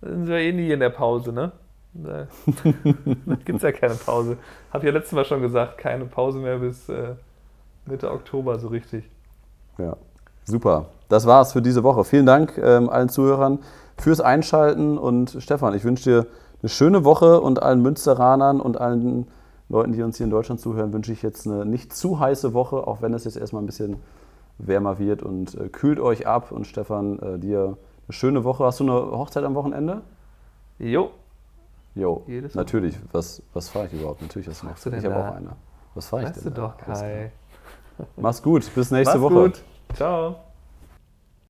sind 0.00 0.28
wir 0.28 0.36
eh 0.36 0.52
nie 0.52 0.70
in 0.70 0.78
der 0.78 0.90
Pause, 0.90 1.32
ne? 1.32 1.50
Da 1.94 2.28
gibt 3.44 3.56
es 3.56 3.62
ja 3.62 3.72
keine 3.72 3.94
Pause. 3.94 4.36
Hab 4.72 4.84
ja 4.84 4.92
letztes 4.92 5.14
Mal 5.14 5.24
schon 5.24 5.42
gesagt, 5.42 5.78
keine 5.78 6.04
Pause 6.04 6.38
mehr 6.38 6.58
bis 6.58 6.88
äh, 6.88 7.16
Mitte 7.86 8.08
Oktober 8.12 8.56
so 8.60 8.68
richtig. 8.68 9.02
Ja, 9.78 9.96
super. 10.44 10.84
Das 11.08 11.26
war's 11.26 11.52
für 11.52 11.60
diese 11.60 11.82
Woche. 11.82 12.04
Vielen 12.04 12.26
Dank 12.26 12.56
ähm, 12.56 12.88
allen 12.88 13.08
Zuhörern 13.08 13.58
fürs 13.98 14.20
Einschalten 14.20 14.98
und 14.98 15.36
Stefan, 15.40 15.74
ich 15.74 15.84
wünsche 15.84 16.04
dir 16.10 16.26
eine 16.62 16.68
schöne 16.68 17.04
Woche 17.04 17.40
und 17.40 17.62
allen 17.62 17.82
Münsteranern 17.82 18.60
und 18.60 18.80
allen 18.80 19.26
Leuten, 19.68 19.92
die 19.92 20.02
uns 20.02 20.16
hier 20.16 20.24
in 20.24 20.30
Deutschland 20.30 20.60
zuhören, 20.60 20.92
wünsche 20.92 21.12
ich 21.12 21.22
jetzt 21.22 21.46
eine 21.46 21.64
nicht 21.66 21.92
zu 21.92 22.18
heiße 22.18 22.54
Woche, 22.54 22.86
auch 22.86 23.02
wenn 23.02 23.12
es 23.14 23.24
jetzt 23.24 23.36
erstmal 23.36 23.62
ein 23.62 23.66
bisschen 23.66 23.96
wärmer 24.58 24.98
wird 24.98 25.22
und 25.22 25.54
äh, 25.54 25.68
kühlt 25.68 26.00
euch 26.00 26.26
ab 26.26 26.50
und 26.52 26.66
Stefan, 26.66 27.18
äh, 27.20 27.38
dir 27.38 27.76
eine 28.06 28.12
schöne 28.12 28.44
Woche. 28.44 28.64
Hast 28.64 28.80
du 28.80 28.84
eine 28.84 28.94
Hochzeit 29.18 29.44
am 29.44 29.54
Wochenende? 29.54 30.00
Jo, 30.78 31.10
Jo, 31.94 32.22
Jedes 32.26 32.54
Mal. 32.54 32.62
natürlich. 32.62 32.96
Was, 33.12 33.42
was 33.54 33.68
fahre 33.68 33.86
ich 33.86 33.92
überhaupt? 33.94 34.22
Natürlich 34.22 34.48
hast 34.48 34.62
du 34.62 34.66
eine 34.66 34.70
machst 34.72 34.86
du 34.86 34.90
denn 34.90 35.00
Ich 35.00 35.04
habe 35.06 35.16
auch 35.16 35.34
eine. 35.34 35.50
Was 35.94 36.06
fahre 36.08 36.22
ich 36.22 36.28
weißt 36.28 36.40
du 36.46 36.50
denn? 36.50 36.54
da? 36.54 36.60
doch. 36.62 36.76
Kai. 36.94 37.32
Mach's 38.16 38.42
gut. 38.42 38.70
Bis 38.74 38.90
nächste 38.90 39.18
Mach's 39.18 39.34
Woche. 39.34 39.42
gut. 39.50 39.62
Ciao. 39.94 40.36